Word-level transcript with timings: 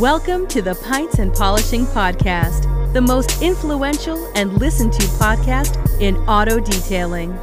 Welcome 0.00 0.46
to 0.46 0.62
the 0.62 0.76
Pints 0.76 1.18
and 1.18 1.30
Polishing 1.30 1.84
Podcast, 1.84 2.94
the 2.94 3.02
most 3.02 3.42
influential 3.42 4.32
and 4.34 4.50
listened 4.54 4.94
to 4.94 5.02
podcast 5.02 6.00
in 6.00 6.16
auto 6.26 6.58
detailing. 6.58 7.36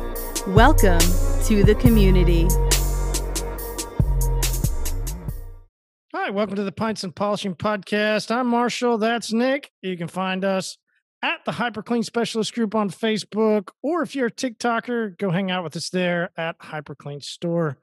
Welcome 0.55 0.97
to 1.43 1.63
the 1.63 1.77
community. 1.79 2.47
Hi, 6.15 6.31
welcome 6.31 6.55
to 6.55 6.63
the 6.63 6.71
Pints 6.71 7.03
and 7.03 7.15
Polishing 7.15 7.53
Podcast. 7.53 8.35
I'm 8.35 8.47
Marshall. 8.47 8.97
That's 8.97 9.31
Nick. 9.31 9.71
You 9.83 9.95
can 9.95 10.07
find 10.07 10.43
us 10.43 10.79
at 11.21 11.45
the 11.45 11.51
Hyperclean 11.51 12.05
Specialist 12.05 12.55
Group 12.55 12.73
on 12.73 12.89
Facebook, 12.89 13.69
or 13.83 14.01
if 14.01 14.15
you're 14.15 14.27
a 14.27 14.31
TikToker, 14.31 15.15
go 15.19 15.29
hang 15.29 15.51
out 15.51 15.63
with 15.63 15.75
us 15.75 15.91
there 15.91 16.31
at 16.35 16.57
Hyperclean 16.57 17.23
Store. 17.23 17.77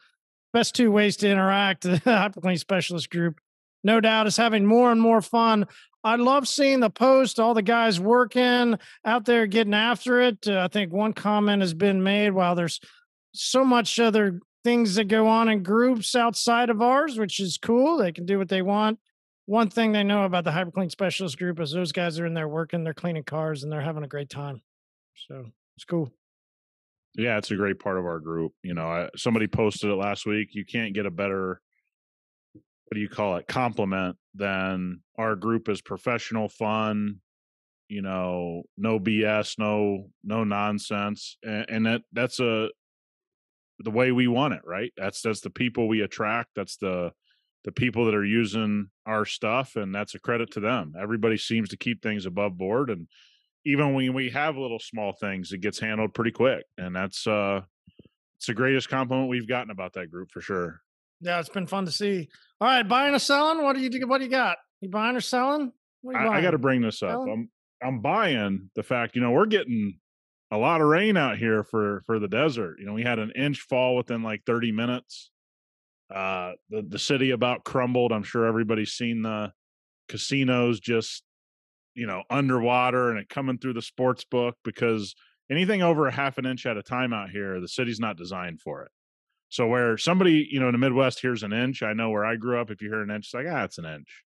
Best 0.53 0.75
two 0.75 0.91
ways 0.91 1.17
to 1.19 1.31
interact 1.31 1.83
the 1.85 1.99
Hyperclean 1.99 2.59
Specialist 2.59 3.09
Group 3.09 3.39
no 3.85 4.01
doubt 4.01 4.27
is 4.27 4.37
having 4.37 4.67
more 4.67 4.91
and 4.91 5.01
more 5.01 5.21
fun. 5.21 5.67
I 6.03 6.17
love 6.17 6.47
seeing 6.47 6.81
the 6.81 6.91
post, 6.91 7.41
all 7.41 7.55
the 7.55 7.63
guys 7.63 7.99
working 7.99 8.79
out 9.05 9.25
there 9.25 9.47
getting 9.47 9.75
after 9.75 10.21
it. 10.21 10.47
Uh, 10.47 10.61
I 10.61 10.69
think 10.69 10.93
one 10.93 11.13
comment 11.15 11.63
has 11.63 11.73
been 11.73 12.03
made 12.03 12.31
while 12.31 12.55
there's 12.55 12.81
so 13.33 13.65
much 13.65 13.99
other 13.99 14.41
things 14.65 14.95
that 14.97 15.09
go 15.09 15.27
on 15.27 15.49
in 15.49 15.63
groups 15.63 16.15
outside 16.15 16.71
of 16.71 16.83
ours, 16.83 17.19
which 17.19 17.41
is 17.41 17.59
cool. 17.59 17.97
They 17.97 18.13
can 18.13 18.27
do 18.27 18.39
what 18.39 18.49
they 18.49 18.63
want. 18.63 18.99
One 19.47 19.69
thing 19.69 19.93
they 19.93 20.05
know 20.05 20.25
about 20.25 20.45
the 20.45 20.51
Hyperclean 20.51 20.91
Specialist 20.91 21.39
Group 21.39 21.61
is 21.61 21.71
those 21.71 21.93
guys 21.93 22.19
are 22.19 22.27
in 22.27 22.35
there 22.35 22.49
working, 22.49 22.83
they're 22.83 22.95
cleaning 22.95 23.25
cars, 23.25 23.63
and 23.63 23.71
they're 23.71 23.83
having 23.83 24.05
a 24.05 24.09
great 24.09 24.31
time. 24.31 24.63
So 25.29 25.47
it's 25.77 25.85
cool. 25.85 26.13
Yeah, 27.15 27.39
it's 27.39 27.51
a 27.51 27.57
great 27.57 27.79
part 27.79 27.99
of 27.99 28.07
our 28.07 28.21
group. 28.21 28.53
You 28.63 28.75
know, 28.75 28.87
I, 28.87 29.09
somebody 29.17 29.47
posted 29.47 29.91
it 29.91 29.95
last 29.95 30.27
week. 30.27 30.55
You 30.55 30.65
can't 30.65 30.95
get 30.95 31.07
a 31.07 31.11
better 31.11 31.61
what 32.95 32.99
do 32.99 33.01
you 33.01 33.09
call 33.09 33.35
it 33.35 33.49
compliment 33.49 34.17
then 34.37 35.01
our 35.19 35.35
group 35.35 35.69
is 35.69 35.81
professional 35.81 36.49
fun 36.49 37.17
you 37.89 38.01
know 38.01 38.63
no 38.79 39.01
bs 39.01 39.59
no 39.59 40.11
no 40.23 40.45
nonsense 40.45 41.37
and, 41.43 41.67
and 41.69 41.87
that 41.87 42.03
that's 42.13 42.39
a 42.39 42.69
the 43.81 43.91
way 43.91 44.13
we 44.13 44.29
want 44.29 44.55
it 44.55 44.61
right 44.65 44.93
that's 44.97 45.23
that's 45.23 45.41
the 45.41 45.51
people 45.51 45.89
we 45.89 46.03
attract 46.03 46.51
that's 46.55 46.77
the 46.77 47.11
the 47.65 47.73
people 47.73 48.05
that 48.05 48.15
are 48.15 48.25
using 48.25 48.87
our 49.07 49.25
stuff 49.25 49.75
and 49.75 49.93
that's 49.93 50.15
a 50.15 50.21
credit 50.21 50.53
to 50.53 50.61
them 50.61 50.93
everybody 50.97 51.37
seems 51.37 51.71
to 51.71 51.77
keep 51.77 52.01
things 52.01 52.27
above 52.27 52.57
board 52.57 52.91
and 52.91 53.09
even 53.67 53.93
when 53.93 54.15
we 54.15 54.31
have 54.31 54.57
little 54.57 54.79
small 54.79 55.13
things 55.13 55.51
it 55.51 55.59
gets 55.59 55.81
handled 55.81 56.15
pretty 56.15 56.31
quick 56.31 56.65
and 56.79 56.95
that's 56.95 57.27
uh 57.27 57.61
it's 58.37 58.47
the 58.47 58.55
greatest 58.55 58.89
compliment 58.89 59.29
we've 59.29 59.49
gotten 59.49 59.73
about 59.73 59.95
that 59.95 60.13
group 60.13 60.31
for 60.31 60.41
sure 60.41 60.81
yeah, 61.25 61.41
it's 61.41 61.49
been 61.49 61.67
fun 61.67 61.87
to 61.87 61.91
see. 61.91 62.29
All 62.65 62.71
right, 62.71 62.89
buying 62.89 63.15
or 63.15 63.19
selling? 63.19 63.63
What 63.63 63.77
do 63.77 63.83
you 63.83 64.07
what 64.07 64.19
do 64.19 64.25
you 64.25 64.31
got? 64.31 64.57
You 64.81 64.89
buying 64.89 65.15
or 65.17 65.21
selling? 65.21 65.71
I, 66.17 66.29
I 66.29 66.41
got 66.41 66.53
to 66.53 66.59
bring 66.59 66.81
this 66.81 67.03
up. 67.03 67.11
Selling? 67.11 67.31
I'm 67.31 67.87
I'm 67.87 68.01
buying 68.01 68.71
the 68.75 68.83
fact. 68.83 69.15
You 69.15 69.21
know, 69.21 69.33
we're 69.33 69.45
getting 69.45 69.99
a 70.51 70.57
lot 70.57 70.81
of 70.81 70.87
rain 70.87 71.19
out 71.19 71.37
here 71.37 71.63
for 71.63 72.01
for 72.07 72.19
the 72.19 72.27
desert. 72.27 72.77
You 72.79 72.87
know, 72.87 72.95
we 72.95 73.03
had 73.03 73.19
an 73.19 73.33
inch 73.33 73.61
fall 73.61 73.97
within 73.97 74.23
like 74.23 74.45
30 74.47 74.73
minutes. 74.73 75.31
Uh, 76.09 76.53
the 76.71 76.81
the 76.89 76.99
city 76.99 77.33
about 77.33 77.65
crumbled. 77.65 78.13
I'm 78.13 78.23
sure 78.23 78.47
everybody's 78.47 78.93
seen 78.93 79.21
the 79.21 79.53
casinos 80.09 80.81
just 80.81 81.23
you 81.95 82.07
know 82.07 82.23
underwater 82.31 83.11
and 83.11 83.19
it 83.19 83.29
coming 83.29 83.59
through 83.59 83.75
the 83.75 83.83
sports 83.83 84.25
book 84.25 84.57
because 84.65 85.15
anything 85.51 85.83
over 85.83 86.07
a 86.07 86.13
half 86.13 86.39
an 86.39 86.47
inch 86.47 86.65
at 86.65 86.79
a 86.79 86.83
time 86.83 87.13
out 87.13 87.29
here, 87.29 87.61
the 87.61 87.69
city's 87.69 88.01
not 88.01 88.17
designed 88.17 88.63
for 88.63 88.85
it. 88.85 88.91
So 89.55 89.69
where 89.69 89.97
somebody, 89.97 90.49
you 90.51 90.59
know, 90.59 90.67
in 90.67 90.73
the 90.73 90.79
Midwest 90.79 91.21
hears 91.21 91.45
an 91.45 91.53
inch, 91.53 91.85
I 91.85 91.93
know 91.93 92.11
where 92.11 92.25
I 92.25 92.35
grew 92.35 92.61
up. 92.61 92.73
If 92.73 92.83
you 92.83 92.89
hear 92.89 93.03
an 93.03 93.11
inch, 93.13 93.27
it's 93.27 93.35
like, 93.35 93.47
ah, 93.49 93.63
it's 93.63 93.79
an 93.79 93.85
inch. 93.85 94.25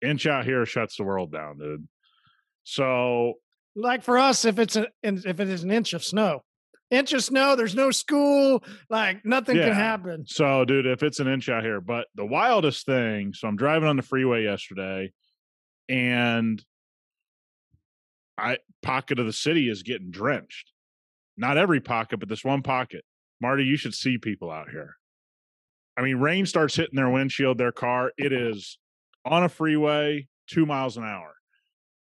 Inch 0.00 0.26
out 0.26 0.46
here 0.46 0.64
shuts 0.64 0.96
the 0.96 1.04
world 1.04 1.30
down, 1.30 1.58
dude. 1.58 1.86
So, 2.64 3.34
like 3.74 4.02
for 4.02 4.16
us, 4.16 4.46
if 4.46 4.58
it's 4.58 4.76
a 4.76 4.86
if 5.02 5.40
it 5.40 5.50
is 5.50 5.62
an 5.62 5.70
inch 5.70 5.92
of 5.92 6.02
snow, 6.02 6.42
inch 6.90 7.12
of 7.12 7.22
snow, 7.22 7.54
there's 7.54 7.74
no 7.74 7.90
school, 7.90 8.64
like 8.88 9.26
nothing 9.26 9.58
yeah. 9.58 9.66
can 9.66 9.74
happen. 9.74 10.24
So, 10.26 10.64
dude, 10.64 10.86
if 10.86 11.02
it's 11.02 11.20
an 11.20 11.28
inch 11.28 11.50
out 11.50 11.62
here, 11.62 11.82
but 11.82 12.06
the 12.14 12.24
wildest 12.24 12.86
thing. 12.86 13.34
So 13.34 13.48
I'm 13.48 13.56
driving 13.56 13.90
on 13.90 13.96
the 13.96 14.02
freeway 14.02 14.42
yesterday, 14.42 15.12
and 15.90 16.64
I 18.38 18.56
pocket 18.80 19.18
of 19.18 19.26
the 19.26 19.34
city 19.34 19.68
is 19.68 19.82
getting 19.82 20.10
drenched. 20.10 20.72
Not 21.36 21.58
every 21.58 21.82
pocket, 21.82 22.20
but 22.20 22.30
this 22.30 22.42
one 22.42 22.62
pocket. 22.62 23.04
Marty, 23.40 23.64
you 23.64 23.76
should 23.76 23.94
see 23.94 24.18
people 24.18 24.50
out 24.50 24.70
here. 24.70 24.96
I 25.96 26.02
mean, 26.02 26.16
rain 26.16 26.46
starts 26.46 26.76
hitting 26.76 26.96
their 26.96 27.10
windshield, 27.10 27.58
their 27.58 27.72
car. 27.72 28.12
It 28.16 28.32
is 28.32 28.78
on 29.24 29.42
a 29.42 29.48
freeway, 29.48 30.28
two 30.46 30.66
miles 30.66 30.96
an 30.96 31.04
hour. 31.04 31.34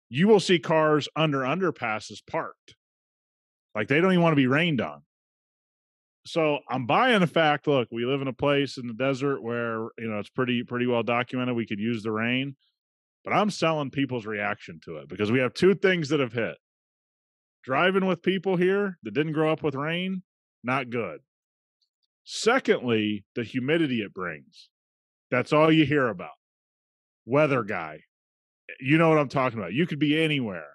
You 0.09 0.27
will 0.27 0.41
see 0.41 0.59
cars 0.59 1.09
under 1.15 1.41
underpasses 1.41 2.21
parked. 2.27 2.75
Like 3.75 3.89
they 3.89 4.01
don't 4.01 4.13
even 4.13 4.23
want 4.23 4.33
to 4.33 4.37
be 4.37 4.49
rained 4.49 4.81
on. 4.81 5.03
So 6.27 6.59
I'm 6.69 6.87
buying 6.87 7.21
the 7.21 7.27
fact, 7.27 7.67
look, 7.67 7.89
we 7.91 8.05
live 8.05 8.21
in 8.21 8.29
a 8.29 8.33
place 8.33 8.77
in 8.77 8.87
the 8.87 8.93
desert 8.93 9.43
where, 9.43 9.89
you 9.99 10.09
know, 10.09 10.19
it's 10.19 10.29
pretty, 10.29 10.65
pretty 10.65 10.87
well 10.87 11.03
documented. 11.03 11.57
We 11.57 11.67
could 11.67 11.79
use 11.79 12.03
the 12.03 12.13
rain, 12.13 12.57
but 13.25 13.33
I'm 13.33 13.51
selling 13.51 13.91
people's 13.91 14.27
reaction 14.27 14.81
to 14.85 14.99
it 14.99 15.09
because 15.09 15.33
we 15.33 15.39
have 15.39 15.55
two 15.55 15.75
things 15.75 16.11
that 16.11 16.21
have 16.21 16.33
hit. 16.33 16.57
Driving 17.63 18.07
with 18.07 18.23
people 18.23 18.57
here 18.57 18.99
that 19.03 19.15
didn't 19.15 19.33
grow 19.33 19.53
up 19.53 19.63
with 19.63 19.75
rain 19.75 20.23
not 20.63 20.91
good. 20.91 21.21
Secondly, 22.25 23.25
the 23.35 23.43
humidity 23.43 24.03
it 24.03 24.15
brings. 24.15 24.69
That's 25.31 25.53
all 25.53 25.73
you 25.73 25.85
hear 25.85 26.09
about. 26.09 26.31
Weather 27.25 27.63
guy. 27.63 28.01
You 28.81 28.99
know 28.99 29.09
what 29.09 29.19
I'm 29.19 29.29
talking 29.29 29.59
about. 29.59 29.73
You 29.73 29.87
could 29.87 29.99
be 29.99 30.21
anywhere 30.21 30.69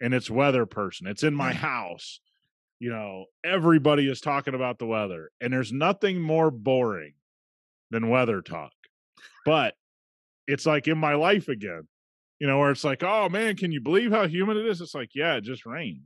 and 0.00 0.14
it's 0.14 0.30
weather 0.30 0.66
person. 0.66 1.06
It's 1.06 1.22
in 1.22 1.34
my 1.34 1.52
house. 1.52 2.20
You 2.78 2.90
know, 2.90 3.26
everybody 3.44 4.10
is 4.10 4.20
talking 4.20 4.54
about 4.54 4.78
the 4.78 4.86
weather 4.86 5.30
and 5.40 5.52
there's 5.52 5.72
nothing 5.72 6.20
more 6.20 6.50
boring 6.50 7.14
than 7.90 8.08
weather 8.08 8.40
talk. 8.40 8.72
But 9.44 9.74
it's 10.46 10.66
like 10.66 10.88
in 10.88 10.98
my 10.98 11.14
life 11.14 11.48
again. 11.48 11.88
You 12.38 12.46
know, 12.46 12.58
where 12.58 12.70
it's 12.70 12.84
like, 12.84 13.02
"Oh 13.02 13.28
man, 13.28 13.54
can 13.54 13.70
you 13.70 13.82
believe 13.82 14.12
how 14.12 14.26
humid 14.26 14.56
it 14.56 14.66
is?" 14.66 14.80
It's 14.80 14.94
like, 14.94 15.10
"Yeah, 15.14 15.34
it 15.34 15.42
just 15.42 15.66
rained." 15.66 16.04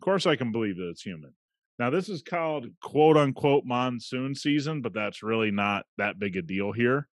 Of 0.00 0.04
course 0.04 0.26
I 0.26 0.34
can 0.34 0.50
believe 0.50 0.76
that 0.76 0.88
it's 0.88 1.02
humid. 1.02 1.32
Now, 1.80 1.88
this 1.88 2.10
is 2.10 2.20
called 2.20 2.66
quote 2.82 3.16
unquote 3.16 3.64
monsoon 3.64 4.34
season, 4.34 4.82
but 4.82 4.92
that's 4.92 5.22
really 5.22 5.50
not 5.50 5.86
that 5.96 6.18
big 6.18 6.36
a 6.36 6.42
deal 6.42 6.72
here. 6.72 7.08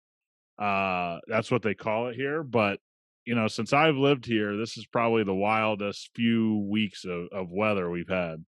Uh, 0.60 1.20
that's 1.26 1.50
what 1.50 1.62
they 1.62 1.74
call 1.74 2.08
it 2.08 2.18
here. 2.18 2.44
But, 2.44 2.82
you 3.24 3.34
know, 3.34 3.48
since 3.48 3.72
I've 3.72 3.96
lived 3.96 4.26
here, 4.26 4.58
this 4.58 4.78
is 4.78 4.86
probably 4.86 5.24
the 5.24 5.34
wildest 5.34 6.10
few 6.14 6.68
weeks 6.70 7.06
of, 7.06 7.30
of 7.32 7.50
weather 7.50 7.90
we've 7.90 8.10
had. 8.10 8.44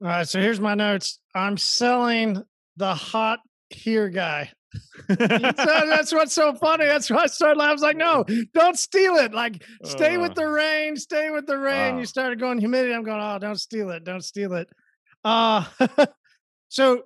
All 0.00 0.08
right. 0.08 0.26
So 0.26 0.40
here's 0.40 0.58
my 0.58 0.74
notes 0.74 1.20
I'm 1.34 1.58
selling 1.58 2.42
the 2.78 2.94
hot 2.94 3.40
here 3.68 4.08
guy. 4.08 4.50
that's 5.08 6.14
what's 6.14 6.34
so 6.34 6.54
funny. 6.54 6.86
That's 6.86 7.10
why 7.10 7.24
I 7.24 7.26
started 7.26 7.58
laughing. 7.58 7.70
I 7.70 7.72
was 7.74 7.82
like, 7.82 7.96
no, 7.98 8.24
don't 8.54 8.78
steal 8.78 9.16
it. 9.16 9.34
Like, 9.34 9.62
stay 9.84 10.16
uh, 10.16 10.20
with 10.22 10.34
the 10.34 10.48
rain, 10.48 10.96
stay 10.96 11.28
with 11.28 11.46
the 11.46 11.58
rain. 11.58 11.96
Uh, 11.96 11.98
you 11.98 12.06
started 12.06 12.40
going 12.40 12.56
humidity. 12.56 12.94
I'm 12.94 13.02
going, 13.02 13.20
oh, 13.20 13.38
don't 13.38 13.60
steal 13.60 13.90
it. 13.90 14.04
Don't 14.04 14.24
steal 14.24 14.54
it. 14.54 14.66
Uh 15.24 15.64
so 16.68 17.04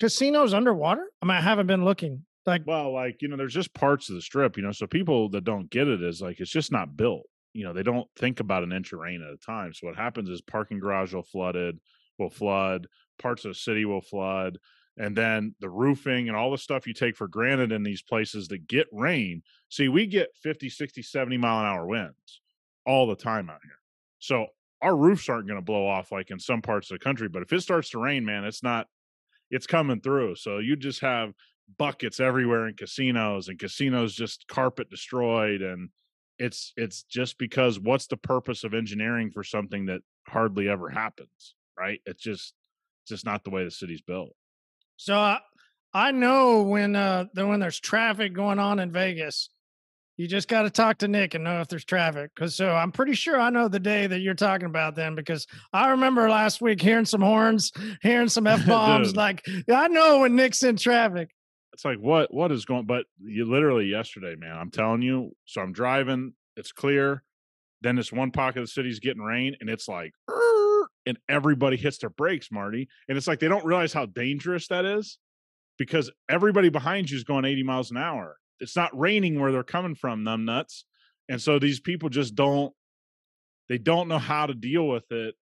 casinos 0.00 0.54
underwater? 0.54 1.06
I 1.22 1.26
mean, 1.26 1.36
I 1.36 1.40
haven't 1.40 1.66
been 1.66 1.84
looking. 1.84 2.24
Like 2.46 2.62
well, 2.66 2.92
like, 2.92 3.20
you 3.20 3.28
know, 3.28 3.36
there's 3.36 3.54
just 3.54 3.74
parts 3.74 4.08
of 4.08 4.14
the 4.14 4.22
strip, 4.22 4.56
you 4.56 4.62
know, 4.62 4.72
so 4.72 4.86
people 4.86 5.28
that 5.30 5.44
don't 5.44 5.70
get 5.70 5.88
it 5.88 6.02
is 6.02 6.22
like 6.22 6.40
it's 6.40 6.50
just 6.50 6.72
not 6.72 6.96
built. 6.96 7.26
You 7.52 7.64
know, 7.64 7.72
they 7.72 7.82
don't 7.82 8.08
think 8.16 8.40
about 8.40 8.62
an 8.62 8.72
inch 8.72 8.92
of 8.92 9.00
rain 9.00 9.22
at 9.22 9.32
a 9.32 9.36
time. 9.36 9.72
So 9.74 9.86
what 9.86 9.96
happens 9.96 10.28
is 10.30 10.40
parking 10.40 10.78
garage 10.78 11.12
will 11.12 11.22
flooded, 11.22 11.78
will 12.18 12.30
flood, 12.30 12.86
parts 13.18 13.44
of 13.44 13.50
the 13.50 13.56
city 13.56 13.84
will 13.84 14.00
flood, 14.00 14.58
and 14.96 15.16
then 15.16 15.54
the 15.60 15.68
roofing 15.68 16.28
and 16.28 16.36
all 16.36 16.50
the 16.50 16.58
stuff 16.58 16.86
you 16.86 16.94
take 16.94 17.16
for 17.16 17.28
granted 17.28 17.72
in 17.72 17.82
these 17.82 18.02
places 18.02 18.48
that 18.48 18.66
get 18.66 18.86
rain. 18.92 19.42
See, 19.68 19.88
we 19.88 20.06
get 20.06 20.28
50, 20.42 20.68
60, 20.68 21.02
70 21.02 21.38
mile 21.38 21.60
an 21.60 21.66
hour 21.66 21.86
winds 21.86 22.40
all 22.86 23.06
the 23.06 23.16
time 23.16 23.50
out 23.50 23.60
here. 23.62 23.78
So 24.18 24.46
our 24.82 24.96
roofs 24.96 25.28
aren't 25.28 25.46
going 25.46 25.58
to 25.58 25.64
blow 25.64 25.86
off 25.86 26.12
like 26.12 26.30
in 26.30 26.38
some 26.38 26.62
parts 26.62 26.90
of 26.90 26.98
the 26.98 27.04
country. 27.04 27.28
But 27.28 27.42
if 27.42 27.52
it 27.52 27.60
starts 27.60 27.90
to 27.90 27.98
rain, 27.98 28.24
man, 28.24 28.44
it's 28.44 28.62
not, 28.62 28.86
it's 29.50 29.66
coming 29.66 30.00
through. 30.00 30.36
So 30.36 30.58
you 30.58 30.76
just 30.76 31.00
have 31.00 31.32
buckets 31.78 32.20
everywhere 32.20 32.66
in 32.66 32.74
casinos 32.74 33.48
and 33.48 33.58
casinos 33.58 34.14
just 34.14 34.46
carpet 34.48 34.90
destroyed. 34.90 35.62
And 35.62 35.90
it's, 36.38 36.72
it's 36.76 37.02
just 37.02 37.36
because 37.38 37.78
what's 37.78 38.06
the 38.06 38.16
purpose 38.16 38.64
of 38.64 38.74
engineering 38.74 39.30
for 39.30 39.44
something 39.44 39.86
that 39.86 40.00
hardly 40.26 40.68
ever 40.68 40.88
happens? 40.88 41.54
Right. 41.78 42.00
It's 42.06 42.22
just, 42.22 42.54
it's 43.02 43.10
just 43.10 43.26
not 43.26 43.44
the 43.44 43.50
way 43.50 43.64
the 43.64 43.70
city's 43.70 44.02
built. 44.02 44.34
So 44.96 45.16
I, 45.16 45.40
I 45.92 46.12
know 46.12 46.62
when, 46.62 46.96
uh, 46.96 47.26
when 47.34 47.60
there's 47.60 47.80
traffic 47.80 48.32
going 48.32 48.58
on 48.58 48.78
in 48.78 48.92
Vegas, 48.92 49.50
you 50.20 50.28
just 50.28 50.48
got 50.48 50.62
to 50.62 50.70
talk 50.70 50.98
to 50.98 51.08
Nick 51.08 51.34
and 51.34 51.42
know 51.44 51.60
if 51.62 51.68
there's 51.68 51.84
traffic. 51.84 52.30
Cause 52.34 52.54
so 52.54 52.70
I'm 52.74 52.92
pretty 52.92 53.14
sure 53.14 53.40
I 53.40 53.48
know 53.48 53.68
the 53.68 53.80
day 53.80 54.06
that 54.06 54.20
you're 54.20 54.34
talking 54.34 54.66
about 54.66 54.94
then 54.94 55.14
because 55.14 55.46
I 55.72 55.88
remember 55.90 56.28
last 56.28 56.60
week 56.60 56.82
hearing 56.82 57.06
some 57.06 57.22
horns, 57.22 57.72
hearing 58.02 58.28
some 58.28 58.46
F 58.46 58.66
bombs. 58.66 59.16
like 59.16 59.42
I 59.72 59.88
know 59.88 60.20
when 60.20 60.36
Nick's 60.36 60.62
in 60.62 60.76
traffic. 60.76 61.30
it's 61.72 61.84
like 61.84 61.98
what 61.98 62.32
what 62.34 62.52
is 62.52 62.64
going 62.66 62.84
but 62.84 63.06
you 63.22 63.44
literally 63.46 63.86
yesterday 63.86 64.34
man 64.36 64.56
i'm 64.56 64.70
telling 64.70 65.00
you 65.02 65.30
so 65.46 65.62
i'm 65.62 65.72
driving 65.72 66.34
it's 66.56 66.72
clear 66.72 67.22
then 67.80 67.96
this 67.96 68.12
one 68.12 68.30
pocket 68.30 68.58
of 68.58 68.64
the 68.64 68.70
city's 68.70 69.00
getting 69.00 69.22
rain 69.22 69.56
and 69.60 69.70
it's 69.70 69.88
like 69.88 70.12
and 71.06 71.16
everybody 71.28 71.76
hits 71.78 71.96
their 71.98 72.10
brakes 72.10 72.48
marty 72.52 72.88
and 73.08 73.16
it's 73.16 73.26
like 73.26 73.38
they 73.40 73.48
don't 73.48 73.64
realize 73.64 73.92
how 73.92 74.04
dangerous 74.04 74.66
that 74.68 74.84
is 74.84 75.18
because 75.78 76.10
everybody 76.28 76.68
behind 76.68 77.08
you 77.08 77.16
is 77.16 77.24
going 77.24 77.44
80 77.46 77.62
miles 77.62 77.90
an 77.90 77.96
hour 77.96 78.36
it's 78.60 78.76
not 78.76 78.98
raining 78.98 79.40
where 79.40 79.52
they're 79.52 79.62
coming 79.62 79.94
from 79.94 80.24
them 80.24 80.44
nuts 80.44 80.84
and 81.30 81.40
so 81.40 81.60
these 81.60 81.80
people 81.80 82.08
just 82.08 82.34
don't 82.34 82.74
they 83.68 83.78
don't 83.78 84.08
know 84.08 84.18
how 84.18 84.46
to 84.46 84.52
deal 84.52 84.86
with 84.88 85.10
it. 85.12 85.36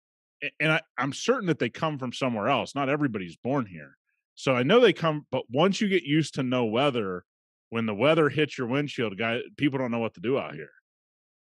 And 0.60 0.74
I, 0.74 0.82
i'm 0.98 1.14
certain 1.14 1.48
that 1.48 1.60
they 1.60 1.70
come 1.70 1.98
from 1.98 2.14
somewhere 2.14 2.50
else. 2.50 2.76
Not 2.76 2.90
everybody's 2.90 3.38
born 3.38 3.66
here. 3.66 3.98
So 4.36 4.54
I 4.54 4.64
know 4.64 4.80
they 4.80 4.94
come, 4.94 5.26
but 5.32 5.44
once 5.50 5.82
you 5.82 5.88
get 5.88 6.04
used 6.04 6.36
to 6.36 6.44
no 6.44 6.66
weather, 6.66 7.24
when 7.70 7.86
the 7.86 7.96
weather 7.96 8.30
hits 8.30 8.58
your 8.58 8.68
windshield, 8.68 9.18
guy, 9.18 9.40
people 9.56 9.80
don't 9.80 9.92
know 9.92 10.00
what 10.00 10.14
to 10.16 10.20
do 10.20 10.38
out 10.38 10.54
here. 10.54 10.70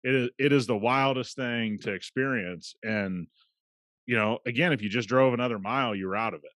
It 0.03 0.15
is 0.15 0.29
it 0.39 0.51
is 0.51 0.65
the 0.65 0.75
wildest 0.75 1.35
thing 1.35 1.77
to 1.83 1.93
experience, 1.93 2.73
and 2.83 3.27
you 4.07 4.17
know, 4.17 4.39
again, 4.47 4.73
if 4.73 4.81
you 4.81 4.89
just 4.89 5.07
drove 5.07 5.35
another 5.35 5.59
mile, 5.59 5.93
you're 5.93 6.15
out 6.15 6.33
of 6.33 6.43
it. 6.43 6.51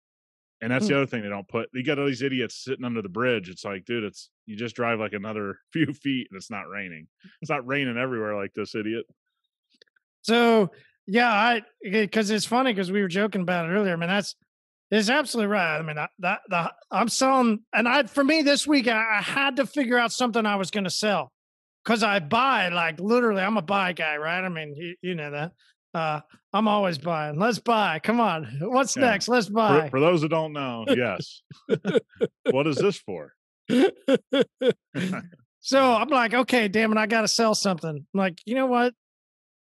And 0.66 0.72
that's 0.74 0.88
the 0.88 0.96
Hmm. 0.96 1.04
other 1.04 1.06
thing 1.06 1.22
they 1.22 1.30
don't 1.30 1.48
put. 1.48 1.70
You 1.76 1.84
got 1.84 2.00
all 2.00 2.08
these 2.08 2.24
idiots 2.24 2.56
sitting 2.64 2.86
under 2.86 3.04
the 3.04 3.08
bridge. 3.08 3.50
It's 3.50 3.64
like, 3.64 3.86
dude, 3.86 4.04
it's 4.04 4.32
you 4.48 4.56
just 4.56 4.76
drive 4.76 5.00
like 5.00 5.14
another 5.14 5.60
few 5.72 5.94
feet, 5.94 6.28
and 6.32 6.38
it's 6.38 6.50
not 6.50 6.68
raining. 6.68 7.06
It's 7.44 7.52
not 7.52 7.68
raining 7.68 7.98
everywhere 8.00 8.36
like 8.36 8.52
this 8.56 8.74
idiot. 8.74 9.06
So 10.24 10.72
yeah, 11.06 11.32
I 11.32 11.62
because 11.84 12.32
it's 12.32 12.48
funny 12.48 12.74
because 12.74 12.92
we 12.92 13.04
were 13.04 13.08
joking 13.08 13.42
about 13.42 13.68
it 13.68 13.74
earlier. 13.74 13.94
I 13.94 13.96
mean, 13.96 14.10
that's 14.10 14.36
it's 14.90 15.08
absolutely 15.08 15.52
right. 15.52 15.78
I 15.78 15.84
mean, 15.84 16.00
I, 16.00 16.08
that 16.18 16.40
the 16.50 16.74
I'm 16.90 17.10
selling, 17.10 17.60
and 17.72 17.88
I 17.88 18.02
for 18.04 18.24
me 18.24 18.42
this 18.42 18.66
week 18.66 18.88
I, 18.88 19.20
I 19.20 19.22
had 19.22 19.58
to 19.58 19.68
figure 19.68 20.00
out 20.00 20.12
something 20.14 20.48
I 20.48 20.56
was 20.56 20.72
going 20.72 20.86
to 20.86 20.90
sell 20.90 21.32
because 21.84 22.02
I 22.02 22.18
buy 22.18 22.70
like 22.70 23.00
literally. 23.00 23.44
I'm 23.44 23.58
a 23.58 23.62
buy 23.62 23.94
guy, 23.94 24.18
right? 24.18 24.44
I 24.44 24.50
mean, 24.50 24.74
you, 24.76 24.96
you 25.04 25.14
know 25.14 25.30
that. 25.30 25.52
Uh, 25.96 26.20
I'm 26.52 26.68
always 26.68 26.98
buying. 26.98 27.40
Let's 27.40 27.60
buy. 27.60 28.00
Come 28.00 28.20
on. 28.20 28.58
What's 28.60 28.98
Yeah. 28.98 29.12
next? 29.12 29.30
Let's 29.30 29.48
buy. 29.48 29.90
for 29.90 30.02
those 30.02 30.22
that 30.22 30.30
don't 30.30 30.52
know, 30.52 30.84
yes. 30.90 31.42
what 32.52 32.68
is 32.68 32.76
this 32.76 32.98
for? 32.98 33.34
so 35.62 35.94
I'm 35.94 36.10
like, 36.10 36.34
okay, 36.34 36.68
damn 36.68 36.92
it, 36.92 36.98
I 36.98 37.06
got 37.08 37.22
to 37.22 37.30
sell 37.30 37.56
something. 37.56 37.90
I'm 37.90 38.06
like, 38.14 38.42
you 38.46 38.56
know 38.56 38.66
what? 38.66 38.94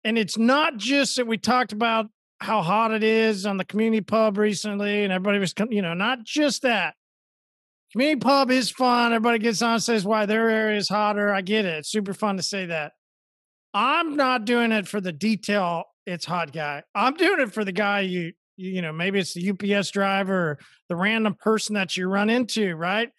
And 0.03 0.19
it's 0.19 0.37
not 0.37 0.79
just 0.79 1.17
that 1.17 1.29
we 1.29 1.39
talked 1.39 1.73
about 1.73 2.07
how 2.41 2.61
hot 2.61 2.93
it 2.93 3.05
is 3.05 3.47
on 3.47 3.57
the 3.57 3.65
community 3.65 4.01
pub 4.03 4.37
recently, 4.37 5.05
and 5.05 5.13
everybody 5.13 5.39
was, 5.39 5.55
you 5.71 5.83
know, 5.83 5.95
not 5.95 6.25
just 6.25 6.63
that. 6.63 6.95
Community 7.93 8.19
pub 8.19 8.51
is 8.51 8.69
fun. 8.71 9.13
Everybody 9.13 9.39
gets 9.39 9.63
on 9.63 9.75
and 9.75 9.83
says 9.83 10.05
why 10.05 10.27
their 10.27 10.51
area 10.51 10.77
is 10.77 10.89
hotter. 10.89 11.33
I 11.33 11.41
get 11.41 11.65
it. 11.65 11.79
It's 11.79 11.89
super 11.89 12.15
fun 12.15 12.37
to 12.37 12.43
say 12.43 12.67
that. 12.67 12.93
I'm 13.73 14.17
not 14.17 14.45
doing 14.45 14.73
it 14.73 14.89
for 14.89 15.01
the 15.01 15.13
detail. 15.13 15.85
It's 16.07 16.25
hot 16.25 16.53
guy. 16.53 16.83
I'm 16.95 17.15
doing 17.15 17.41
it 17.41 17.53
for 17.53 17.65
the 17.65 17.73
guy 17.73 18.01
you, 18.01 18.33
you, 18.57 18.81
know, 18.81 18.93
maybe 18.93 19.19
it's 19.19 19.35
the 19.35 19.51
UPS 19.51 19.91
driver, 19.91 20.59
the 20.89 20.97
random 20.97 21.35
person 21.35 21.75
that 21.75 21.97
you 21.97 22.09
run 22.09 22.31
into, 22.31 22.75
right? 22.77 23.11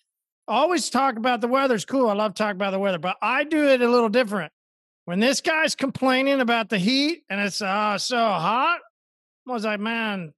always 0.47 0.89
talk 0.89 1.17
about 1.17 1.41
the 1.41 1.47
weather. 1.47 1.75
It's 1.75 1.85
cool. 1.85 2.09
I 2.09 2.13
love 2.13 2.33
talking 2.33 2.55
about 2.55 2.71
the 2.71 2.79
weather, 2.79 2.99
but 2.99 3.17
I 3.21 3.43
do 3.43 3.67
it 3.67 3.81
a 3.81 3.89
little 3.89 4.09
different. 4.09 4.51
When 5.05 5.19
this 5.19 5.41
guy's 5.41 5.75
complaining 5.75 6.41
about 6.41 6.69
the 6.69 6.77
heat 6.77 7.23
and 7.29 7.39
it's 7.39 7.61
uh, 7.61 7.97
so 7.97 8.17
hot, 8.17 8.79
I 9.47 9.51
was 9.51 9.63
like, 9.63 9.79
man, 9.79 10.33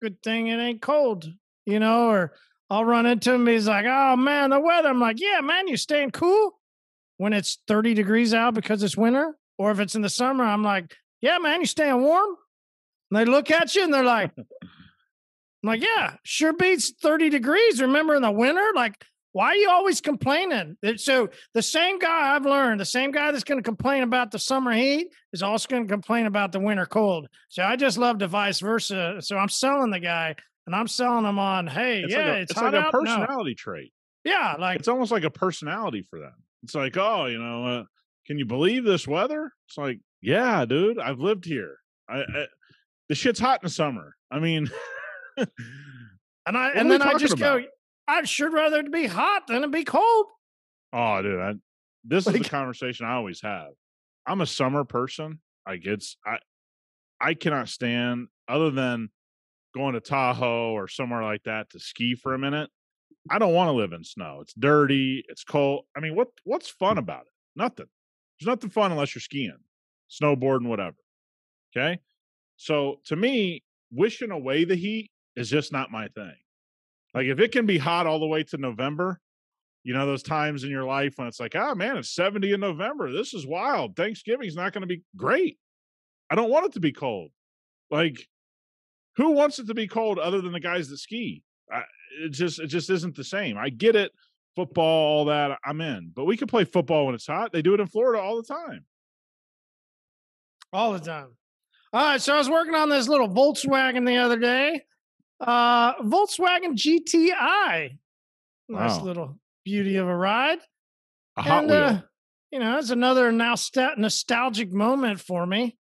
good 0.00 0.22
thing 0.22 0.48
it 0.48 0.58
ain't 0.58 0.82
cold, 0.82 1.30
you 1.66 1.78
know, 1.78 2.08
or 2.08 2.32
I'll 2.68 2.84
run 2.84 3.06
into 3.06 3.32
him. 3.32 3.46
He's 3.46 3.68
like, 3.68 3.86
oh 3.86 4.16
man, 4.16 4.50
the 4.50 4.60
weather. 4.60 4.88
I'm 4.88 5.00
like, 5.00 5.20
yeah, 5.20 5.40
man, 5.40 5.68
you 5.68 5.76
staying 5.76 6.10
cool 6.10 6.58
when 7.18 7.32
it's 7.32 7.58
30 7.68 7.94
degrees 7.94 8.34
out 8.34 8.54
because 8.54 8.82
it's 8.82 8.96
winter. 8.96 9.36
Or 9.58 9.70
if 9.70 9.78
it's 9.78 9.94
in 9.94 10.02
the 10.02 10.08
summer, 10.08 10.42
I'm 10.42 10.64
like, 10.64 10.96
yeah, 11.22 11.38
man, 11.38 11.60
you 11.60 11.66
staying 11.66 12.02
warm. 12.02 12.36
And 13.10 13.20
they 13.20 13.24
look 13.24 13.50
at 13.50 13.74
you 13.74 13.84
and 13.84 13.94
they're 13.94 14.04
like, 14.04 14.32
I'm 14.36 14.44
like, 15.62 15.82
yeah, 15.82 16.16
sure 16.24 16.52
beats 16.52 16.92
30 17.00 17.30
degrees. 17.30 17.80
Remember 17.80 18.14
in 18.14 18.22
the 18.22 18.30
winter? 18.30 18.72
Like, 18.74 19.02
why 19.32 19.46
are 19.48 19.54
you 19.54 19.70
always 19.70 20.00
complaining? 20.00 20.76
So 20.96 21.30
the 21.54 21.62
same 21.62 21.98
guy 21.98 22.34
I've 22.34 22.44
learned, 22.44 22.80
the 22.80 22.84
same 22.84 23.12
guy 23.12 23.30
that's 23.30 23.44
going 23.44 23.58
to 23.58 23.62
complain 23.62 24.02
about 24.02 24.30
the 24.30 24.38
summer 24.38 24.72
heat 24.72 25.08
is 25.32 25.42
also 25.42 25.68
going 25.68 25.86
to 25.86 25.92
complain 25.92 26.26
about 26.26 26.52
the 26.52 26.60
winter 26.60 26.84
cold. 26.84 27.28
So 27.48 27.62
I 27.62 27.76
just 27.76 27.96
love 27.96 28.18
the 28.18 28.28
vice 28.28 28.60
versa. 28.60 29.18
So 29.20 29.38
I'm 29.38 29.48
selling 29.48 29.90
the 29.90 30.00
guy 30.00 30.34
and 30.66 30.74
I'm 30.74 30.88
selling 30.88 31.24
him 31.24 31.38
on, 31.38 31.66
hey, 31.66 32.00
It's 32.00 32.12
yeah, 32.12 32.18
like 32.18 32.26
a, 32.26 32.40
it's, 32.40 32.50
it's 32.50 32.60
hot 32.60 32.74
like 32.74 32.82
a 32.82 32.86
out. 32.86 32.92
Personality 32.92 33.54
trait. 33.54 33.92
Yeah, 34.24 34.56
like 34.58 34.78
it's 34.78 34.88
almost 34.88 35.12
like 35.12 35.24
a 35.24 35.30
personality 35.30 36.02
for 36.02 36.18
them. 36.18 36.34
It's 36.62 36.74
like, 36.74 36.96
oh, 36.96 37.26
you 37.26 37.38
know, 37.38 37.66
uh, 37.66 37.84
can 38.26 38.38
you 38.38 38.44
believe 38.44 38.84
this 38.84 39.06
weather? 39.06 39.52
It's 39.68 39.78
like, 39.78 39.98
yeah, 40.22 40.64
dude, 40.64 40.98
I've 40.98 41.18
lived 41.18 41.44
here. 41.44 41.76
I, 42.08 42.18
hmm. 42.18 42.36
I 42.36 42.46
the 43.08 43.14
shit's 43.14 43.40
hot 43.40 43.60
in 43.62 43.66
the 43.66 43.70
summer. 43.70 44.16
I 44.30 44.38
mean, 44.38 44.70
and 45.36 45.48
I 46.46 46.68
What 46.68 46.76
and 46.76 46.90
then 46.90 47.02
I 47.02 47.18
just 47.18 47.38
go. 47.38 47.62
I'd 48.08 48.28
sure 48.28 48.50
rather 48.50 48.80
it 48.80 48.90
be 48.90 49.06
hot 49.06 49.46
than 49.46 49.64
it 49.64 49.70
be 49.70 49.84
cold. 49.84 50.26
oh, 50.92 51.22
dude, 51.22 51.40
I, 51.40 51.54
this 52.04 52.26
is 52.26 52.32
Like- 52.32 52.42
the 52.42 52.48
conversation 52.48 53.06
I 53.06 53.14
always 53.14 53.42
have. 53.42 53.68
I'm 54.26 54.40
a 54.40 54.46
summer 54.46 54.84
person. 54.84 55.40
Like 55.66 55.84
it's 55.84 56.16
I, 56.24 56.38
I 57.20 57.34
cannot 57.34 57.68
stand 57.68 58.28
other 58.48 58.70
than 58.70 59.10
going 59.74 59.94
to 59.94 60.00
Tahoe 60.00 60.72
or 60.72 60.88
somewhere 60.88 61.22
like 61.22 61.44
that 61.44 61.70
to 61.70 61.80
ski 61.80 62.14
for 62.14 62.34
a 62.34 62.38
minute. 62.38 62.70
I 63.30 63.38
don't 63.38 63.54
want 63.54 63.68
to 63.68 63.72
live 63.72 63.92
in 63.92 64.04
snow. 64.04 64.38
It's 64.42 64.54
dirty. 64.54 65.24
It's 65.28 65.44
cold. 65.44 65.84
I 65.96 66.00
mean, 66.00 66.14
what 66.16 66.28
what's 66.44 66.68
fun 66.68 66.94
hmm. 66.94 67.00
about 67.00 67.22
it? 67.22 67.32
Nothing. 67.56 67.86
There's 68.38 68.48
nothing 68.48 68.70
fun 68.70 68.90
unless 68.90 69.14
you're 69.14 69.20
skiing, 69.20 69.58
snowboarding, 70.20 70.66
whatever. 70.66 70.96
Okay. 71.74 72.00
So 72.56 73.00
to 73.06 73.16
me, 73.16 73.62
wishing 73.90 74.30
away 74.30 74.64
the 74.64 74.76
heat 74.76 75.10
is 75.36 75.50
just 75.50 75.72
not 75.72 75.90
my 75.90 76.08
thing. 76.08 76.34
Like 77.14 77.26
if 77.26 77.40
it 77.40 77.52
can 77.52 77.66
be 77.66 77.78
hot 77.78 78.06
all 78.06 78.20
the 78.20 78.26
way 78.26 78.42
to 78.44 78.56
November, 78.56 79.20
you 79.84 79.94
know, 79.94 80.06
those 80.06 80.22
times 80.22 80.64
in 80.64 80.70
your 80.70 80.84
life 80.84 81.14
when 81.16 81.26
it's 81.26 81.40
like, 81.40 81.56
oh 81.56 81.74
man, 81.74 81.96
it's 81.96 82.14
70 82.14 82.52
in 82.52 82.60
November. 82.60 83.10
This 83.10 83.34
is 83.34 83.46
wild. 83.46 83.96
Thanksgiving's 83.96 84.54
not 84.54 84.72
going 84.72 84.82
to 84.82 84.86
be 84.86 85.02
great. 85.16 85.58
I 86.30 86.34
don't 86.34 86.50
want 86.50 86.66
it 86.66 86.72
to 86.74 86.80
be 86.80 86.92
cold. 86.92 87.30
Like, 87.90 88.26
who 89.16 89.32
wants 89.32 89.58
it 89.58 89.66
to 89.66 89.74
be 89.74 89.86
cold 89.86 90.18
other 90.18 90.40
than 90.40 90.52
the 90.52 90.60
guys 90.60 90.88
that 90.88 90.98
ski? 90.98 91.42
I, 91.70 91.82
it 92.24 92.30
just 92.30 92.58
it 92.58 92.68
just 92.68 92.90
isn't 92.90 93.16
the 93.16 93.24
same. 93.24 93.58
I 93.58 93.68
get 93.68 93.96
it, 93.96 94.12
football, 94.56 95.18
all 95.18 95.24
that. 95.26 95.58
I'm 95.64 95.80
in, 95.80 96.12
but 96.14 96.24
we 96.24 96.36
can 96.36 96.48
play 96.48 96.64
football 96.64 97.06
when 97.06 97.14
it's 97.14 97.26
hot. 97.26 97.52
They 97.52 97.60
do 97.60 97.74
it 97.74 97.80
in 97.80 97.86
Florida 97.86 98.22
all 98.22 98.36
the 98.36 98.42
time. 98.42 98.86
All 100.72 100.92
the 100.92 101.00
time. 101.00 101.28
All 101.92 102.02
right, 102.04 102.20
so 102.22 102.34
I 102.34 102.38
was 102.38 102.48
working 102.48 102.74
on 102.74 102.88
this 102.88 103.08
little 103.08 103.28
Volkswagen 103.28 104.06
the 104.06 104.16
other 104.16 104.38
day. 104.38 104.82
Uh 105.40 105.94
Volkswagen 106.02 106.74
GTI. 106.74 107.98
Nice 108.68 108.96
Wow. 108.98 109.02
little 109.04 109.38
beauty 109.64 109.96
of 109.96 110.08
a 110.08 110.16
ride. 110.16 110.58
A 111.36 111.42
hot 111.42 111.62
and 111.64 111.70
wheel. 111.70 111.78
uh, 111.84 112.00
you 112.50 112.58
know, 112.60 112.78
it's 112.78 112.90
another 112.90 113.30
nostal- 113.32 113.98
nostalgic 113.98 114.72
moment 114.72 115.20
for 115.20 115.46
me. 115.46 115.76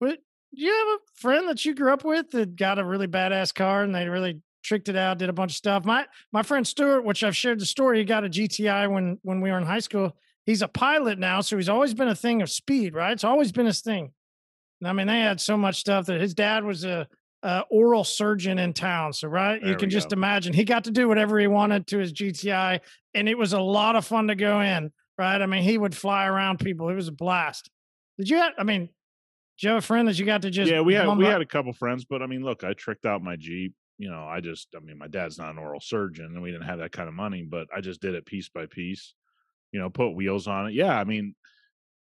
But 0.00 0.18
do 0.54 0.62
you 0.62 0.72
have 0.72 0.88
a 0.88 1.20
friend 1.20 1.48
that 1.48 1.64
you 1.64 1.74
grew 1.74 1.92
up 1.92 2.04
with 2.04 2.30
that 2.30 2.56
got 2.56 2.78
a 2.78 2.84
really 2.84 3.06
badass 3.08 3.54
car 3.54 3.82
and 3.82 3.94
they 3.94 4.08
really 4.08 4.40
tricked 4.62 4.88
it 4.88 4.96
out, 4.96 5.18
did 5.18 5.28
a 5.28 5.32
bunch 5.34 5.52
of 5.52 5.56
stuff? 5.56 5.84
My 5.84 6.06
my 6.32 6.42
friend 6.42 6.66
Stuart, 6.66 7.02
which 7.04 7.24
I've 7.24 7.36
shared 7.36 7.58
the 7.60 7.66
story, 7.66 7.98
he 7.98 8.04
got 8.04 8.24
a 8.24 8.28
GTI 8.28 8.90
when 8.90 9.18
when 9.22 9.40
we 9.40 9.50
were 9.50 9.58
in 9.58 9.66
high 9.66 9.80
school. 9.80 10.16
He's 10.46 10.62
a 10.62 10.68
pilot 10.68 11.18
now, 11.18 11.40
so 11.42 11.56
he's 11.56 11.68
always 11.68 11.92
been 11.92 12.08
a 12.08 12.14
thing 12.14 12.40
of 12.40 12.48
speed, 12.48 12.94
right? 12.94 13.12
It's 13.12 13.24
always 13.24 13.52
been 13.52 13.66
his 13.66 13.80
thing. 13.80 14.12
I 14.84 14.92
mean, 14.92 15.06
they 15.08 15.20
had 15.20 15.40
so 15.40 15.56
much 15.56 15.80
stuff 15.80 16.06
that 16.06 16.20
his 16.20 16.34
dad 16.34 16.64
was 16.64 16.84
a, 16.84 17.08
a 17.42 17.64
oral 17.70 18.04
surgeon 18.04 18.58
in 18.58 18.72
town. 18.72 19.12
So, 19.12 19.26
right, 19.28 19.60
There 19.60 19.70
you 19.70 19.76
can 19.76 19.90
just 19.90 20.10
go. 20.10 20.14
imagine 20.14 20.52
he 20.52 20.64
got 20.64 20.84
to 20.84 20.90
do 20.90 21.08
whatever 21.08 21.38
he 21.38 21.46
wanted 21.48 21.86
to 21.88 21.98
his 21.98 22.12
GTI, 22.12 22.80
and 23.14 23.28
it 23.28 23.36
was 23.36 23.52
a 23.52 23.60
lot 23.60 23.96
of 23.96 24.06
fun 24.06 24.28
to 24.28 24.34
go 24.34 24.60
in. 24.60 24.92
Right? 25.18 25.40
I 25.40 25.46
mean, 25.46 25.62
he 25.62 25.78
would 25.78 25.96
fly 25.96 26.26
around 26.26 26.58
people. 26.60 26.90
It 26.90 26.94
was 26.94 27.08
a 27.08 27.12
blast. 27.12 27.70
Did 28.18 28.28
you 28.28 28.36
have? 28.36 28.52
I 28.58 28.64
mean, 28.64 28.82
did 28.82 29.62
you 29.62 29.68
have 29.70 29.78
a 29.78 29.86
friend 29.86 30.06
that 30.08 30.18
you 30.18 30.26
got 30.26 30.42
to 30.42 30.50
just? 30.50 30.70
yeah, 30.70 30.82
we 30.82 30.92
had 30.94 31.08
we 31.16 31.24
up- 31.24 31.32
had 31.32 31.40
a 31.40 31.46
couple 31.46 31.72
friends, 31.72 32.04
but 32.04 32.22
I 32.22 32.26
mean, 32.26 32.42
look, 32.44 32.62
I 32.64 32.74
tricked 32.74 33.06
out 33.06 33.22
my 33.22 33.34
Jeep. 33.36 33.74
You 33.98 34.10
know, 34.10 34.26
I 34.28 34.40
just, 34.40 34.68
I 34.76 34.80
mean, 34.80 34.98
my 34.98 35.08
dad's 35.08 35.38
not 35.38 35.52
an 35.52 35.58
oral 35.58 35.80
surgeon, 35.80 36.26
and 36.26 36.42
we 36.42 36.50
didn't 36.52 36.66
have 36.66 36.80
that 36.80 36.92
kind 36.92 37.08
of 37.08 37.14
money, 37.14 37.42
but 37.48 37.66
I 37.74 37.80
just 37.80 38.02
did 38.02 38.14
it 38.14 38.26
piece 38.26 38.50
by 38.50 38.66
piece. 38.66 39.14
You 39.76 39.82
know, 39.82 39.90
put 39.90 40.14
wheels 40.14 40.48
on 40.48 40.68
it. 40.68 40.72
Yeah, 40.72 40.98
I 40.98 41.04
mean, 41.04 41.34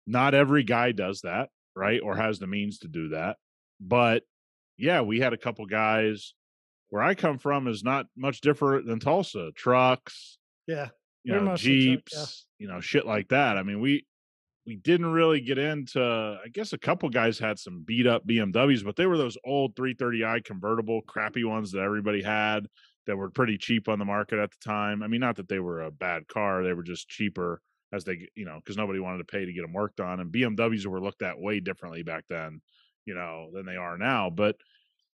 not 0.08 0.34
every 0.34 0.64
guy 0.64 0.94
does 0.94 1.20
that, 1.22 1.50
right, 1.76 2.00
or 2.02 2.16
has 2.16 2.40
the 2.40 2.48
means 2.48 2.80
to 2.80 2.88
do 2.88 3.10
that. 3.10 3.36
But 3.82 4.24
yeah, 4.78 5.02
we 5.02 5.20
had 5.20 5.34
a 5.34 5.38
couple 5.38 5.66
guys. 5.66 6.34
Where 6.88 7.04
I 7.04 7.16
come 7.16 7.38
from 7.38 7.68
is 7.68 7.84
not 7.84 8.06
much 8.16 8.40
different 8.40 8.88
than 8.88 9.02
Tulsa. 9.02 9.52
Trucks, 9.58 10.38
Yeah. 10.68 10.88
you 11.26 11.34
know, 11.34 11.42
mostly 11.42 11.98
truck, 11.98 12.04
yeah. 12.14 12.20
Jeeps, 12.22 12.46
you 12.60 12.68
know, 12.70 12.80
shit 12.80 13.06
like 13.06 13.28
that. 13.28 13.58
I 13.58 13.64
mean, 13.64 13.82
we 13.82 14.06
we 14.66 14.78
didn't 14.78 15.08
really 15.12 15.42
get 15.42 15.58
into 15.58 16.02
I 16.02 16.48
guess 16.48 16.72
a 16.72 16.78
couple 16.78 17.10
guys 17.10 17.38
had 17.38 17.60
some 17.60 17.84
beat 17.86 18.08
up 18.08 18.26
BMWs, 18.26 18.86
but 18.86 18.96
they 18.96 19.06
were 19.06 19.18
those 19.18 19.38
old 19.44 19.76
330i 19.76 20.46
convertible 20.46 21.02
crappy 21.02 21.44
ones 21.44 21.74
that 21.74 21.82
everybody 21.82 22.22
had. 22.24 22.68
That 23.08 23.18
were 23.18 23.30
pretty 23.30 23.58
cheap 23.58 23.88
on 23.88 24.00
the 24.00 24.06
market 24.06 24.40
at 24.40 24.52
the 24.52 24.58
time. 24.64 25.04
I 25.04 25.08
mean, 25.08 25.22
not 25.22 25.36
that 25.38 25.48
they 25.48 25.60
were 25.60 25.82
a 25.82 25.92
bad 25.92 26.28
car; 26.28 26.64
they 26.64 26.74
were 26.74 26.84
just 26.84 27.08
cheaper 27.08 27.62
as 27.94 28.04
they, 28.04 28.28
you 28.36 28.46
know, 28.46 28.60
because 28.64 28.78
nobody 28.78 29.00
wanted 29.00 29.20
to 29.20 29.24
pay 29.26 29.46
to 29.46 29.54
get 29.54 29.62
them 29.62 29.74
worked 29.74 30.00
on, 30.00 30.20
and 30.20 30.32
BMWs 30.32 30.86
were 30.86 31.02
looked 31.02 31.22
at 31.22 31.40
way 31.40 31.60
differently 31.60 32.04
back 32.04 32.26
then, 32.30 32.62
you 33.06 33.14
know, 33.16 33.50
than 33.54 33.66
they 33.66 33.76
are 33.76 33.98
now. 33.98 34.30
But 34.30 34.58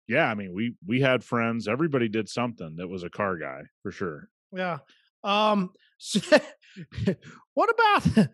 yeah, 0.08 0.30
I 0.30 0.34
mean, 0.34 0.52
we 0.54 0.74
we 0.86 1.00
had 1.00 1.22
friends. 1.24 1.68
Everybody 1.68 2.08
did 2.08 2.28
something 2.28 2.76
that 2.76 2.88
was 2.88 3.02
a 3.02 3.10
car 3.10 3.36
guy 3.36 3.62
for 3.82 3.90
sure. 3.90 4.28
Yeah. 4.52 4.78
Um. 5.22 5.70
So, 5.98 6.20
what 7.54 7.70
about 7.70 8.28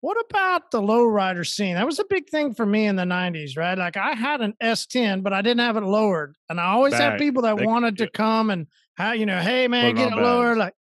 what 0.00 0.16
about 0.28 0.70
the 0.70 0.82
lowrider 0.82 1.46
scene? 1.46 1.76
That 1.76 1.86
was 1.86 1.98
a 1.98 2.04
big 2.10 2.28
thing 2.28 2.52
for 2.52 2.66
me 2.66 2.86
in 2.86 2.96
the 2.96 3.04
'90s, 3.04 3.56
right? 3.56 3.78
Like 3.78 3.96
I 3.96 4.12
had 4.14 4.40
an 4.40 4.54
S10, 4.62 5.22
but 5.22 5.32
I 5.32 5.40
didn't 5.40 5.60
have 5.60 5.76
it 5.76 5.82
lowered, 5.82 6.36
and 6.48 6.60
I 6.60 6.64
always 6.72 6.92
had 6.94 7.18
people 7.18 7.42
that 7.42 7.56
They- 7.56 7.64
wanted 7.66 7.98
to 7.98 8.10
come 8.10 8.50
and 8.50 8.66
how 8.94 9.12
you 9.12 9.26
know, 9.26 9.38
hey 9.40 9.68
man, 9.68 9.94
get 9.94 10.12
it 10.12 10.16
lower. 10.16 10.56
Like, 10.56 10.74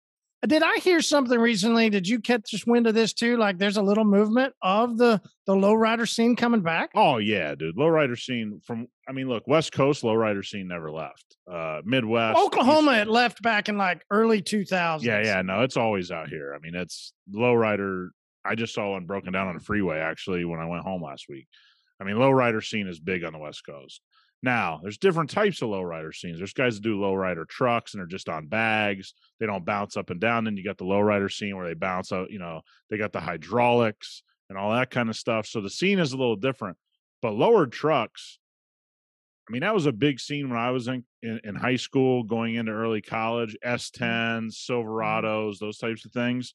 did 0.46 0.62
I 0.62 0.77
hear 0.79 1.01
something 1.01 1.39
recently? 1.39 1.89
Did 1.89 2.08
you 2.08 2.20
catch 2.20 2.51
this 2.51 2.65
wind 2.65 2.86
of 2.86 2.93
this 2.93 3.13
too? 3.13 3.38
Like, 3.38 3.58
there's 3.58 3.77
a 3.77 3.82
little 3.82 4.03
movement 4.03 4.53
of 4.62 4.98
the 4.98 5.22
the 5.46 5.53
lowrider 5.55 6.08
scene 6.08 6.36
coming 6.36 6.62
back. 6.62 6.91
Oh 6.96 7.17
yeah, 7.17 7.55
dude. 7.55 7.75
Lowrider 7.77 8.17
scene 8.20 8.62
from 8.65 8.88
I 9.08 9.12
mean, 9.13 9.27
look, 9.29 9.48
West 9.48 9.72
Coast 9.72 10.03
lowrider 10.03 10.46
scene 10.46 10.67
never 10.67 10.91
left. 10.91 11.38
Uh 11.51 11.82
Midwest. 11.86 12.38
Oklahoma 12.39 12.91
East- 12.93 13.01
it 13.01 13.08
left 13.10 13.41
back 13.41 13.70
in 13.70 13.77
like 13.77 14.03
early 14.12 14.41
2000s. 14.41 15.01
Yeah, 15.03 15.22
yeah, 15.24 15.41
no, 15.41 15.62
it's 15.62 15.77
always 15.77 16.12
out 16.12 16.29
here. 16.29 16.53
I 16.55 16.60
mean, 16.60 16.75
it's 16.75 17.13
lowrider. 17.34 18.10
I 18.46 18.55
just 18.55 18.74
saw 18.74 18.91
one 18.91 19.05
broken 19.05 19.32
down 19.32 19.48
on 19.48 19.55
the 19.58 19.63
freeway 19.63 20.00
actually 20.00 20.43
when 20.46 20.60
I 20.60 20.65
went 20.65 20.84
home 20.84 21.01
last 21.01 21.25
week. 21.29 21.48
I 22.01 22.03
mean, 22.03 22.15
lowrider 22.17 22.63
scene 22.63 22.88
is 22.88 23.00
big 23.00 23.24
on 23.24 23.32
the 23.32 23.39
West 23.39 23.65
Coast. 23.65 24.01
Now, 24.43 24.81
there's 24.83 24.97
different 24.97 25.29
types 25.29 25.62
of 25.62 25.69
lowrider 25.69 26.13
scenes. 26.13 26.38
There's 26.38 26.51
guys 26.51 26.75
that 26.75 26.83
do 26.83 27.00
lowrider 27.00 27.47
trucks 27.47 27.93
and 27.93 28.01
they're 28.01 28.07
just 28.07 28.27
on 28.27 28.47
bags. 28.47 29.13
They 29.39 29.45
don't 29.45 29.63
bounce 29.63 29.95
up 29.95 30.09
and 30.09 30.19
down. 30.19 30.43
Then 30.43 30.57
you 30.57 30.65
got 30.65 30.77
the 30.77 30.83
lowrider 30.83 31.31
scene 31.31 31.55
where 31.55 31.65
they 31.65 31.73
bounce 31.73 32.12
out, 32.12 32.29
you 32.29 32.39
know, 32.39 32.62
they 32.89 32.97
got 32.97 33.13
the 33.13 33.21
hydraulics 33.21 34.21
and 34.50 34.57
all 34.57 34.73
that 34.73 34.91
kind 34.91 35.09
of 35.09 35.15
stuff. 35.15 35.47
So 35.47 35.62
the 35.62 35.69
scene 35.69 35.97
is 35.97 36.12
a 36.12 36.17
little 36.17 36.35
different. 36.35 36.77
But 37.21 37.35
lowered 37.35 37.71
trucks, 37.71 38.38
I 39.47 39.53
mean, 39.53 39.62
that 39.62 39.73
was 39.73 39.85
a 39.85 39.93
big 39.93 40.19
scene 40.19 40.50
when 40.50 40.59
I 40.59 40.71
was 40.71 40.89
in, 40.89 41.05
in, 41.21 41.39
in 41.45 41.55
high 41.55 41.77
school, 41.77 42.23
going 42.23 42.55
into 42.55 42.73
early 42.73 43.01
college, 43.01 43.55
mm-hmm. 43.63 43.75
S10s, 43.75 44.47
mm-hmm. 44.47 44.73
Silverados, 44.73 45.59
those 45.59 45.77
types 45.77 46.03
of 46.03 46.12
things. 46.12 46.53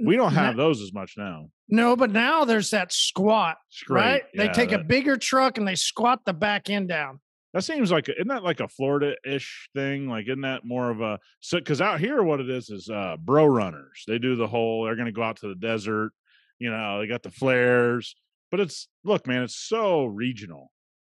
We 0.00 0.16
don't 0.16 0.32
have 0.32 0.56
those 0.56 0.80
as 0.80 0.92
much 0.92 1.14
now. 1.16 1.50
No, 1.68 1.96
but 1.96 2.10
now 2.10 2.44
there's 2.44 2.70
that 2.70 2.92
squat, 2.92 3.56
right? 3.88 4.24
they 4.36 4.46
Yeah, 4.46 4.52
take 4.52 4.72
a 4.72 4.78
bigger 4.78 5.16
truck 5.16 5.58
and 5.58 5.66
they 5.66 5.74
squat 5.74 6.20
the 6.24 6.32
back 6.32 6.70
end 6.70 6.88
down. 6.88 7.20
that 7.54 7.62
seems 7.62 7.90
like, 7.92 8.08
isn't 8.08 8.28
that 8.28 8.42
like 8.42 8.60
a 8.60 8.68
Florida 8.68 9.14
ish 9.24 9.68
thing? 9.74 10.08
Like, 10.08 10.26
isn't 10.26 10.40
that 10.42 10.64
more 10.64 10.90
of 10.90 11.00
a, 11.00 11.18
so, 11.40 11.60
cause 11.60 11.80
out 11.80 12.00
here, 12.00 12.22
what 12.22 12.40
it 12.40 12.48
is 12.48 12.70
is 12.70 12.88
uh, 12.88 13.16
pre-runners. 13.26 14.04
They 14.06 14.18
do 14.18 14.36
the 14.36 14.46
whole, 14.46 14.84
they're 14.84 14.96
going 14.96 15.06
to 15.06 15.12
go 15.12 15.22
out 15.22 15.36
to 15.38 15.48
the 15.48 15.54
desert, 15.54 16.12
you 16.58 16.70
know, 16.70 17.00
they 17.00 17.06
got 17.06 17.22
the 17.22 17.30
flares, 17.30 18.16
but 18.50 18.60
it's, 18.60 18.88
look, 19.04 19.26
man, 19.26 19.42
it's 19.42 19.56
so 19.56 20.04
regional, 20.06 20.72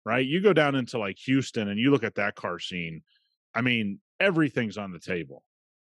right? 0.05 0.25
You 0.25 0.41
go 0.41 0.53
down 0.53 0.75
into 0.75 0.97
like 0.97 1.17
Houston 1.25 1.69
and 1.69 1.79
you 1.79 1.91
look 1.91 2.03
at 2.03 2.15
that 2.15 2.35
car 2.35 2.59
scene. 2.59 3.03
I 3.53 3.61
mean, 3.61 3.99
everything's 4.19 4.77
on 4.77 4.91
the 4.91 4.99
table, 4.99 5.43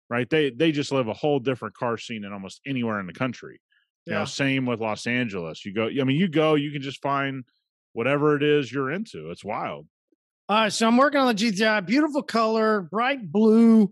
right? 0.09 0.29
They, 0.29 0.49
they 0.49 0.71
just 0.71 0.91
live 0.91 1.07
a 1.07 1.13
whole 1.13 1.39
different 1.39 1.75
car 1.75 1.97
scene 1.97 2.23
in 2.23 2.33
almost 2.33 2.61
anywhere 2.65 2.99
in 2.99 3.07
the 3.07 3.13
country. 3.13 3.59
You 4.05 4.13
know, 4.13 4.25
same 4.25 4.65
with 4.65 4.81
Los 4.81 5.07
Angeles. 5.07 5.63
You 5.63 5.73
go, 5.73 5.87
I 5.87 6.03
mean, 6.03 6.17
you 6.17 6.27
go, 6.27 6.55
you 6.55 6.71
can 6.71 6.81
just 6.81 7.01
find 7.01 7.45
whatever 7.93 8.35
it 8.35 8.43
is 8.43 8.71
you're 8.71 8.91
into. 8.91 9.31
It's 9.31 9.45
wild. 9.45 9.87
All 10.49 10.57
right, 10.57 10.73
so 10.73 10.87
I'm 10.87 10.97
working 10.97 11.21
on 11.21 11.27
the 11.27 11.41
GTI, 11.41 11.85
beautiful 11.85 12.21
color, 12.21 12.81
bright 12.81 13.31
blue, 13.31 13.91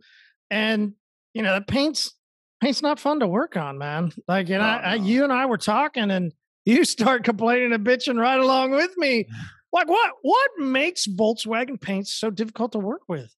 and 0.50 0.94
you 1.34 1.44
know 1.44 1.56
the 1.56 1.62
paint's 1.66 2.14
paint's 2.60 2.82
not 2.82 3.00
fun 3.00 3.22
to 3.22 3.28
work 3.28 3.56
on, 3.56 3.78
man. 3.78 4.12
Like, 4.28 4.50
and 4.50 4.62
Oh, 4.62 4.66
I, 4.66 4.78
I, 4.78 4.96
you 4.96 5.24
and 5.24 5.32
I 5.32 5.46
were 5.46 5.58
talking, 5.58 6.12
and 6.12 6.34
you 6.66 6.84
start 6.86 7.24
complaining 7.24 7.72
and 7.72 7.86
bitching 7.86 8.20
right 8.20 8.40
along 8.40 8.72
with 8.72 8.96
me. 8.98 9.28
Like, 9.74 9.88
what 9.88 10.12
what 10.22 10.52
makes 10.58 11.08
Volkswagen 11.08 11.80
paints 11.80 12.14
so 12.14 12.30
difficult 12.30 12.74
to 12.74 12.80
work 12.80 13.04
with? 13.08 13.34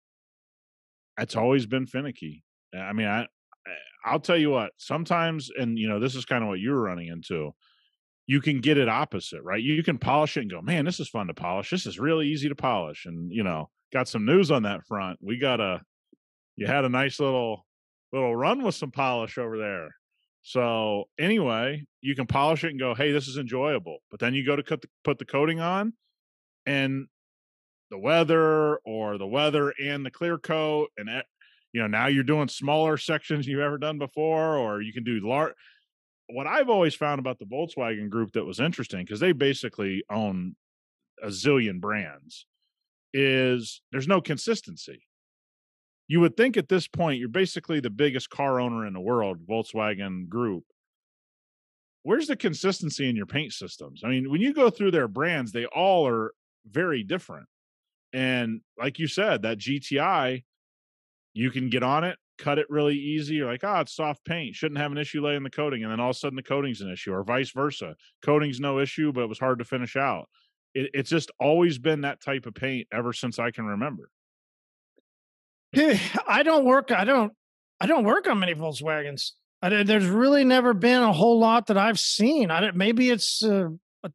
It's 1.20 1.36
always 1.36 1.68
been 1.68 1.86
finicky. 1.86 2.44
Uh, 2.76 2.80
I 2.80 2.94
mean, 2.94 3.08
I, 3.08 3.28
I'll 4.06 4.20
tell 4.20 4.38
you 4.38 4.50
what. 4.50 4.72
Sometimes, 4.78 5.50
and 5.58 5.78
you 5.78 5.88
know, 5.88 6.00
this 6.00 6.16
is 6.16 6.26
kind 6.26 6.44
of 6.44 6.50
what 6.50 6.60
you're 6.60 6.82
running 6.82 7.08
into. 7.08 7.52
You 8.26 8.42
can 8.42 8.62
get 8.62 8.78
it 8.78 8.88
opposite, 8.88 9.42
right? 9.44 9.62
You 9.62 9.84
can 9.84 9.98
polish 9.98 10.38
it 10.38 10.42
and 10.42 10.52
go, 10.52 10.62
man, 10.62 10.86
this 10.86 11.00
is 11.00 11.10
fun 11.10 11.28
to 11.28 11.34
polish. 11.34 11.70
This 11.70 11.86
is 11.86 12.00
really 12.00 12.28
easy 12.28 12.50
to 12.50 12.56
polish, 12.56 13.06
and 13.06 13.32
you 13.32 13.44
know, 13.44 13.70
got 13.92 14.08
some 14.08 14.26
news 14.26 14.52
on 14.52 14.64
that 14.64 14.86
front. 14.86 15.20
We 15.22 15.38
got 15.38 15.60
a, 15.60 15.82
you 16.56 16.68
had 16.68 16.86
a 16.86 16.90
nice 16.90 17.20
little 17.20 17.66
little 18.12 18.36
run 18.36 18.64
with 18.64 18.76
some 18.76 18.92
polish 18.92 19.38
over 19.38 19.58
there. 19.58 19.90
So 20.44 21.06
anyway, 21.18 21.86
you 22.02 22.16
can 22.16 22.28
polish 22.28 22.64
it 22.64 22.72
and 22.72 22.80
go, 22.80 22.94
hey, 22.94 23.12
this 23.12 23.28
is 23.28 23.38
enjoyable. 23.38 24.00
But 24.12 24.20
then 24.20 24.34
you 24.34 24.46
go 24.46 24.56
to 24.56 24.64
the, 24.64 24.88
put 25.04 25.18
the 25.18 25.26
coating 25.26 25.60
on, 25.60 25.94
and 26.66 27.08
the 27.90 27.98
weather 27.98 28.78
or 28.86 29.18
the 29.18 29.28
weather 29.28 29.74
and 29.82 30.06
the 30.06 30.12
clear 30.12 30.38
coat 30.38 30.90
and 30.98 31.08
you 31.74 31.82
know 31.82 31.88
now 31.88 32.08
you're 32.08 32.24
doing 32.24 32.48
smaller 32.48 32.98
sections 32.98 33.46
you've 33.46 33.60
ever 33.60 33.78
done 33.78 33.98
before 33.98 34.58
or 34.58 34.82
you 34.82 34.94
can 34.94 35.04
do 35.04 35.20
large 35.28 35.54
what 36.30 36.48
i've 36.48 36.70
always 36.70 36.96
found 36.96 37.20
about 37.20 37.38
the 37.40 37.46
volkswagen 37.46 38.10
group 38.10 38.32
that 38.32 38.46
was 38.46 38.60
interesting 38.60 39.02
because 39.02 39.20
they 39.20 39.32
basically 39.32 40.04
own 40.10 40.56
a 41.22 41.28
zillion 41.28 41.80
brands 41.80 42.46
is 43.14 43.82
there's 43.92 44.08
no 44.08 44.22
consistency. 44.22 45.06
You 46.08 46.20
would 46.20 46.36
think 46.36 46.58
at 46.58 46.70
this 46.70 46.88
point 46.88 47.20
you're 47.20 47.30
basically 47.30 47.80
the 47.80 47.90
biggest 47.90 48.30
car 48.30 48.60
owner 48.60 48.86
in 48.86 48.94
the 48.94 49.00
world 49.00 49.46
volkswagen 49.48 50.28
group. 50.28 50.66
Where's 52.04 52.28
the 52.28 52.36
consistency 52.36 53.10
in 53.10 53.16
your 53.16 53.26
paint 53.26 53.54
systems? 53.54 54.02
I 54.04 54.10
mean 54.10 54.30
when 54.30 54.42
you 54.42 54.54
go 54.54 54.70
through 54.70 54.92
their 54.92 55.08
brands 55.08 55.52
they 55.52 55.66
all 55.66 56.08
are 56.08 56.34
very 56.70 57.04
different. 57.04 57.48
And 58.12 58.62
like 58.78 59.00
you 59.00 59.08
said, 59.08 59.42
that 59.42 59.58
GTI, 59.58 60.44
you 61.34 61.52
can 61.52 61.70
get 61.70 61.84
on 61.84 62.04
it, 62.04 62.18
cut 62.38 62.60
it 62.60 62.68
really 62.70 62.96
easy. 62.96 63.36
You're 63.36 63.52
like, 63.52 63.64
oh, 63.64 63.80
it's 63.80 63.96
soft 63.96 64.24
paint. 64.26 64.56
Shouldn't 64.56 64.80
have 64.80 64.92
an 64.92 64.98
issue 64.98 65.26
laying 65.26 65.44
the 65.44 65.50
coating. 65.50 65.84
And 65.84 65.92
then 65.92 66.00
all 66.00 66.12
of 66.12 66.16
a 66.16 66.20
sudden 66.20 66.36
the 66.36 66.44
coating's 66.44 66.82
an 66.82 66.92
issue, 66.92 67.12
or 67.12 67.24
vice 67.24 67.52
versa. 67.52 67.96
Coating's 68.24 68.60
no 68.60 68.80
issue, 68.80 69.12
but 69.12 69.22
it 69.22 69.30
was 69.30 69.40
hard 69.40 69.60
to 69.60 69.66
finish 69.66 69.96
out. 69.96 70.30
It, 70.74 70.92
it's 70.94 71.10
just 71.10 71.32
always 71.40 71.78
been 71.78 72.02
that 72.02 72.22
type 72.22 72.46
of 72.46 72.54
paint 72.54 72.88
ever 72.92 73.14
since 73.14 73.40
I 73.40 73.52
can 73.52 73.66
remember. 73.66 74.10
I 76.28 76.44
don't 76.44 76.66
work. 76.66 76.92
I 76.92 77.04
don't. 77.04 77.34
I 77.82 77.88
don't 77.88 78.06
work 78.06 78.30
on 78.30 78.40
many 78.40 78.54
Volkswagens. 78.54 79.32
I, 79.62 79.84
there's 79.84 80.06
really 80.06 80.44
never 80.44 80.74
been 80.74 81.02
a 81.02 81.12
whole 81.12 81.40
lot 81.40 81.68
that 81.68 81.78
I've 81.78 82.00
seen. 82.00 82.52
I 82.52 82.72
maybe 82.72 83.10
it's 83.10 83.44
uh, 83.44 83.70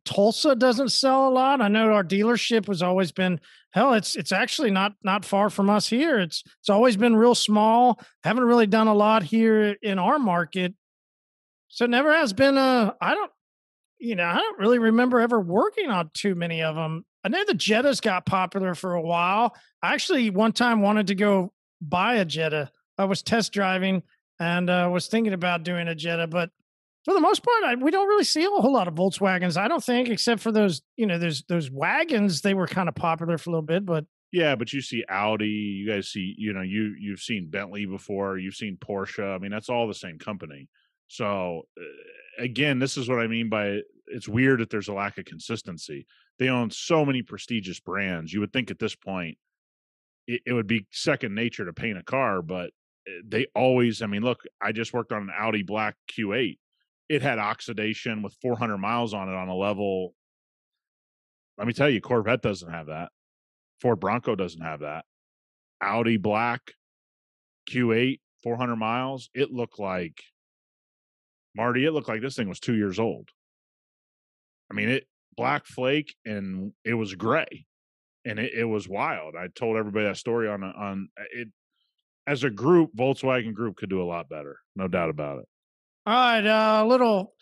Tulsa 0.04 0.54
doesn't 0.54 0.90
sell 0.90 1.28
a 1.28 1.30
lot. 1.30 1.60
I 1.60 1.68
know 1.68 1.92
our 1.92 2.04
dealership 2.04 2.66
has 2.68 2.82
always 2.82 3.12
been 3.12 3.40
hell. 3.72 3.94
It's 3.94 4.16
it's 4.16 4.32
actually 4.32 4.70
not 4.70 4.94
not 5.02 5.24
far 5.24 5.50
from 5.50 5.70
us 5.70 5.88
here. 5.88 6.18
It's 6.18 6.42
it's 6.60 6.68
always 6.68 6.96
been 6.96 7.16
real 7.16 7.34
small. 7.34 8.00
Haven't 8.24 8.44
really 8.44 8.66
done 8.66 8.88
a 8.88 8.94
lot 8.94 9.22
here 9.22 9.76
in 9.82 9.98
our 9.98 10.18
market. 10.18 10.74
So 11.68 11.84
it 11.84 11.90
never 11.90 12.12
has 12.12 12.32
been 12.32 12.56
a. 12.56 12.94
I 13.00 13.14
don't. 13.14 13.30
You 14.00 14.14
know, 14.14 14.24
I 14.24 14.36
don't 14.36 14.58
really 14.60 14.78
remember 14.78 15.18
ever 15.18 15.40
working 15.40 15.90
on 15.90 16.10
too 16.14 16.36
many 16.36 16.62
of 16.62 16.76
them. 16.76 17.04
I 17.24 17.28
know 17.28 17.44
the 17.44 17.52
Jettas 17.52 18.00
got 18.00 18.26
popular 18.26 18.76
for 18.76 18.94
a 18.94 19.02
while. 19.02 19.56
I 19.82 19.92
actually 19.92 20.30
one 20.30 20.52
time 20.52 20.82
wanted 20.82 21.08
to 21.08 21.16
go 21.16 21.52
buy 21.80 22.14
a 22.14 22.24
Jetta. 22.24 22.70
I 22.96 23.06
was 23.06 23.22
test 23.22 23.52
driving 23.52 24.02
and 24.38 24.70
uh, 24.70 24.88
was 24.92 25.08
thinking 25.08 25.32
about 25.32 25.64
doing 25.64 25.88
a 25.88 25.96
Jetta, 25.96 26.28
but 26.28 26.50
for 27.08 27.14
the 27.14 27.20
most 27.20 27.42
part, 27.42 27.64
I, 27.64 27.74
we 27.74 27.90
don't 27.90 28.06
really 28.06 28.22
see 28.22 28.44
a 28.44 28.50
whole 28.50 28.74
lot 28.74 28.86
of 28.86 28.94
Volkswagens. 28.94 29.56
I 29.56 29.66
don't 29.66 29.82
think, 29.82 30.10
except 30.10 30.42
for 30.42 30.52
those, 30.52 30.82
you 30.98 31.06
know, 31.06 31.18
there's 31.18 31.42
those 31.48 31.70
wagons. 31.70 32.42
They 32.42 32.52
were 32.52 32.66
kind 32.66 32.86
of 32.86 32.94
popular 32.94 33.38
for 33.38 33.48
a 33.48 33.52
little 33.54 33.62
bit, 33.62 33.86
but 33.86 34.04
Yeah, 34.30 34.56
but 34.56 34.74
you 34.74 34.82
see 34.82 35.06
Audi, 35.08 35.48
you 35.48 35.90
guys 35.90 36.10
see, 36.10 36.34
you 36.36 36.52
know, 36.52 36.60
you 36.60 36.94
you've 37.00 37.20
seen 37.20 37.48
Bentley 37.48 37.86
before, 37.86 38.36
you've 38.36 38.56
seen 38.56 38.76
Porsche. 38.76 39.34
I 39.34 39.38
mean, 39.38 39.50
that's 39.50 39.70
all 39.70 39.88
the 39.88 39.94
same 39.94 40.18
company. 40.18 40.68
So 41.06 41.62
uh, 41.80 42.42
again, 42.42 42.78
this 42.78 42.98
is 42.98 43.08
what 43.08 43.20
I 43.20 43.26
mean 43.26 43.48
by 43.48 43.80
it's 44.08 44.28
weird 44.28 44.60
that 44.60 44.68
there's 44.68 44.88
a 44.88 44.92
lack 44.92 45.16
of 45.16 45.24
consistency. 45.24 46.06
They 46.38 46.50
own 46.50 46.70
so 46.70 47.06
many 47.06 47.22
prestigious 47.22 47.80
brands. 47.80 48.34
You 48.34 48.40
would 48.40 48.52
think 48.52 48.70
at 48.70 48.78
this 48.78 48.94
point 48.94 49.38
it, 50.26 50.42
it 50.44 50.52
would 50.52 50.66
be 50.66 50.86
second 50.90 51.34
nature 51.34 51.64
to 51.64 51.72
paint 51.72 51.96
a 51.96 52.02
car, 52.02 52.42
but 52.42 52.66
uh, 53.08 53.22
they 53.26 53.46
always, 53.54 54.02
I 54.02 54.06
mean, 54.08 54.20
look, 54.20 54.42
I 54.60 54.72
just 54.72 54.92
worked 54.92 55.12
on 55.12 55.22
an 55.22 55.30
Audi 55.34 55.62
black 55.62 55.96
Q8. 56.12 56.58
It 57.08 57.22
had 57.22 57.38
oxidation 57.38 58.22
with 58.22 58.36
400 58.42 58.78
miles 58.78 59.14
on 59.14 59.28
it 59.28 59.34
on 59.34 59.48
a 59.48 59.54
level. 59.54 60.14
Let 61.56 61.66
me 61.66 61.72
tell 61.72 61.88
you, 61.88 62.00
Corvette 62.00 62.42
doesn't 62.42 62.70
have 62.70 62.86
that. 62.86 63.10
Ford 63.80 64.00
Bronco 64.00 64.34
doesn't 64.34 64.60
have 64.60 64.80
that. 64.80 65.04
Audi 65.80 66.16
black 66.16 66.60
Q8, 67.70 68.20
400 68.42 68.76
miles. 68.76 69.30
It 69.34 69.50
looked 69.50 69.78
like 69.78 70.22
Marty. 71.56 71.84
It 71.84 71.92
looked 71.92 72.08
like 72.08 72.20
this 72.20 72.36
thing 72.36 72.48
was 72.48 72.60
two 72.60 72.74
years 72.74 72.98
old. 72.98 73.28
I 74.70 74.74
mean, 74.74 74.88
it 74.88 75.06
black 75.36 75.66
flake 75.66 76.14
and 76.24 76.72
it 76.84 76.94
was 76.94 77.14
gray, 77.14 77.66
and 78.24 78.38
it, 78.38 78.52
it 78.54 78.64
was 78.64 78.88
wild. 78.88 79.34
I 79.36 79.48
told 79.48 79.76
everybody 79.76 80.06
that 80.06 80.16
story 80.16 80.48
on 80.48 80.62
on 80.62 81.08
it. 81.32 81.48
as 82.26 82.44
a 82.44 82.50
group, 82.50 82.90
Volkswagen 82.96 83.54
Group 83.54 83.76
could 83.76 83.90
do 83.90 84.02
a 84.02 84.04
lot 84.04 84.28
better, 84.28 84.58
no 84.76 84.88
doubt 84.88 85.10
about 85.10 85.38
it. 85.38 85.48
All 86.06 86.14
right, 86.14 86.44
a 86.44 86.80
uh, 86.80 86.84
little 86.84 87.34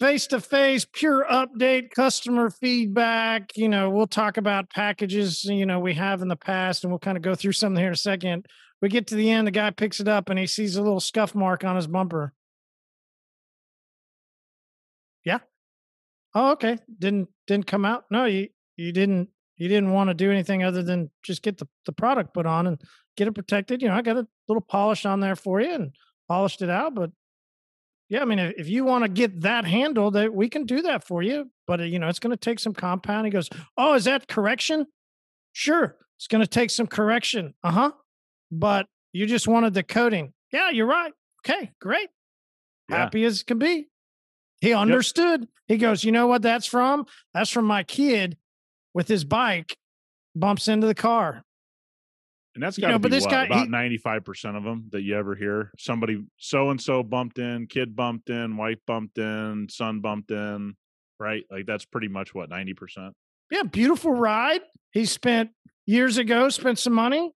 face 0.00 0.26
to 0.28 0.40
face, 0.40 0.86
pure 0.92 1.24
update, 1.30 1.90
customer 1.90 2.50
feedback. 2.50 3.56
You 3.56 3.68
know, 3.68 3.90
we'll 3.90 4.06
talk 4.06 4.36
about 4.36 4.70
packages, 4.70 5.44
you 5.44 5.66
know, 5.66 5.80
we 5.80 5.94
have 5.94 6.22
in 6.22 6.28
the 6.28 6.36
past, 6.36 6.84
and 6.84 6.92
we'll 6.92 6.98
kind 6.98 7.16
of 7.16 7.22
go 7.22 7.34
through 7.34 7.52
something 7.52 7.78
here 7.78 7.88
in 7.88 7.94
a 7.94 7.96
second. 7.96 8.46
We 8.80 8.88
get 8.88 9.08
to 9.08 9.16
the 9.16 9.30
end, 9.30 9.46
the 9.46 9.52
guy 9.52 9.70
picks 9.70 10.00
it 10.00 10.08
up 10.08 10.28
and 10.28 10.38
he 10.38 10.46
sees 10.46 10.76
a 10.76 10.82
little 10.82 11.00
scuff 11.00 11.34
mark 11.34 11.64
on 11.64 11.76
his 11.76 11.88
bumper. 11.88 12.32
Yeah. 15.24 15.38
Oh, 16.34 16.52
okay. 16.52 16.78
Didn't 16.98 17.28
didn't 17.46 17.66
come 17.66 17.84
out. 17.84 18.04
No, 18.10 18.24
you 18.24 18.48
you 18.76 18.92
didn't 18.92 19.30
you 19.56 19.68
didn't 19.68 19.90
want 19.92 20.08
to 20.08 20.14
do 20.14 20.30
anything 20.30 20.62
other 20.62 20.82
than 20.82 21.10
just 21.24 21.42
get 21.42 21.58
the, 21.58 21.66
the 21.86 21.92
product 21.92 22.34
put 22.34 22.46
on 22.46 22.68
and 22.68 22.80
get 23.16 23.26
it 23.26 23.32
protected. 23.32 23.82
You 23.82 23.88
know, 23.88 23.94
I 23.94 24.02
got 24.02 24.16
a 24.16 24.28
little 24.46 24.60
polish 24.60 25.04
on 25.04 25.18
there 25.18 25.34
for 25.34 25.60
you 25.60 25.74
and 25.74 25.90
polished 26.28 26.62
it 26.62 26.70
out, 26.70 26.94
but 26.94 27.10
yeah, 28.08 28.22
I 28.22 28.24
mean, 28.24 28.38
if 28.38 28.68
you 28.68 28.84
want 28.84 29.04
to 29.04 29.08
get 29.08 29.42
that 29.42 29.64
handled, 29.66 30.14
that 30.14 30.32
we 30.32 30.48
can 30.48 30.64
do 30.64 30.82
that 30.82 31.04
for 31.04 31.22
you. 31.22 31.50
But 31.66 31.80
uh, 31.80 31.84
you 31.84 31.98
know, 31.98 32.08
it's 32.08 32.18
going 32.18 32.30
to 32.30 32.36
take 32.36 32.58
some 32.58 32.72
compound. 32.74 33.26
He 33.26 33.30
goes, 33.30 33.50
"Oh, 33.76 33.94
is 33.94 34.04
that 34.04 34.28
correction?" 34.28 34.86
Sure, 35.52 35.96
it's 36.16 36.26
going 36.26 36.40
to 36.40 36.46
take 36.46 36.70
some 36.70 36.86
correction. 36.86 37.54
Uh 37.62 37.70
huh. 37.72 37.92
But 38.50 38.86
you 39.12 39.26
just 39.26 39.46
wanted 39.46 39.74
the 39.74 39.82
coating. 39.82 40.32
Yeah, 40.52 40.70
you're 40.70 40.86
right. 40.86 41.12
Okay, 41.44 41.72
great. 41.80 42.08
Yeah. 42.88 42.96
Happy 42.96 43.24
as 43.24 43.42
can 43.42 43.58
be. 43.58 43.88
He 44.60 44.72
understood. 44.72 45.40
Yep. 45.42 45.48
He 45.68 45.76
goes, 45.76 46.02
"You 46.02 46.12
know 46.12 46.26
what 46.26 46.42
that's 46.42 46.66
from? 46.66 47.04
That's 47.34 47.50
from 47.50 47.66
my 47.66 47.82
kid 47.82 48.38
with 48.94 49.08
his 49.08 49.24
bike 49.24 49.76
bumps 50.34 50.66
into 50.68 50.86
the 50.86 50.94
car. 50.94 51.44
And 52.54 52.62
that's 52.62 52.78
got 52.78 52.88
to 52.88 52.92
you 52.92 52.94
know, 52.94 52.98
be 52.98 53.08
this 53.10 53.24
what, 53.24 53.30
guy, 53.30 53.44
about 53.44 53.68
ninety 53.68 53.98
five 53.98 54.24
percent 54.24 54.56
of 54.56 54.64
them 54.64 54.88
that 54.90 55.02
you 55.02 55.16
ever 55.16 55.34
hear. 55.34 55.70
Somebody 55.78 56.24
so 56.38 56.70
and 56.70 56.80
so 56.80 57.02
bumped 57.02 57.38
in, 57.38 57.66
kid 57.66 57.94
bumped 57.94 58.30
in, 58.30 58.56
wife 58.56 58.78
bumped 58.86 59.18
in, 59.18 59.68
son 59.70 60.00
bumped 60.00 60.30
in, 60.30 60.74
right? 61.20 61.44
Like 61.50 61.66
that's 61.66 61.84
pretty 61.84 62.08
much 62.08 62.34
what 62.34 62.48
ninety 62.48 62.74
percent. 62.74 63.14
Yeah, 63.50 63.62
beautiful 63.62 64.12
ride. 64.12 64.62
He 64.92 65.04
spent 65.04 65.50
years 65.86 66.18
ago, 66.18 66.48
spent 66.48 66.78
some 66.78 66.94
money, 66.94 67.30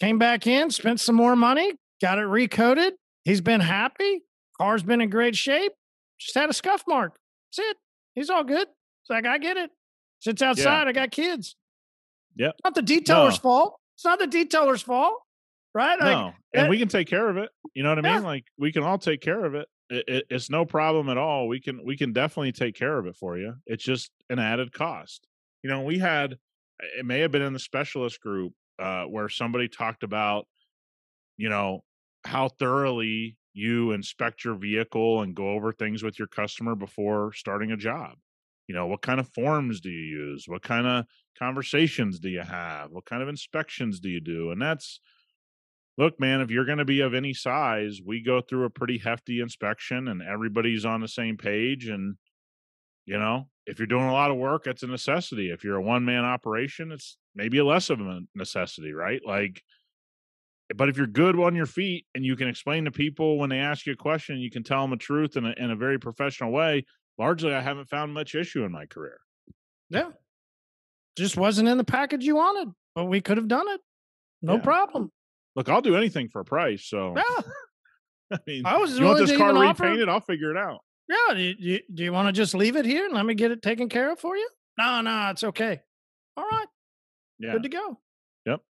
came 0.00 0.18
back 0.18 0.46
in, 0.46 0.70
spent 0.70 1.00
some 1.00 1.16
more 1.16 1.34
money, 1.34 1.72
got 2.00 2.18
it 2.18 2.24
recoated. 2.24 2.94
He's 3.24 3.40
been 3.40 3.60
happy. 3.60 4.22
Car's 4.58 4.82
been 4.82 5.00
in 5.00 5.10
great 5.10 5.34
shape. 5.34 5.72
Just 6.18 6.34
had 6.34 6.48
a 6.48 6.54
scuff 6.54 6.84
mark. 6.86 7.18
That's 7.50 7.70
it. 7.70 7.76
He's 8.14 8.30
all 8.30 8.44
good. 8.44 8.68
It's 8.68 9.10
like 9.10 9.26
I 9.26 9.38
get 9.38 9.56
it. 9.56 9.70
Sits 10.20 10.40
outside. 10.40 10.84
Yeah. 10.84 10.88
I 10.88 10.92
got 10.92 11.10
kids. 11.10 11.56
Yeah. 12.36 12.52
Not 12.64 12.74
the 12.74 12.82
detailer's 12.82 13.34
no. 13.34 13.40
fault. 13.40 13.80
It's 13.96 14.04
not 14.04 14.18
the 14.18 14.26
detailer's 14.26 14.82
fault, 14.82 15.14
right? 15.74 15.98
No, 15.98 16.06
like, 16.06 16.34
and 16.54 16.66
it, 16.66 16.70
we 16.70 16.78
can 16.78 16.88
take 16.88 17.08
care 17.08 17.28
of 17.28 17.38
it. 17.38 17.48
You 17.74 17.82
know 17.82 17.88
what 17.88 17.98
I 17.98 18.02
mean? 18.02 18.12
Yeah. 18.12 18.20
Like 18.20 18.44
we 18.58 18.72
can 18.72 18.82
all 18.82 18.98
take 18.98 19.20
care 19.22 19.44
of 19.44 19.54
it. 19.54 19.68
It, 19.88 20.04
it. 20.06 20.26
It's 20.28 20.50
no 20.50 20.64
problem 20.66 21.08
at 21.08 21.16
all. 21.16 21.48
We 21.48 21.60
can 21.60 21.80
we 21.84 21.96
can 21.96 22.12
definitely 22.12 22.52
take 22.52 22.74
care 22.74 22.98
of 22.98 23.06
it 23.06 23.16
for 23.16 23.38
you. 23.38 23.54
It's 23.66 23.84
just 23.84 24.10
an 24.28 24.38
added 24.38 24.72
cost. 24.72 25.26
You 25.62 25.70
know, 25.70 25.82
we 25.82 25.98
had 25.98 26.36
it 26.98 27.06
may 27.06 27.20
have 27.20 27.32
been 27.32 27.42
in 27.42 27.54
the 27.54 27.58
specialist 27.58 28.20
group 28.20 28.52
uh, 28.78 29.04
where 29.04 29.30
somebody 29.30 29.68
talked 29.68 30.02
about, 30.02 30.46
you 31.38 31.48
know, 31.48 31.82
how 32.26 32.48
thoroughly 32.48 33.38
you 33.54 33.92
inspect 33.92 34.44
your 34.44 34.56
vehicle 34.56 35.22
and 35.22 35.34
go 35.34 35.50
over 35.50 35.72
things 35.72 36.02
with 36.02 36.18
your 36.18 36.28
customer 36.28 36.74
before 36.74 37.32
starting 37.32 37.72
a 37.72 37.76
job 37.76 38.16
you 38.66 38.74
know 38.74 38.86
what 38.86 39.02
kind 39.02 39.20
of 39.20 39.28
forms 39.28 39.80
do 39.80 39.90
you 39.90 40.28
use 40.28 40.44
what 40.46 40.62
kind 40.62 40.86
of 40.86 41.04
conversations 41.38 42.18
do 42.18 42.28
you 42.28 42.40
have 42.40 42.90
what 42.90 43.04
kind 43.04 43.22
of 43.22 43.28
inspections 43.28 44.00
do 44.00 44.08
you 44.08 44.20
do 44.20 44.50
and 44.50 44.60
that's 44.60 45.00
look 45.98 46.18
man 46.20 46.40
if 46.40 46.50
you're 46.50 46.64
going 46.64 46.78
to 46.78 46.84
be 46.84 47.00
of 47.00 47.14
any 47.14 47.32
size 47.32 48.00
we 48.04 48.22
go 48.22 48.40
through 48.40 48.64
a 48.64 48.70
pretty 48.70 48.98
hefty 48.98 49.40
inspection 49.40 50.08
and 50.08 50.22
everybody's 50.22 50.84
on 50.84 51.00
the 51.00 51.08
same 51.08 51.36
page 51.36 51.88
and 51.88 52.16
you 53.04 53.18
know 53.18 53.48
if 53.66 53.78
you're 53.78 53.86
doing 53.86 54.06
a 54.06 54.12
lot 54.12 54.30
of 54.30 54.36
work 54.36 54.66
it's 54.66 54.82
a 54.82 54.86
necessity 54.86 55.50
if 55.50 55.64
you're 55.64 55.76
a 55.76 55.82
one 55.82 56.04
man 56.04 56.24
operation 56.24 56.92
it's 56.92 57.16
maybe 57.34 57.58
a 57.58 57.64
less 57.64 57.90
of 57.90 58.00
a 58.00 58.20
necessity 58.34 58.92
right 58.92 59.20
like 59.26 59.62
but 60.74 60.88
if 60.88 60.96
you're 60.96 61.06
good 61.06 61.38
on 61.38 61.54
your 61.54 61.66
feet 61.66 62.06
and 62.14 62.24
you 62.24 62.34
can 62.34 62.48
explain 62.48 62.84
to 62.84 62.90
people 62.90 63.38
when 63.38 63.50
they 63.50 63.58
ask 63.58 63.86
you 63.86 63.92
a 63.92 63.96
question 63.96 64.38
you 64.38 64.50
can 64.50 64.64
tell 64.64 64.82
them 64.82 64.90
the 64.90 64.96
truth 64.96 65.36
in 65.36 65.46
a, 65.46 65.54
in 65.56 65.70
a 65.70 65.76
very 65.76 65.98
professional 65.98 66.50
way 66.50 66.84
largely 67.18 67.54
I 67.54 67.60
haven't 67.60 67.88
found 67.88 68.12
much 68.12 68.34
issue 68.34 68.64
in 68.64 68.72
my 68.72 68.86
career. 68.86 69.18
Yeah. 69.90 70.10
Just 71.16 71.36
wasn't 71.36 71.68
in 71.68 71.78
the 71.78 71.84
package 71.84 72.24
you 72.24 72.36
wanted, 72.36 72.72
but 72.94 73.04
we 73.04 73.20
could 73.20 73.36
have 73.36 73.48
done 73.48 73.68
it. 73.68 73.80
No 74.42 74.56
yeah. 74.56 74.60
problem. 74.60 75.10
Look, 75.54 75.68
I'll 75.68 75.80
do 75.80 75.96
anything 75.96 76.28
for 76.28 76.40
a 76.40 76.44
price. 76.44 76.86
So 76.86 77.14
yeah. 77.16 77.42
I 78.32 78.38
mean, 78.46 78.66
I 78.66 78.78
was 78.78 78.98
you 78.98 79.04
want 79.04 79.18
this 79.18 79.36
car 79.36 79.54
repainted? 79.54 80.08
Offer? 80.08 80.10
I'll 80.10 80.20
figure 80.20 80.50
it 80.50 80.56
out. 80.56 80.80
Yeah. 81.08 81.34
Do 81.34 81.40
you, 81.40 81.80
do 81.92 82.04
you 82.04 82.12
want 82.12 82.28
to 82.28 82.32
just 82.32 82.54
leave 82.54 82.76
it 82.76 82.84
here 82.84 83.04
and 83.04 83.14
let 83.14 83.24
me 83.24 83.34
get 83.34 83.52
it 83.52 83.62
taken 83.62 83.88
care 83.88 84.12
of 84.12 84.18
for 84.18 84.36
you? 84.36 84.48
No, 84.78 85.00
no, 85.00 85.30
it's 85.30 85.44
okay. 85.44 85.80
All 86.36 86.44
right. 86.44 86.66
Yeah. 87.38 87.52
Good 87.52 87.62
to 87.62 87.68
go. 87.68 87.98
Yep. 88.44 88.60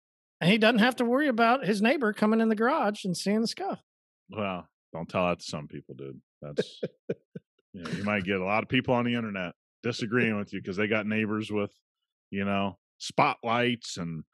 And 0.40 0.50
he 0.50 0.58
doesn't 0.58 0.80
have 0.80 0.96
to 0.96 1.04
worry 1.04 1.28
about 1.28 1.64
his 1.64 1.80
neighbor 1.80 2.12
coming 2.12 2.40
in 2.40 2.48
the 2.48 2.54
garage 2.54 3.04
and 3.04 3.16
seeing 3.16 3.40
the 3.40 3.46
scuff. 3.46 3.80
Well, 4.30 4.68
don't 4.92 5.08
tell 5.08 5.28
that 5.28 5.40
to 5.40 5.44
some 5.44 5.66
people, 5.66 5.94
dude. 5.94 6.20
That's 6.42 6.80
you, 7.72 7.82
know, 7.82 7.90
you 7.90 8.04
might 8.04 8.24
get 8.24 8.40
a 8.40 8.44
lot 8.44 8.62
of 8.62 8.68
people 8.68 8.94
on 8.94 9.04
the 9.04 9.14
internet 9.14 9.54
disagreeing 9.82 10.36
with 10.36 10.52
you 10.52 10.60
because 10.60 10.76
they 10.76 10.88
got 10.88 11.06
neighbors 11.06 11.50
with, 11.50 11.72
you 12.30 12.44
know, 12.44 12.78
spotlights 12.98 13.96
and 13.96 14.24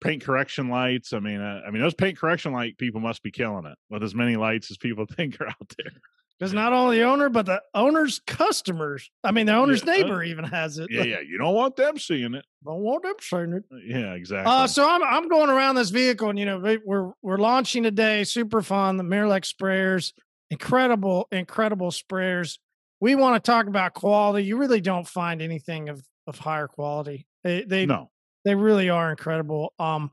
paint 0.00 0.22
correction 0.22 0.68
lights. 0.68 1.12
I 1.12 1.20
mean, 1.20 1.40
uh, 1.40 1.60
I 1.66 1.70
mean, 1.70 1.82
those 1.82 1.94
paint 1.94 2.18
correction 2.18 2.52
light 2.52 2.78
people 2.78 3.00
must 3.00 3.22
be 3.22 3.30
killing 3.30 3.66
it 3.66 3.78
with 3.90 4.02
as 4.02 4.14
many 4.14 4.36
lights 4.36 4.70
as 4.70 4.76
people 4.76 5.06
think 5.16 5.40
are 5.40 5.48
out 5.48 5.72
there. 5.76 5.92
Because 6.38 6.52
not 6.52 6.72
only 6.72 6.98
the 6.98 7.04
owner, 7.04 7.28
but 7.28 7.46
the 7.46 7.62
owner's 7.72 8.20
customers. 8.26 9.08
I 9.22 9.30
mean, 9.30 9.46
the 9.46 9.54
owner's 9.54 9.84
yeah, 9.84 9.92
uh, 9.92 9.96
neighbor 9.96 10.22
uh, 10.22 10.26
even 10.26 10.44
has 10.44 10.78
it. 10.78 10.88
Yeah, 10.90 11.04
yeah. 11.04 11.20
You 11.20 11.38
don't 11.38 11.54
want 11.54 11.76
them 11.76 11.98
seeing 11.98 12.34
it. 12.34 12.44
Don't 12.64 12.80
want 12.80 13.04
them 13.04 13.14
seeing 13.20 13.52
it. 13.52 13.64
Uh, 13.72 13.76
yeah, 13.86 14.14
exactly. 14.14 14.52
Uh, 14.52 14.66
so 14.66 14.88
I'm 14.88 15.04
I'm 15.04 15.28
going 15.28 15.50
around 15.50 15.76
this 15.76 15.90
vehicle, 15.90 16.30
and 16.30 16.38
you 16.38 16.46
know, 16.46 16.78
we're 16.84 17.12
we're 17.22 17.38
launching 17.38 17.84
today. 17.84 18.24
Super 18.24 18.60
fun. 18.60 18.96
The 18.96 19.04
Marolex 19.04 19.54
sprayers, 19.54 20.14
incredible, 20.50 21.28
incredible 21.30 21.90
sprayers 21.90 22.58
we 23.02 23.16
want 23.16 23.34
to 23.34 23.50
talk 23.50 23.66
about 23.66 23.94
quality. 23.94 24.46
You 24.46 24.56
really 24.56 24.80
don't 24.80 25.08
find 25.08 25.42
anything 25.42 25.88
of 25.88 26.02
of 26.28 26.38
higher 26.38 26.68
quality. 26.68 27.26
They 27.44 27.62
they 27.64 27.86
no. 27.86 28.10
they 28.44 28.54
really 28.54 28.88
are 28.88 29.10
incredible. 29.10 29.72
Um, 29.78 30.10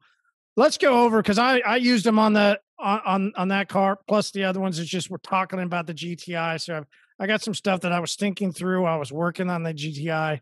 let's 0.55 0.77
go 0.77 1.03
over 1.03 1.21
because 1.21 1.39
I 1.39 1.59
I 1.59 1.77
used 1.77 2.05
them 2.05 2.19
on 2.19 2.33
the 2.33 2.59
on 2.79 3.33
on 3.35 3.47
that 3.49 3.69
car 3.69 3.99
plus 4.07 4.31
the 4.31 4.45
other 4.45 4.59
ones. 4.59 4.79
It's 4.79 4.89
just 4.89 5.09
we're 5.09 5.17
talking 5.17 5.59
about 5.59 5.87
the 5.87 5.93
GTI. 5.93 6.61
So 6.61 6.77
I've, 6.77 6.85
I 7.19 7.27
got 7.27 7.41
some 7.41 7.53
stuff 7.53 7.81
that 7.81 7.91
I 7.91 7.99
was 7.99 8.15
thinking 8.15 8.51
through. 8.51 8.85
I 8.85 8.95
was 8.95 9.11
working 9.11 9.49
on 9.49 9.63
the 9.63 9.73
GTI. 9.73 10.39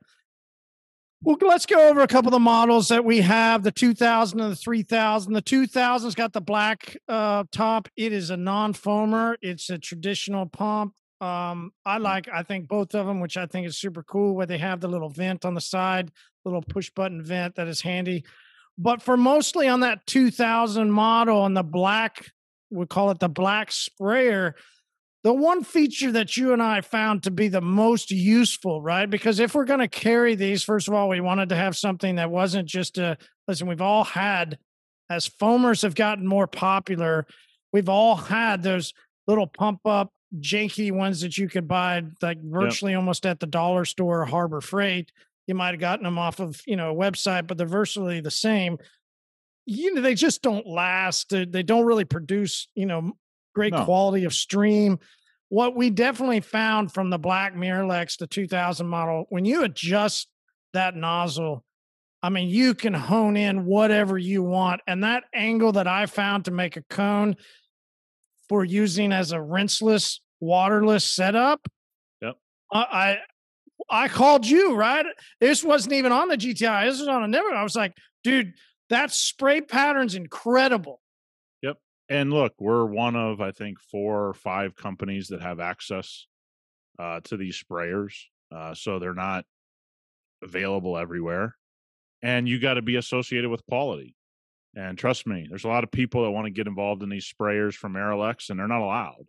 Well, 1.23 1.37
let's 1.41 1.65
go 1.65 1.89
over 1.89 2.01
a 2.01 2.07
couple 2.07 2.27
of 2.27 2.33
the 2.33 2.39
models 2.39 2.89
that 2.89 3.03
we 3.03 3.21
have 3.21 3.63
the 3.63 3.71
2000 3.71 4.39
and 4.39 4.51
the 4.51 4.55
3000. 4.55 5.33
The 5.33 5.41
2000's 5.41 6.13
got 6.13 6.31
the 6.31 6.41
black 6.41 6.95
uh, 7.07 7.45
top. 7.51 7.89
It 7.97 8.13
is 8.13 8.29
a 8.29 8.37
non 8.37 8.73
foamer, 8.73 9.35
it's 9.41 9.69
a 9.71 9.79
traditional 9.79 10.45
pump. 10.45 10.93
Um, 11.19 11.71
I 11.85 11.97
mm. 11.97 12.01
like, 12.01 12.29
I 12.31 12.43
think 12.43 12.67
both 12.67 12.93
of 12.93 13.05
them, 13.05 13.19
which 13.19 13.37
I 13.37 13.45
think 13.45 13.67
is 13.67 13.77
super 13.77 14.03
cool, 14.03 14.35
where 14.35 14.45
they 14.45 14.57
have 14.57 14.79
the 14.79 14.87
little 14.87 15.09
vent 15.09 15.45
on 15.45 15.53
the 15.53 15.61
side, 15.61 16.11
little 16.45 16.61
push 16.61 16.89
button 16.91 17.23
vent 17.23 17.55
that 17.55 17.67
is 17.67 17.81
handy. 17.81 18.23
But 18.77 19.01
for 19.01 19.17
mostly 19.17 19.67
on 19.67 19.79
that 19.79 20.05
2000 20.05 20.91
model 20.91 21.45
and 21.45 21.57
the 21.57 21.63
black, 21.63 22.31
we 22.69 22.85
call 22.85 23.09
it 23.11 23.19
the 23.19 23.29
black 23.29 23.71
sprayer, 23.71 24.55
the 25.23 25.33
one 25.33 25.63
feature 25.63 26.11
that 26.11 26.37
you 26.37 26.53
and 26.53 26.61
I 26.61 26.81
found 26.81 27.23
to 27.23 27.31
be 27.31 27.47
the 27.47 27.61
most 27.61 28.11
useful, 28.11 28.81
right? 28.81 29.09
Because 29.09 29.39
if 29.39 29.55
we're 29.55 29.65
going 29.65 29.79
to 29.79 29.87
carry 29.87 30.35
these, 30.35 30.63
first 30.63 30.87
of 30.87 30.93
all, 30.93 31.09
we 31.09 31.19
wanted 31.19 31.49
to 31.49 31.55
have 31.55 31.75
something 31.75 32.15
that 32.15 32.29
wasn't 32.29 32.67
just 32.67 32.97
a 32.97 33.17
listen, 33.47 33.67
we've 33.67 33.81
all 33.81 34.03
had, 34.03 34.59
as 35.09 35.27
foamers 35.27 35.81
have 35.81 35.95
gotten 35.95 36.27
more 36.27 36.47
popular, 36.47 37.25
we've 37.73 37.89
all 37.89 38.15
had 38.15 38.61
those 38.61 38.93
little 39.25 39.47
pump 39.47 39.79
up 39.85 40.11
janky 40.41 40.91
ones 40.91 41.21
that 41.21 41.37
you 41.37 41.47
could 41.47 41.67
buy 41.67 42.03
like 42.21 42.41
virtually 42.41 42.93
yep. 42.93 42.99
almost 42.99 43.25
at 43.25 43.39
the 43.39 43.47
dollar 43.47 43.85
store 43.85 44.21
or 44.21 44.25
Harbor 44.25 44.61
Freight. 44.61 45.11
You 45.47 45.55
might 45.55 45.71
have 45.71 45.79
gotten 45.79 46.03
them 46.03 46.17
off 46.17 46.39
of 46.39 46.61
you 46.65 46.75
know 46.75 46.91
a 46.91 46.95
website, 46.95 47.47
but 47.47 47.57
they're 47.57 47.67
virtually 47.67 48.19
the 48.19 48.31
same. 48.31 48.77
You 49.65 49.93
know, 49.93 50.01
they 50.01 50.15
just 50.15 50.41
don't 50.41 50.65
last. 50.65 51.29
They, 51.29 51.45
they 51.45 51.63
don't 51.63 51.85
really 51.85 52.05
produce 52.05 52.67
you 52.75 52.85
know 52.85 53.13
great 53.55 53.73
no. 53.73 53.85
quality 53.85 54.25
of 54.25 54.33
stream. 54.33 54.99
What 55.49 55.75
we 55.75 55.89
definitely 55.89 56.41
found 56.41 56.93
from 56.93 57.09
the 57.09 57.17
Black 57.17 57.55
Marolex, 57.55 58.17
the 58.17 58.27
2000 58.27 58.85
model, 58.85 59.25
when 59.29 59.45
you 59.45 59.63
adjust 59.63 60.27
that 60.73 60.95
nozzle, 60.95 61.63
I 62.21 62.29
mean, 62.29 62.49
you 62.49 62.73
can 62.73 62.93
hone 62.93 63.37
in 63.37 63.65
whatever 63.65 64.17
you 64.17 64.43
want. 64.43 64.81
And 64.87 65.03
that 65.03 65.23
angle 65.33 65.71
that 65.73 65.87
I 65.87 66.05
found 66.05 66.45
to 66.45 66.51
make 66.51 66.75
a 66.75 66.83
cone 66.89 67.37
for 68.49 68.63
using 68.63 69.11
as 69.11 69.31
a 69.31 69.37
rinseless, 69.37 70.19
waterless 70.39 71.03
setup. 71.03 71.67
Yep. 72.21 72.35
Uh, 72.71 72.85
I 72.89 73.17
I 73.89 74.07
called 74.07 74.45
you, 74.45 74.75
right? 74.75 75.05
This 75.39 75.63
wasn't 75.63 75.93
even 75.93 76.11
on 76.11 76.27
the 76.27 76.37
GTI. 76.37 76.89
This 76.89 76.99
was 76.99 77.07
on 77.07 77.23
a 77.23 77.27
never. 77.27 77.49
I 77.49 77.63
was 77.63 77.75
like, 77.75 77.95
dude, 78.23 78.53
that 78.89 79.11
spray 79.11 79.61
pattern's 79.61 80.15
incredible. 80.15 81.01
Yep. 81.61 81.77
and 82.09 82.31
look, 82.31 82.53
we're 82.59 82.85
one 82.85 83.15
of 83.15 83.41
I 83.41 83.51
think 83.51 83.79
four 83.79 84.27
or 84.27 84.33
five 84.33 84.75
companies 84.75 85.27
that 85.29 85.41
have 85.41 85.59
access 85.59 86.27
uh, 86.99 87.19
to 87.25 87.37
these 87.37 87.61
sprayers, 87.61 88.13
uh, 88.53 88.73
so 88.73 88.99
they're 88.99 89.13
not 89.13 89.45
available 90.43 90.97
everywhere. 90.97 91.55
And 92.21 92.49
you 92.49 92.59
got 92.59 92.75
to 92.75 92.81
be 92.81 92.95
associated 92.95 93.49
with 93.49 93.65
quality. 93.67 94.15
And 94.75 94.97
trust 94.97 95.25
me, 95.25 95.47
there's 95.49 95.63
a 95.63 95.69
lot 95.69 95.83
of 95.83 95.91
people 95.91 96.23
that 96.23 96.31
want 96.31 96.45
to 96.45 96.51
get 96.51 96.67
involved 96.67 97.03
in 97.03 97.09
these 97.09 97.31
sprayers 97.31 97.73
from 97.73 97.93
Marolex, 97.93 98.49
and 98.49 98.59
they're 98.59 98.67
not 98.67 98.81
allowed. 98.81 99.25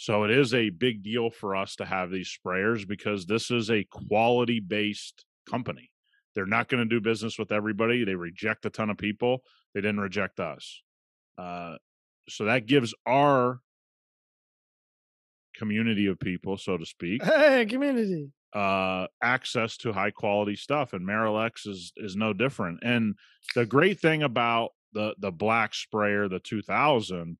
So 0.00 0.22
it 0.22 0.30
is 0.30 0.54
a 0.54 0.70
big 0.70 1.02
deal 1.02 1.28
for 1.28 1.56
us 1.56 1.74
to 1.76 1.84
have 1.84 2.08
these 2.12 2.30
sprayers 2.32 2.86
because 2.86 3.26
this 3.26 3.50
is 3.50 3.68
a 3.68 3.82
quality 3.82 4.60
based 4.60 5.24
company. 5.50 5.90
They're 6.36 6.46
not 6.46 6.68
going 6.68 6.84
to 6.84 6.88
do 6.88 7.00
business 7.00 7.36
with 7.36 7.50
everybody. 7.50 8.04
They 8.04 8.14
reject 8.14 8.64
a 8.64 8.70
ton 8.70 8.90
of 8.90 8.96
people. 8.96 9.42
They 9.74 9.80
didn't 9.80 9.98
reject 9.98 10.38
us. 10.38 10.82
Uh, 11.36 11.78
so 12.28 12.44
that 12.44 12.66
gives 12.66 12.94
our 13.06 13.58
community 15.56 16.06
of 16.06 16.20
people, 16.20 16.56
so 16.58 16.76
to 16.76 16.86
speak, 16.86 17.24
Hey, 17.24 17.66
community. 17.68 18.30
uh, 18.52 19.08
access 19.20 19.76
to 19.78 19.92
high 19.92 20.12
quality 20.12 20.54
stuff, 20.54 20.92
and 20.92 21.04
Marolex 21.04 21.66
is 21.66 21.92
is 21.96 22.14
no 22.14 22.32
different. 22.32 22.78
And 22.84 23.16
the 23.56 23.66
great 23.66 23.98
thing 23.98 24.22
about 24.22 24.70
the 24.92 25.16
the 25.18 25.32
black 25.32 25.74
sprayer, 25.74 26.28
the 26.28 26.38
2000, 26.38 27.36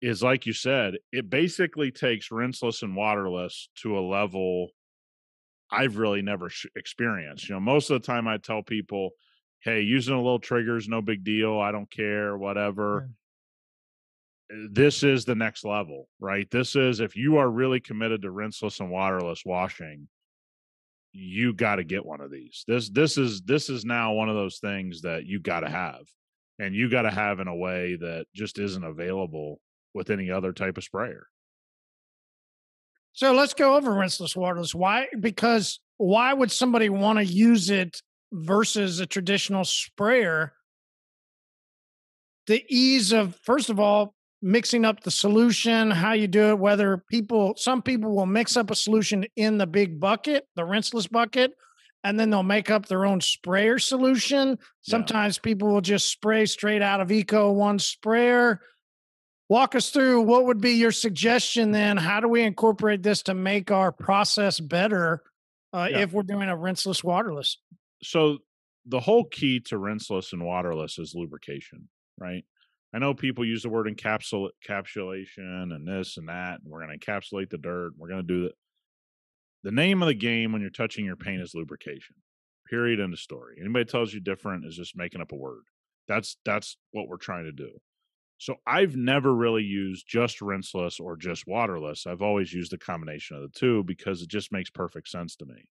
is 0.00 0.22
like 0.22 0.46
you 0.46 0.52
said, 0.52 0.94
it 1.12 1.28
basically 1.28 1.90
takes 1.90 2.30
rinseless 2.30 2.82
and 2.82 2.96
waterless 2.96 3.68
to 3.82 3.98
a 3.98 4.00
level 4.00 4.70
I've 5.70 5.98
really 5.98 6.22
never 6.22 6.48
sh- 6.48 6.66
experienced. 6.74 7.48
You 7.48 7.54
know, 7.54 7.60
most 7.60 7.90
of 7.90 8.00
the 8.00 8.06
time 8.06 8.26
I 8.26 8.38
tell 8.38 8.62
people, 8.62 9.10
"Hey, 9.60 9.82
using 9.82 10.14
a 10.14 10.20
little 10.20 10.40
trigger 10.40 10.76
is 10.76 10.88
no 10.88 11.00
big 11.00 11.22
deal. 11.22 11.58
I 11.58 11.70
don't 11.70 11.90
care, 11.90 12.36
whatever." 12.36 13.10
Uh, 14.52 14.66
this 14.70 15.02
is 15.02 15.24
the 15.24 15.34
next 15.34 15.64
level, 15.64 16.08
right? 16.18 16.50
This 16.50 16.74
is 16.76 17.00
if 17.00 17.16
you 17.16 17.36
are 17.36 17.48
really 17.48 17.80
committed 17.80 18.22
to 18.22 18.32
rinseless 18.32 18.80
and 18.80 18.90
waterless 18.90 19.44
washing, 19.44 20.08
you 21.12 21.52
got 21.52 21.76
to 21.76 21.84
get 21.84 22.04
one 22.04 22.20
of 22.20 22.30
these. 22.30 22.64
This 22.66 22.88
this 22.88 23.16
is 23.16 23.42
this 23.42 23.70
is 23.70 23.84
now 23.84 24.12
one 24.12 24.28
of 24.28 24.34
those 24.34 24.58
things 24.58 25.02
that 25.02 25.24
you 25.24 25.38
got 25.40 25.60
to 25.60 25.70
have, 25.70 26.02
and 26.58 26.74
you 26.74 26.88
got 26.90 27.02
to 27.02 27.10
have 27.10 27.40
in 27.40 27.48
a 27.48 27.56
way 27.56 27.96
that 27.96 28.26
just 28.34 28.58
isn't 28.58 28.84
available 28.84 29.60
with 29.94 30.10
any 30.10 30.30
other 30.30 30.52
type 30.52 30.76
of 30.76 30.84
sprayer. 30.84 31.26
So 33.12 33.32
let's 33.32 33.54
go 33.54 33.76
over 33.76 33.90
rinseless 33.90 34.36
waterless. 34.36 34.74
Why? 34.74 35.06
Because 35.18 35.80
why 35.96 36.32
would 36.32 36.50
somebody 36.50 36.88
want 36.88 37.18
to 37.18 37.24
use 37.24 37.68
it 37.70 38.00
versus 38.32 39.00
a 39.00 39.06
traditional 39.06 39.64
sprayer? 39.64 40.52
The 42.46 42.64
ease 42.68 43.12
of, 43.12 43.36
first 43.42 43.68
of 43.68 43.78
all, 43.78 44.14
mixing 44.42 44.84
up 44.84 45.02
the 45.02 45.10
solution, 45.10 45.90
how 45.90 46.12
you 46.12 46.26
do 46.26 46.50
it, 46.50 46.58
whether 46.58 47.04
people, 47.10 47.54
some 47.56 47.82
people 47.82 48.14
will 48.14 48.26
mix 48.26 48.56
up 48.56 48.70
a 48.70 48.76
solution 48.76 49.26
in 49.36 49.58
the 49.58 49.66
big 49.66 50.00
bucket, 50.00 50.46
the 50.56 50.62
rinseless 50.62 51.06
bucket, 51.06 51.52
and 52.02 52.18
then 52.18 52.30
they'll 52.30 52.42
make 52.42 52.70
up 52.70 52.86
their 52.86 53.04
own 53.04 53.20
sprayer 53.20 53.78
solution. 53.78 54.58
Sometimes 54.80 55.38
people 55.38 55.68
will 55.68 55.82
just 55.82 56.10
spray 56.10 56.46
straight 56.46 56.80
out 56.80 57.00
of 57.00 57.12
Eco 57.12 57.52
One 57.52 57.78
sprayer. 57.78 58.60
Walk 59.50 59.74
us 59.74 59.90
through 59.90 60.22
what 60.22 60.46
would 60.46 60.60
be 60.60 60.70
your 60.70 60.92
suggestion 60.92 61.72
then? 61.72 61.96
How 61.96 62.20
do 62.20 62.28
we 62.28 62.40
incorporate 62.42 63.02
this 63.02 63.22
to 63.24 63.34
make 63.34 63.70
our 63.72 63.90
process 63.92 64.60
better 64.60 65.22
uh, 65.74 65.88
Yeah. 65.90 65.98
if 66.02 66.12
we're 66.12 66.22
doing 66.22 66.48
a 66.48 66.56
rinseless 66.56 67.04
waterless? 67.04 67.58
so 68.02 68.38
the 68.86 69.00
whole 69.00 69.24
key 69.24 69.60
to 69.60 69.76
rinseless 69.76 70.32
and 70.32 70.42
waterless 70.42 70.98
is 70.98 71.14
lubrication, 71.14 71.88
right? 72.16 72.44
I 72.94 72.98
know 72.98 73.12
people 73.12 73.44
use 73.44 73.62
the 73.62 73.68
word 73.68 73.86
encapsul 73.86 74.48
encapsulation 74.66 75.74
and 75.74 75.86
this 75.86 76.16
and 76.16 76.28
that, 76.28 76.60
and 76.62 76.70
we're 76.72 76.84
going 76.84 76.98
to 76.98 77.04
encapsulate 77.06 77.50
the 77.50 77.58
dirt. 77.58 77.92
We're 77.98 78.08
going 78.08 78.26
to 78.26 78.34
do 78.34 78.42
that. 78.44 78.54
The 79.64 79.70
name 79.72 80.00
of 80.02 80.06
the 80.08 80.14
game 80.14 80.52
when 80.52 80.62
you're 80.62 80.70
touching 80.70 81.04
your 81.04 81.16
paint 81.16 81.42
is 81.42 81.54
lubrication. 81.54 82.16
Period. 82.68 83.00
End 83.00 83.12
of 83.12 83.18
story. 83.18 83.56
Anybody 83.60 83.84
tells 83.84 84.14
you 84.14 84.20
different 84.20 84.64
is 84.64 84.76
just 84.76 84.96
making 84.96 85.20
up 85.20 85.32
a 85.32 85.36
word. 85.36 85.64
That's 86.08 86.36
that's 86.46 86.78
what 86.92 87.06
we're 87.08 87.18
trying 87.18 87.44
to 87.44 87.52
do. 87.52 87.70
So 88.40 88.56
I've 88.66 88.96
never 88.96 89.34
really 89.34 89.62
used 89.62 90.08
just 90.08 90.40
rinseless 90.40 90.98
or 90.98 91.14
just 91.14 91.46
waterless. 91.46 92.06
I've 92.06 92.22
always 92.22 92.54
used 92.54 92.72
a 92.72 92.78
combination 92.78 93.36
of 93.36 93.42
the 93.42 93.50
two 93.50 93.84
because 93.84 94.22
it 94.22 94.30
just 94.30 94.50
makes 94.50 94.70
perfect 94.70 95.08
sense 95.08 95.36
to 95.36 95.44
me. 95.44 95.68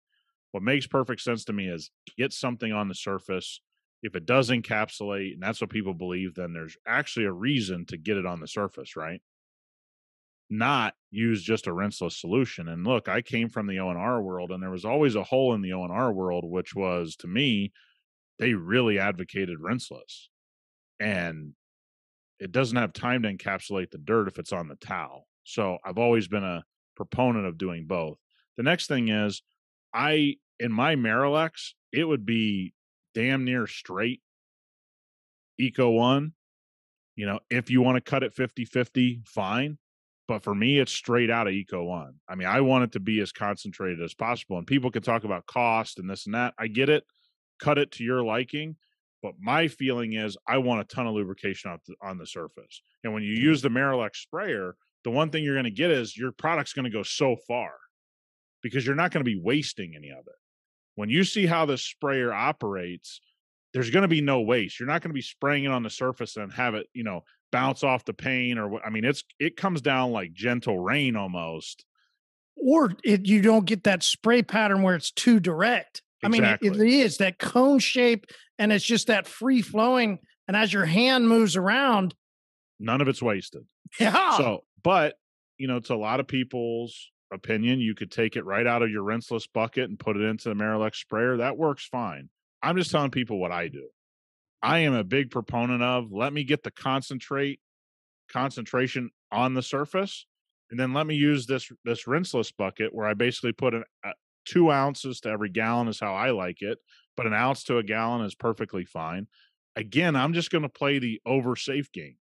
What 0.51 0.63
makes 0.63 0.87
perfect 0.87 1.21
sense 1.21 1.45
to 1.45 1.53
me 1.53 1.67
is 1.67 1.91
get 2.17 2.33
something 2.33 2.73
on 2.73 2.87
the 2.87 2.95
surface. 2.95 3.61
If 4.01 4.15
it 4.15 4.25
does 4.25 4.49
encapsulate, 4.49 5.33
and 5.33 5.43
that's 5.43 5.61
what 5.61 5.69
people 5.69 5.93
believe, 5.93 6.33
then 6.33 6.53
there's 6.53 6.75
actually 6.87 7.25
a 7.25 7.31
reason 7.31 7.85
to 7.85 7.97
get 7.97 8.17
it 8.17 8.25
on 8.25 8.39
the 8.39 8.47
surface, 8.47 8.95
right? 8.95 9.21
Not 10.49 10.95
use 11.11 11.43
just 11.43 11.67
a 11.67 11.73
rinseless 11.73 12.19
solution. 12.19 12.67
And 12.67 12.83
look, 12.83 13.07
I 13.07 13.21
came 13.21 13.47
from 13.47 13.67
the 13.67 13.77
O&R 13.77 14.23
world, 14.23 14.51
and 14.51 14.63
there 14.63 14.71
was 14.71 14.85
always 14.85 15.13
a 15.13 15.23
hole 15.23 15.53
in 15.53 15.61
the 15.61 15.73
O&R 15.73 16.11
world, 16.11 16.45
which 16.45 16.73
was 16.73 17.15
to 17.17 17.27
me, 17.27 17.73
they 18.39 18.55
really 18.55 18.97
advocated 18.97 19.59
rinseless. 19.59 20.29
And 20.99 21.53
it 22.39 22.51
doesn't 22.51 22.77
have 22.77 22.93
time 22.93 23.23
to 23.23 23.33
encapsulate 23.33 23.91
the 23.91 23.97
dirt 23.97 24.27
if 24.27 24.39
it's 24.39 24.53
on 24.53 24.67
the 24.67 24.75
towel. 24.75 25.27
So 25.43 25.77
I've 25.85 25.97
always 25.97 26.27
been 26.27 26.43
a 26.43 26.63
proponent 26.95 27.45
of 27.45 27.57
doing 27.57 27.85
both. 27.85 28.17
The 28.57 28.63
next 28.63 28.87
thing 28.87 29.09
is 29.09 29.41
I 29.93 30.37
in 30.59 30.71
my 30.71 30.95
Marolex, 30.95 31.71
it 31.91 32.03
would 32.03 32.25
be 32.25 32.73
damn 33.13 33.45
near 33.45 33.67
straight 33.67 34.21
Eco 35.57 35.89
One. 35.89 36.33
You 37.15 37.25
know, 37.25 37.39
if 37.49 37.69
you 37.69 37.81
want 37.81 37.95
to 37.95 38.01
cut 38.01 38.23
it 38.23 38.33
50 38.33 38.65
50, 38.65 39.21
fine. 39.25 39.77
But 40.27 40.43
for 40.43 40.55
me, 40.55 40.79
it's 40.79 40.91
straight 40.91 41.29
out 41.29 41.47
of 41.47 41.53
Eco 41.53 41.83
One. 41.83 42.15
I 42.27 42.35
mean, 42.35 42.47
I 42.47 42.61
want 42.61 42.85
it 42.85 42.91
to 42.93 42.99
be 42.99 43.19
as 43.21 43.31
concentrated 43.31 44.01
as 44.01 44.15
possible. 44.15 44.57
And 44.57 44.65
people 44.65 44.89
can 44.89 45.03
talk 45.03 45.23
about 45.23 45.45
cost 45.45 45.99
and 45.99 46.09
this 46.09 46.25
and 46.25 46.33
that. 46.33 46.53
I 46.57 46.67
get 46.67 46.89
it. 46.89 47.03
Cut 47.59 47.77
it 47.77 47.91
to 47.91 48.03
your 48.03 48.23
liking. 48.23 48.75
But 49.25 49.41
my 49.41 49.67
feeling 49.67 50.13
is 50.13 50.37
I 50.47 50.59
want 50.59 50.81
a 50.81 50.83
ton 50.83 51.07
of 51.07 51.15
lubrication 51.15 51.71
on 51.71 51.79
the, 51.87 51.95
on 51.99 52.19
the 52.19 52.27
surface. 52.27 52.83
And 53.03 53.11
when 53.11 53.23
you 53.23 53.33
mm-hmm. 53.33 53.45
use 53.45 53.63
the 53.63 53.69
Marolex 53.69 54.17
sprayer, 54.17 54.75
the 55.03 55.09
one 55.09 55.31
thing 55.31 55.43
you're 55.43 55.55
going 55.55 55.63
to 55.63 55.71
get 55.71 55.89
is 55.89 56.15
your 56.15 56.31
product's 56.31 56.73
going 56.73 56.85
to 56.85 56.91
go 56.91 57.01
so 57.01 57.35
far 57.47 57.71
because 58.61 58.85
you're 58.85 58.93
not 58.93 59.09
going 59.09 59.25
to 59.25 59.31
be 59.31 59.41
wasting 59.41 59.95
any 59.95 60.11
of 60.11 60.19
it. 60.19 60.35
When 60.93 61.09
you 61.09 61.23
see 61.23 61.47
how 61.47 61.65
the 61.65 61.75
sprayer 61.79 62.31
operates, 62.31 63.19
there's 63.73 63.89
going 63.89 64.03
to 64.03 64.07
be 64.07 64.21
no 64.21 64.41
waste. 64.41 64.79
You're 64.79 64.85
not 64.85 65.01
going 65.01 65.09
to 65.09 65.15
be 65.15 65.23
spraying 65.23 65.63
it 65.63 65.71
on 65.71 65.81
the 65.81 65.89
surface 65.89 66.37
and 66.37 66.53
have 66.53 66.75
it, 66.75 66.85
you 66.93 67.03
know, 67.03 67.23
bounce 67.51 67.83
off 67.83 68.05
the 68.05 68.13
paint 68.13 68.59
or. 68.59 68.79
I 68.85 68.91
mean, 68.91 69.05
it's 69.05 69.23
it 69.39 69.57
comes 69.57 69.81
down 69.81 70.11
like 70.11 70.33
gentle 70.33 70.77
rain 70.77 71.15
almost. 71.15 71.83
Or 72.55 72.93
it, 73.03 73.25
you 73.25 73.41
don't 73.41 73.65
get 73.65 73.85
that 73.85 74.03
spray 74.03 74.43
pattern 74.43 74.83
where 74.83 74.93
it's 74.93 75.09
too 75.09 75.39
direct. 75.39 76.03
I 76.23 76.27
mean, 76.29 76.43
it, 76.43 76.59
it 76.61 76.67
Exactly. 76.67 76.99
is 77.01 77.17
that 77.17 77.39
cone 77.39 77.79
shape 77.79 78.25
and 78.57 78.71
it's 78.71 78.85
just 78.85 79.07
that 79.07 79.27
free 79.27 79.61
flowing. 79.61 80.19
And 80.47 80.55
as 80.55 80.71
your 80.71 80.85
hand 80.85 81.27
moves 81.27 81.55
around, 81.55 82.15
None 82.79 83.01
of 83.01 83.07
it's 83.07 83.21
wasted. 83.21 83.63
yeah. 83.99 84.37
So, 84.37 84.63
but 84.83 85.15
you 85.57 85.67
know, 85.67 85.79
to 85.79 85.93
a 85.93 85.95
lot 85.95 86.19
of 86.19 86.27
people's 86.27 87.11
opinion, 87.33 87.79
you 87.79 87.95
could 87.95 88.11
take 88.11 88.35
it 88.35 88.43
right 88.45 88.67
out 88.67 88.81
of 88.81 88.89
your 88.89 89.03
rinseless 89.03 89.47
bucket 89.51 89.89
and 89.89 89.97
put 89.99 90.17
it 90.17 90.21
into 90.23 90.49
the 90.49 90.55
Marolex 90.55 90.95
sprayer. 90.95 91.37
That 91.37 91.57
works 91.57 91.87
fine. 91.87 92.29
I'm 92.61 92.75
just 92.77 92.91
telling 92.91 93.11
people 93.11 93.39
what 93.39 93.51
I 93.51 93.67
do. 93.69 93.87
I 94.61 94.79
am 94.79 94.93
a 94.93 95.03
big 95.03 95.31
proponent 95.31 95.81
of 95.83 96.11
let 96.11 96.33
me 96.33 96.43
get 96.43 96.63
the 96.63 96.71
concentrate 96.71 97.59
concentration 98.29 99.09
on 99.31 99.53
the 99.53 99.61
surface, 99.61 100.25
and 100.71 100.79
then 100.79 100.93
let 100.93 101.05
me 101.07 101.15
use 101.15 101.45
this 101.45 101.71
this 101.83 102.05
rinseless 102.07 102.51
bucket 102.55 102.93
where 102.93 103.05
I 103.07 103.13
basically 103.13 103.51
put 103.53 103.73
an, 103.73 103.83
uh, 104.03 104.11
two 104.45 104.71
ounces 104.71 105.19
to 105.21 105.29
every 105.29 105.49
gallon 105.49 105.87
is 105.87 105.99
how 105.99 106.13
I 106.13 106.31
like 106.31 106.61
it, 106.61 106.77
but 107.17 107.27
an 107.27 107.33
ounce 107.33 107.63
to 107.65 107.77
a 107.77 107.83
gallon 107.83 108.25
is 108.25 108.35
perfectly 108.35 108.85
fine. 108.85 109.27
Again, 109.75 110.15
I'm 110.15 110.33
just 110.33 110.51
going 110.51 110.61
to 110.61 110.69
play 110.69 110.99
the 110.99 111.21
over 111.25 111.55
safe 111.55 111.91
game 111.91 112.15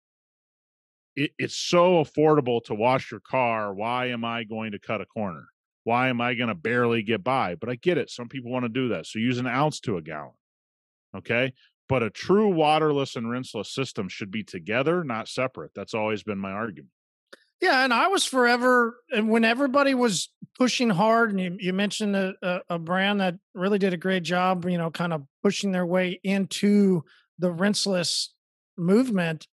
it, 1.16 1.32
it's 1.38 1.56
so 1.56 2.04
affordable 2.04 2.64
to 2.66 2.76
wash 2.76 3.12
your 3.12 3.20
car. 3.20 3.74
Why 3.74 4.08
am 4.08 4.26
I 4.26 4.44
going 4.44 4.72
to 4.72 4.80
cut 4.80 5.02
a 5.02 5.06
corner? 5.06 5.48
Why 5.84 6.08
am 6.10 6.22
I 6.22 6.34
going 6.34 6.48
to 6.48 6.56
barely 6.56 7.04
get 7.04 7.24
by? 7.24 7.56
But 7.56 7.70
I 7.70 7.76
get 7.76 7.98
it. 7.98 8.10
Some 8.10 8.30
people 8.30 8.52
want 8.52 8.64
to 8.64 8.70
do 8.70 8.90
that. 8.90 9.06
So 9.06 9.20
use 9.20 9.38
an 9.38 9.48
ounce 9.48 9.80
to 9.82 9.98
a 9.98 10.02
gallon. 10.02 10.32
Okay. 11.16 11.54
But 11.90 12.04
a 12.04 12.10
true 12.10 12.48
waterless 12.48 13.16
and 13.16 13.30
rinseless 13.30 13.74
system 13.74 14.08
should 14.08 14.32
be 14.32 14.44
together, 14.44 15.04
not 15.04 15.28
separate. 15.28 15.72
That's 15.76 15.94
always 15.94 16.24
been 16.24 16.40
my 16.40 16.52
argument. 16.52 16.92
Yeah, 17.64 17.86
and 17.86 17.94
I 17.94 18.10
was 18.10 18.26
forever, 18.26 19.00
and 19.10 19.30
when 19.30 19.46
everybody 19.46 19.94
was 19.94 20.28
pushing 20.58 20.90
hard, 20.90 21.32
and 21.32 21.40
you, 21.40 21.56
you 21.58 21.72
mentioned 21.72 22.14
a, 22.14 22.34
a, 22.42 22.60
a 22.72 22.78
brand 22.78 23.22
that 23.22 23.36
really 23.56 23.80
did 23.80 23.94
a 23.94 23.98
great 23.98 24.24
job, 24.24 24.66
you 24.66 24.78
know, 24.78 24.92
kind 24.92 25.14
of 25.14 25.24
pushing 25.42 25.72
their 25.72 25.86
way 25.86 26.20
into 26.26 27.06
the 27.40 27.54
rinseless 27.54 28.32
movement. 28.78 29.48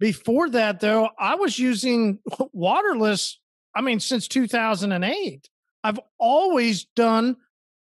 Before 0.00 0.50
that, 0.50 0.80
though, 0.80 1.10
I 1.16 1.36
was 1.36 1.56
using 1.56 2.18
waterless, 2.52 3.38
I 3.72 3.82
mean, 3.82 4.00
since 4.00 4.26
2008. 4.26 5.48
I've 5.84 6.00
always 6.18 6.86
done 6.96 7.36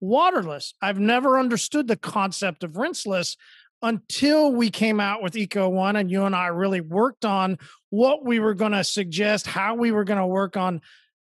waterless. 0.01 0.73
I've 0.81 1.01
never 1.01 1.37
understood 1.37 1.89
the 1.89 1.97
concept 1.97 2.63
of 2.63 2.77
rinseless 2.77 3.37
until 3.83 4.53
we 4.53 4.71
came 4.71 5.01
out 5.01 5.23
with 5.23 5.37
Eco 5.37 5.69
One 5.69 5.97
and 5.97 6.11
you 6.11 6.25
and 6.25 6.35
I 6.35 6.49
really 6.49 6.81
worked 6.81 7.25
on 7.25 7.59
what 7.91 8.25
we 8.25 8.41
were 8.41 8.55
going 8.55 8.73
to 8.73 8.85
suggest, 8.85 9.47
how 9.47 9.75
we 9.75 9.93
were 9.93 10.05
going 10.05 10.19
to 10.19 10.27
work 10.27 10.57
on, 10.57 10.81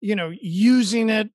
you 0.01 0.15
know, 0.15 0.31
using 0.41 1.09
it 1.09 1.29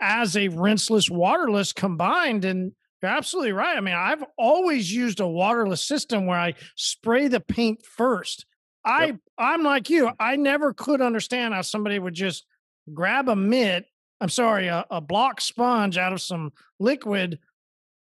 as 0.00 0.36
a 0.36 0.48
rinseless, 0.48 1.10
waterless 1.10 1.72
combined. 1.72 2.44
And 2.44 2.72
you're 3.02 3.10
absolutely 3.10 3.52
right. 3.52 3.76
I 3.76 3.80
mean, 3.80 3.94
I've 3.94 4.24
always 4.38 4.92
used 4.92 5.20
a 5.20 5.26
waterless 5.26 5.84
system 5.84 6.26
where 6.26 6.38
I 6.38 6.54
spray 6.76 7.28
the 7.28 7.40
paint 7.40 7.84
first. 7.84 8.46
I 8.84 9.06
yep. 9.06 9.16
I'm 9.38 9.62
like 9.62 9.90
you. 9.90 10.10
I 10.18 10.36
never 10.36 10.72
could 10.72 11.00
understand 11.00 11.54
how 11.54 11.62
somebody 11.62 11.98
would 11.98 12.14
just 12.14 12.46
grab 12.92 13.28
a 13.28 13.36
mitt. 13.36 13.86
I'm 14.20 14.28
sorry, 14.28 14.68
a, 14.68 14.84
a 14.90 15.00
block 15.00 15.40
sponge 15.40 15.98
out 15.98 16.12
of 16.12 16.20
some 16.20 16.52
liquid 16.78 17.38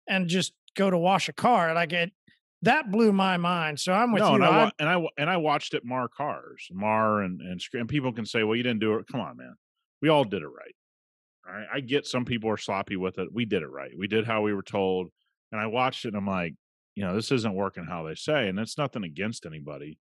and 0.07 0.27
just 0.27 0.53
go 0.75 0.89
to 0.89 0.97
wash 0.97 1.29
a 1.29 1.33
car. 1.33 1.73
Like 1.73 1.93
it, 1.93 2.11
that 2.63 2.91
blew 2.91 3.11
my 3.11 3.37
mind. 3.37 3.79
So 3.79 3.91
I'm 3.91 4.11
with 4.11 4.21
no, 4.21 4.29
you. 4.29 4.35
And 4.35 4.45
I, 4.45 4.71
and 4.79 4.89
I 4.89 5.07
and 5.17 5.29
I 5.29 5.37
watched 5.37 5.73
it 5.73 5.83
mar 5.83 6.07
cars, 6.07 6.67
mar 6.71 7.21
and 7.21 7.41
and 7.41 7.61
and 7.73 7.89
people 7.89 8.13
can 8.13 8.25
say, 8.25 8.43
well, 8.43 8.55
you 8.55 8.63
didn't 8.63 8.81
do 8.81 8.95
it. 8.95 9.07
Come 9.11 9.21
on, 9.21 9.37
man. 9.37 9.55
We 10.01 10.09
all 10.09 10.23
did 10.23 10.43
it 10.43 10.47
right. 10.47 10.75
All 11.47 11.53
right. 11.53 11.67
I 11.73 11.79
get 11.79 12.05
some 12.05 12.25
people 12.25 12.49
are 12.49 12.57
sloppy 12.57 12.97
with 12.97 13.17
it. 13.17 13.29
We 13.31 13.45
did 13.45 13.63
it 13.63 13.69
right. 13.69 13.91
We 13.97 14.07
did 14.07 14.25
how 14.25 14.41
we 14.41 14.53
were 14.53 14.63
told. 14.63 15.09
And 15.51 15.59
I 15.59 15.67
watched 15.67 16.05
it 16.05 16.09
and 16.09 16.17
I'm 16.17 16.27
like, 16.27 16.55
you 16.95 17.03
know, 17.03 17.15
this 17.15 17.31
isn't 17.31 17.53
working 17.53 17.85
how 17.85 18.03
they 18.03 18.15
say. 18.15 18.47
And 18.47 18.59
it's 18.59 18.77
nothing 18.77 19.03
against 19.03 19.45
anybody. 19.45 19.97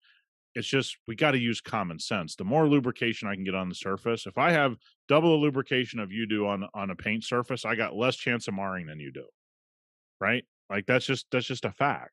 It's 0.56 0.67
just 0.67 0.98
we 1.08 1.15
got 1.15 1.32
to 1.32 1.39
use 1.39 1.62
common 1.62 2.00
sense. 2.00 2.36
The 2.36 2.43
more 2.43 2.67
lubrication 2.67 3.28
I 3.28 3.36
can 3.36 3.43
get 3.43 3.56
on 3.56 3.69
the 3.69 3.76
surface, 3.76 4.26
if 4.26 4.38
I 4.38 4.52
have 4.52 4.76
double 5.08 5.30
the 5.32 5.45
lubrication 5.45 6.00
of 6.00 6.12
you 6.12 6.26
do 6.26 6.48
on 6.48 6.67
on 6.74 6.89
a 6.89 6.95
paint 6.95 7.24
surface, 7.24 7.65
I 7.65 7.76
got 7.76 7.95
less 7.95 8.15
chance 8.15 8.48
of 8.48 8.56
marring 8.56 8.88
than 8.88 9.00
you 9.00 9.12
do. 9.12 9.26
Right? 10.19 10.43
Like 10.69 10.86
that's 10.88 11.06
just 11.06 11.28
that's 11.32 11.45
just 11.45 11.65
a 11.65 11.72
fact. 11.72 12.12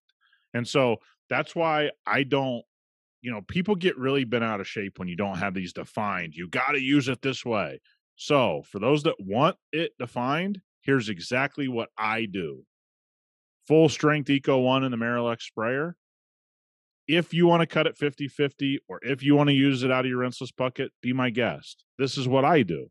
And 0.57 0.67
so 0.67 0.97
that's 1.29 1.55
why 1.55 1.91
I 2.07 2.23
don't, 2.23 2.63
you 3.21 3.31
know, 3.31 3.43
people 3.43 3.75
get 3.75 3.99
really 3.99 4.25
bent 4.25 4.43
out 4.43 4.61
of 4.61 4.67
shape 4.67 4.99
when 4.99 5.07
you 5.07 5.17
don't 5.17 5.37
have 5.37 5.53
these 5.53 5.75
defined. 5.75 6.35
You 6.35 6.49
got 6.49 6.73
to 6.73 6.81
use 6.81 7.09
it 7.09 7.21
this 7.21 7.45
way. 7.45 7.81
So 8.17 8.63
for 8.71 8.79
those 8.79 9.03
that 9.03 9.17
want 9.19 9.57
it 9.71 9.93
defined, 9.99 10.63
here's 10.81 11.11
exactly 11.11 11.69
what 11.69 11.91
I 11.99 12.25
do. 12.25 12.65
Full 13.69 13.91
strength 13.91 14.31
Eco 14.31 14.61
1 14.61 14.85
in 14.85 14.91
the 14.91 14.97
Marolex 14.97 15.43
sprayer. 15.43 15.95
If 17.07 17.35
you 17.35 17.47
want 17.47 17.61
to 17.61 17.67
cut 17.67 17.87
it 17.87 17.99
50 17.99 18.29
50 18.29 18.81
or 18.89 18.99
if 19.03 19.23
you 19.23 19.37
want 19.37 19.51
to 19.51 19.55
use 19.55 19.83
it 19.83 19.91
out 19.91 20.07
of 20.07 20.09
your 20.09 20.21
rinseless 20.21 20.57
bucket, 20.57 20.91
be 21.03 21.13
my 21.13 21.29
guest. 21.29 21.85
This 21.99 22.17
is 22.17 22.27
what 22.27 22.47
I 22.47 22.63
do. 22.63 22.91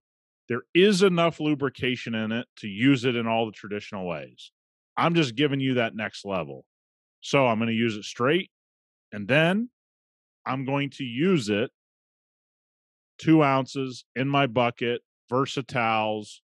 There 0.49 0.62
is 0.75 1.01
enough 1.01 1.39
lubrication 1.39 2.13
in 2.13 2.32
it 2.32 2.45
to 2.58 2.67
use 2.67 3.06
it 3.06 3.15
in 3.15 3.25
all 3.25 3.47
the 3.47 3.51
traditional 3.51 4.08
ways. 4.08 4.51
I'm 4.95 5.15
just 5.15 5.36
giving 5.36 5.60
you 5.60 5.73
that 5.75 5.95
next 5.95 6.25
level. 6.25 6.63
So 7.25 7.47
I'm 7.47 7.57
going 7.57 7.69
to 7.69 7.73
use 7.73 7.97
it 7.97 8.03
straight. 8.03 8.51
And 9.11 9.27
then 9.27 9.69
I'm 10.45 10.63
going 10.63 10.91
to 10.91 11.03
use 11.03 11.49
it 11.49 11.71
two 13.17 13.43
ounces 13.43 14.05
in 14.15 14.29
my 14.29 14.45
bucket, 14.45 15.01
versatiles 15.31 16.41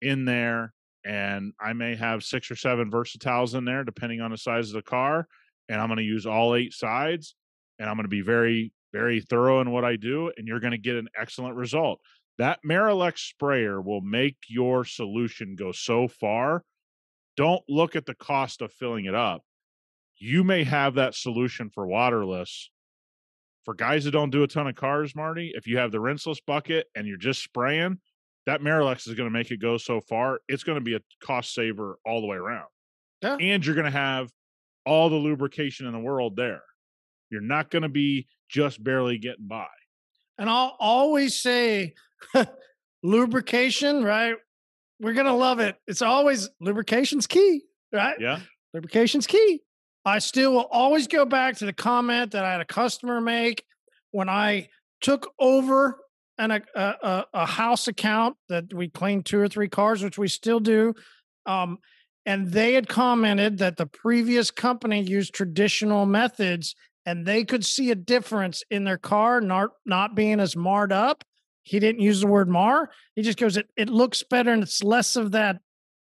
in 0.00 0.24
there. 0.24 0.72
And 1.04 1.52
I 1.60 1.74
may 1.74 1.94
have 1.94 2.24
six 2.24 2.50
or 2.50 2.56
seven 2.56 2.90
versatiles 2.90 3.54
in 3.54 3.66
there, 3.66 3.84
depending 3.84 4.22
on 4.22 4.30
the 4.30 4.38
size 4.38 4.68
of 4.68 4.76
the 4.76 4.82
car. 4.82 5.28
And 5.68 5.78
I'm 5.78 5.88
going 5.88 5.98
to 5.98 6.02
use 6.04 6.24
all 6.24 6.54
eight 6.54 6.72
sides. 6.72 7.34
And 7.78 7.86
I'm 7.86 7.96
going 7.96 8.04
to 8.04 8.08
be 8.08 8.22
very, 8.22 8.72
very 8.94 9.20
thorough 9.20 9.60
in 9.60 9.70
what 9.70 9.84
I 9.84 9.96
do. 9.96 10.32
And 10.38 10.48
you're 10.48 10.58
going 10.58 10.70
to 10.70 10.78
get 10.78 10.96
an 10.96 11.08
excellent 11.20 11.56
result. 11.56 12.00
That 12.38 12.60
Marolex 12.66 13.18
sprayer 13.18 13.78
will 13.78 14.00
make 14.00 14.38
your 14.48 14.86
solution 14.86 15.54
go 15.54 15.72
so 15.72 16.08
far. 16.08 16.64
Don't 17.36 17.62
look 17.68 17.94
at 17.94 18.06
the 18.06 18.14
cost 18.14 18.62
of 18.62 18.72
filling 18.72 19.04
it 19.04 19.14
up 19.14 19.42
you 20.18 20.44
may 20.44 20.64
have 20.64 20.94
that 20.94 21.14
solution 21.14 21.70
for 21.70 21.86
waterless. 21.86 22.70
For 23.64 23.74
guys 23.74 24.04
that 24.04 24.12
don't 24.12 24.30
do 24.30 24.42
a 24.42 24.48
ton 24.48 24.66
of 24.66 24.76
cars, 24.76 25.14
Marty, 25.14 25.52
if 25.54 25.66
you 25.66 25.78
have 25.78 25.92
the 25.92 25.98
rinseless 25.98 26.38
bucket 26.44 26.86
and 26.94 27.06
you're 27.06 27.18
just 27.18 27.42
spraying, 27.42 27.98
that 28.46 28.62
Marolex 28.62 29.06
is 29.06 29.14
going 29.14 29.28
to 29.28 29.32
make 29.32 29.50
it 29.50 29.60
go 29.60 29.76
so 29.76 30.00
far. 30.00 30.40
It's 30.48 30.64
going 30.64 30.78
to 30.78 30.84
be 30.84 30.94
a 30.94 31.00
cost 31.22 31.52
saver 31.52 31.98
all 32.06 32.22
the 32.22 32.26
way 32.26 32.36
around. 32.36 32.68
Yeah. 33.22 33.36
And 33.38 33.64
you're 33.64 33.74
going 33.74 33.84
to 33.84 33.90
have 33.90 34.30
all 34.86 35.10
the 35.10 35.16
lubrication 35.16 35.86
in 35.86 35.92
the 35.92 35.98
world 35.98 36.34
there. 36.34 36.62
You're 37.30 37.42
not 37.42 37.70
going 37.70 37.82
to 37.82 37.90
be 37.90 38.26
just 38.48 38.82
barely 38.82 39.18
getting 39.18 39.48
by. 39.48 39.66
And 40.38 40.48
I'll 40.48 40.76
always 40.78 41.38
say 41.38 41.94
lubrication, 43.02 44.02
right? 44.02 44.36
We're 44.98 45.12
going 45.12 45.26
to 45.26 45.34
love 45.34 45.60
it. 45.60 45.76
It's 45.86 46.00
always 46.00 46.48
lubrication's 46.58 47.26
key, 47.26 47.64
right? 47.92 48.16
Yeah. 48.18 48.40
Lubrication's 48.72 49.26
key. 49.26 49.60
I 50.08 50.18
still 50.18 50.52
will 50.52 50.68
always 50.70 51.06
go 51.06 51.24
back 51.24 51.56
to 51.58 51.66
the 51.66 51.72
comment 51.72 52.32
that 52.32 52.44
I 52.44 52.52
had 52.52 52.60
a 52.60 52.66
customer 52.66 53.20
make 53.20 53.64
when 54.10 54.28
I 54.28 54.68
took 55.00 55.32
over 55.38 55.98
an, 56.38 56.50
a, 56.50 56.62
a, 56.74 57.24
a 57.34 57.46
house 57.46 57.88
account 57.88 58.36
that 58.48 58.72
we 58.72 58.88
cleaned 58.88 59.26
two 59.26 59.38
or 59.38 59.48
three 59.48 59.68
cars, 59.68 60.02
which 60.02 60.18
we 60.18 60.28
still 60.28 60.60
do. 60.60 60.94
Um, 61.46 61.78
and 62.24 62.50
they 62.52 62.74
had 62.74 62.88
commented 62.88 63.58
that 63.58 63.76
the 63.76 63.86
previous 63.86 64.50
company 64.50 65.02
used 65.02 65.34
traditional 65.34 66.06
methods 66.06 66.74
and 67.06 67.24
they 67.24 67.44
could 67.44 67.64
see 67.64 67.90
a 67.90 67.94
difference 67.94 68.62
in 68.70 68.84
their 68.84 68.98
car 68.98 69.40
not, 69.40 69.70
not 69.86 70.14
being 70.14 70.40
as 70.40 70.54
marred 70.54 70.92
up. 70.92 71.24
He 71.62 71.80
didn't 71.80 72.02
use 72.02 72.20
the 72.20 72.26
word 72.26 72.48
mar. 72.48 72.90
He 73.14 73.22
just 73.22 73.38
goes, 73.38 73.56
it, 73.56 73.68
it 73.76 73.88
looks 73.88 74.22
better 74.22 74.52
and 74.52 74.62
it's 74.62 74.82
less 74.82 75.16
of 75.16 75.32
that. 75.32 75.56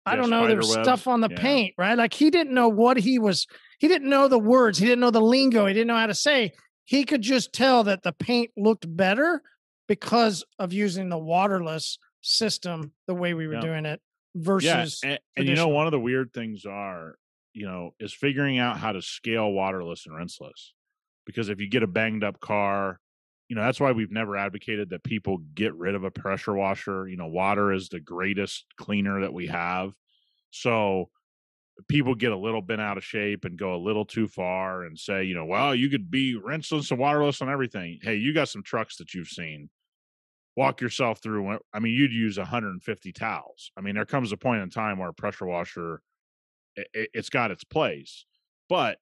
I 0.04 0.16
don't 0.16 0.30
know. 0.30 0.46
There's 0.46 0.72
stuff 0.72 1.06
on 1.06 1.20
the 1.20 1.28
yeah. 1.30 1.40
paint, 1.40 1.74
right? 1.76 1.96
Like 1.96 2.14
he 2.14 2.30
didn't 2.30 2.54
know 2.54 2.68
what 2.68 2.96
he 2.96 3.18
was 3.18 3.46
he 3.78 3.88
didn't 3.88 4.10
know 4.10 4.28
the 4.28 4.38
words. 4.38 4.78
He 4.78 4.86
didn't 4.86 5.00
know 5.00 5.10
the 5.10 5.20
lingo. 5.20 5.66
He 5.66 5.74
didn't 5.74 5.88
know 5.88 5.96
how 5.96 6.06
to 6.06 6.14
say. 6.14 6.52
He 6.84 7.04
could 7.04 7.22
just 7.22 7.52
tell 7.52 7.84
that 7.84 8.02
the 8.02 8.12
paint 8.12 8.50
looked 8.56 8.84
better 8.96 9.42
because 9.86 10.44
of 10.58 10.72
using 10.72 11.08
the 11.08 11.18
waterless 11.18 11.98
system 12.20 12.92
the 13.06 13.14
way 13.14 13.34
we 13.34 13.46
were 13.46 13.54
yeah. 13.54 13.60
doing 13.60 13.86
it 13.86 14.00
versus 14.34 15.00
yeah. 15.02 15.10
And, 15.10 15.20
and, 15.36 15.48
you 15.48 15.54
know 15.54 15.68
one 15.68 15.86
of 15.86 15.92
the 15.92 16.00
weird 16.00 16.32
things 16.32 16.66
are 16.66 17.16
you 17.54 17.66
know 17.66 17.94
is 17.98 18.12
figuring 18.12 18.58
out 18.58 18.76
how 18.78 18.92
to 18.92 19.02
scale 19.02 19.50
waterless 19.50 20.06
and 20.06 20.14
rinseless 20.14 20.72
because 21.26 21.48
if 21.48 21.60
you 21.60 21.68
get 21.68 21.82
a 21.82 21.86
banged 21.86 22.22
up 22.22 22.40
car 22.40 23.00
you 23.48 23.56
know 23.56 23.62
that's 23.62 23.80
why 23.80 23.92
we've 23.92 24.12
never 24.12 24.36
advocated 24.36 24.90
that 24.90 25.02
people 25.02 25.38
get 25.54 25.74
rid 25.74 25.94
of 25.94 26.04
a 26.04 26.10
pressure 26.10 26.54
washer 26.54 27.08
you 27.08 27.16
know 27.16 27.26
water 27.26 27.72
is 27.72 27.88
the 27.88 28.00
greatest 28.00 28.66
cleaner 28.76 29.22
that 29.22 29.32
we 29.32 29.46
have 29.46 29.92
so 30.50 31.08
people 31.86 32.14
get 32.14 32.32
a 32.32 32.36
little 32.36 32.62
bent 32.62 32.80
out 32.80 32.96
of 32.96 33.04
shape 33.04 33.44
and 33.44 33.58
go 33.58 33.74
a 33.74 33.78
little 33.78 34.04
too 34.04 34.26
far 34.26 34.82
and 34.82 34.98
say, 34.98 35.24
you 35.24 35.34
know, 35.34 35.44
well, 35.44 35.74
you 35.74 35.88
could 35.88 36.10
be 36.10 36.34
rinseless 36.34 36.90
and 36.90 36.98
waterless 36.98 37.40
on 37.40 37.48
everything. 37.48 38.00
Hey, 38.02 38.16
you 38.16 38.34
got 38.34 38.48
some 38.48 38.62
trucks 38.62 38.96
that 38.96 39.14
you've 39.14 39.28
seen. 39.28 39.70
Walk 40.56 40.80
yourself 40.80 41.22
through. 41.22 41.58
I 41.72 41.78
mean, 41.78 41.94
you'd 41.94 42.12
use 42.12 42.36
150 42.36 43.12
towels. 43.12 43.70
I 43.76 43.80
mean, 43.80 43.94
there 43.94 44.04
comes 44.04 44.32
a 44.32 44.36
point 44.36 44.62
in 44.62 44.70
time 44.70 44.98
where 44.98 45.10
a 45.10 45.14
pressure 45.14 45.46
washer, 45.46 46.02
it, 46.74 47.10
it's 47.14 47.30
got 47.30 47.52
its 47.52 47.62
place. 47.62 48.26
But 48.68 48.98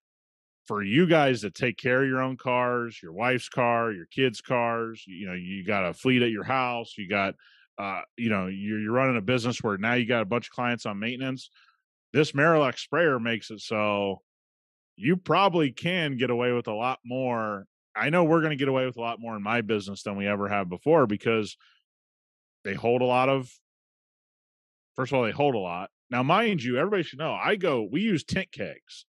for 0.66 0.82
you 0.82 1.06
guys 1.06 1.42
that 1.42 1.54
take 1.54 1.78
care 1.78 2.02
of 2.02 2.08
your 2.08 2.20
own 2.20 2.36
cars, 2.36 3.00
your 3.02 3.12
wife's 3.12 3.48
car, 3.48 3.90
your 3.92 4.06
kids' 4.06 4.42
cars, 4.42 5.02
you 5.06 5.26
know, 5.26 5.32
you 5.32 5.64
got 5.64 5.86
a 5.86 5.94
fleet 5.94 6.22
at 6.22 6.30
your 6.30 6.44
house, 6.44 6.94
you 6.98 7.08
got, 7.08 7.34
uh, 7.78 8.02
you 8.18 8.28
know, 8.28 8.48
you're, 8.48 8.80
you're 8.80 8.92
running 8.92 9.16
a 9.16 9.22
business 9.22 9.62
where 9.62 9.78
now 9.78 9.94
you 9.94 10.04
got 10.04 10.22
a 10.22 10.26
bunch 10.26 10.48
of 10.48 10.52
clients 10.52 10.84
on 10.84 10.98
maintenance 10.98 11.50
this 12.16 12.32
Marolex 12.32 12.78
sprayer 12.78 13.20
makes 13.20 13.50
it 13.50 13.60
so 13.60 14.22
you 14.96 15.18
probably 15.18 15.70
can 15.70 16.16
get 16.16 16.30
away 16.30 16.50
with 16.52 16.66
a 16.66 16.72
lot 16.72 16.98
more. 17.04 17.66
I 17.94 18.08
know 18.08 18.24
we're 18.24 18.40
going 18.40 18.50
to 18.50 18.56
get 18.56 18.68
away 18.68 18.86
with 18.86 18.96
a 18.96 19.02
lot 19.02 19.20
more 19.20 19.36
in 19.36 19.42
my 19.42 19.60
business 19.60 20.02
than 20.02 20.16
we 20.16 20.26
ever 20.26 20.48
have 20.48 20.70
before 20.70 21.06
because 21.06 21.58
they 22.64 22.72
hold 22.72 23.02
a 23.02 23.06
lot 23.06 23.28
of, 23.28 23.52
first 24.96 25.12
of 25.12 25.18
all, 25.18 25.24
they 25.24 25.30
hold 25.30 25.54
a 25.54 25.58
lot. 25.58 25.90
Now, 26.10 26.22
mind 26.22 26.62
you, 26.62 26.78
everybody 26.78 27.02
should 27.02 27.18
know 27.18 27.34
I 27.34 27.56
go, 27.56 27.86
we 27.90 28.00
use 28.00 28.24
tent 28.24 28.50
kegs. 28.50 29.04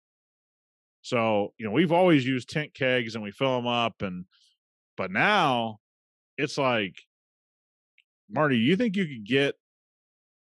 So, 1.02 1.54
you 1.58 1.66
know, 1.66 1.72
we've 1.72 1.94
always 1.94 2.28
used 2.28 2.50
tent 2.50 2.74
kegs 2.74 3.16
and 3.16 3.24
we 3.24 3.32
fill 3.32 3.56
them 3.56 3.68
up. 3.68 4.02
And, 4.02 4.26
but 4.98 5.12
now 5.12 5.80
it's 6.38 6.58
like, 6.58 6.96
Marty, 8.30 8.58
you 8.58 8.76
think 8.76 8.98
you 8.98 9.06
could 9.06 9.26
get 9.26 9.56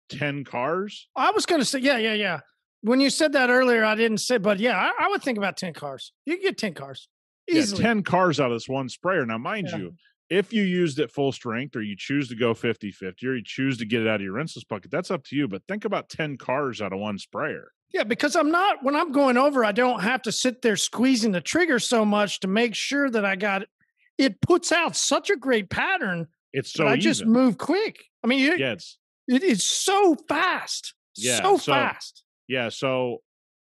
10 0.09 0.43
cars? 0.43 1.07
I 1.15 1.31
was 1.31 1.45
going 1.45 1.61
to 1.61 1.65
say, 1.65 1.79
yeah, 1.79 1.97
yeah, 1.97 2.13
yeah. 2.13 2.39
When 2.81 2.99
you 2.99 3.09
said 3.09 3.33
that 3.33 3.49
earlier, 3.49 3.83
I 3.83 3.95
didn't 3.95 4.19
say, 4.19 4.37
but 4.37 4.59
yeah, 4.59 4.77
I, 4.77 5.05
I 5.05 5.07
would 5.09 5.23
think 5.23 5.37
about 5.37 5.57
10 5.57 5.73
cars. 5.73 6.11
You 6.25 6.35
can 6.35 6.43
get 6.43 6.57
10 6.57 6.73
cars 6.73 7.07
easily. 7.49 7.81
Yeah, 7.81 7.89
10 7.89 8.03
cars 8.03 8.39
out 8.39 8.51
of 8.51 8.55
this 8.55 8.69
one 8.69 8.89
sprayer. 8.89 9.25
Now, 9.25 9.37
mind 9.37 9.69
yeah. 9.71 9.77
you, 9.77 9.93
if 10.29 10.53
you 10.53 10.63
used 10.63 10.99
it 10.99 11.11
full 11.11 11.31
strength 11.31 11.75
or 11.75 11.81
you 11.81 11.95
choose 11.97 12.27
to 12.29 12.35
go 12.35 12.53
50 12.53 12.91
50 12.91 13.27
or 13.27 13.35
you 13.35 13.43
choose 13.43 13.77
to 13.77 13.85
get 13.85 14.01
it 14.01 14.07
out 14.07 14.15
of 14.15 14.21
your 14.21 14.33
rinseless 14.33 14.67
bucket, 14.67 14.91
that's 14.91 15.11
up 15.11 15.23
to 15.25 15.35
you. 15.35 15.47
But 15.47 15.63
think 15.67 15.85
about 15.85 16.09
10 16.09 16.37
cars 16.37 16.81
out 16.81 16.93
of 16.93 16.99
one 16.99 17.17
sprayer. 17.17 17.71
Yeah, 17.93 18.03
because 18.03 18.35
I'm 18.35 18.51
not, 18.51 18.83
when 18.83 18.95
I'm 18.95 19.11
going 19.11 19.37
over, 19.37 19.63
I 19.63 19.71
don't 19.71 20.01
have 20.01 20.21
to 20.23 20.31
sit 20.31 20.61
there 20.61 20.75
squeezing 20.75 21.31
the 21.31 21.41
trigger 21.41 21.79
so 21.79 22.03
much 22.03 22.41
to 22.41 22.47
make 22.47 22.75
sure 22.75 23.09
that 23.09 23.23
I 23.23 23.35
got 23.35 23.61
it. 23.63 23.69
It 24.17 24.41
puts 24.41 24.71
out 24.71 24.95
such 24.95 25.29
a 25.29 25.37
great 25.37 25.69
pattern. 25.69 26.27
It's 26.51 26.73
so 26.73 26.85
I 26.85 26.91
even. 26.91 27.01
just 27.01 27.25
move 27.25 27.57
quick. 27.57 28.03
I 28.23 28.27
mean, 28.27 28.39
you, 28.39 28.57
yeah, 28.57 28.73
it's, 28.73 28.97
it 29.27 29.43
is 29.43 29.65
so 29.65 30.15
fast. 30.27 30.93
Yeah. 31.15 31.37
So, 31.37 31.57
so 31.57 31.71
fast. 31.71 32.23
Yeah. 32.47 32.69
So 32.69 33.17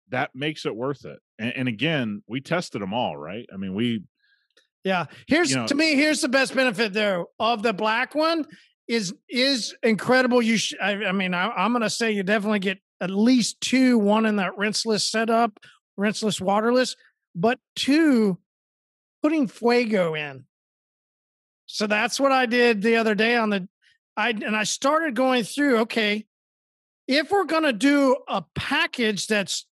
that 0.09 0.31
makes 0.35 0.65
it 0.65 0.75
worth 0.75 1.05
it. 1.05 1.19
And, 1.39 1.53
and 1.55 1.67
again, 1.67 2.21
we 2.27 2.41
tested 2.41 2.81
them 2.81 2.93
all, 2.93 3.15
right? 3.17 3.45
I 3.53 3.57
mean, 3.57 3.73
we 3.73 4.03
Yeah. 4.83 5.05
Here's 5.27 5.49
You 5.51 5.57
know- 5.57 5.67
to 5.67 5.75
me, 5.75 5.95
here's 5.95 6.21
the 6.21 6.29
best 6.29 6.53
benefit 6.55 6.93
though 6.93 7.27
of 7.39 7.63
the 7.63 7.73
black 7.73 8.15
one 8.15 8.45
is 8.87 9.13
is 9.29 9.73
incredible. 9.81 10.41
You 10.41 10.57
sh- 10.57 10.73
I, 10.81 10.91
I 11.05 11.11
mean, 11.13 11.33
I, 11.33 11.49
I'm 11.49 11.71
gonna 11.71 11.89
say 11.89 12.11
you 12.11 12.23
definitely 12.23 12.59
get 12.59 12.79
at 12.99 13.09
least 13.09 13.59
two, 13.61 13.97
one 13.97 14.25
in 14.25 14.35
that 14.37 14.57
rinseless 14.57 15.09
setup, 15.09 15.57
rinseless, 15.97 16.39
waterless, 16.41 16.95
but 17.33 17.59
two 17.75 18.37
putting 19.21 19.47
fuego 19.47 20.13
in. 20.15 20.45
So 21.65 21.87
that's 21.87 22.19
what 22.19 22.31
I 22.31 22.45
did 22.45 22.81
the 22.81 22.97
other 22.97 23.15
day 23.15 23.35
on 23.37 23.49
the 23.49 23.67
I 24.17 24.29
and 24.29 24.55
I 24.55 24.63
started 24.63 25.15
going 25.15 25.43
through, 25.43 25.79
okay, 25.79 26.25
if 27.07 27.31
we're 27.31 27.45
gonna 27.45 27.73
do 27.73 28.17
a 28.27 28.43
package 28.55 29.27
that's 29.27 29.65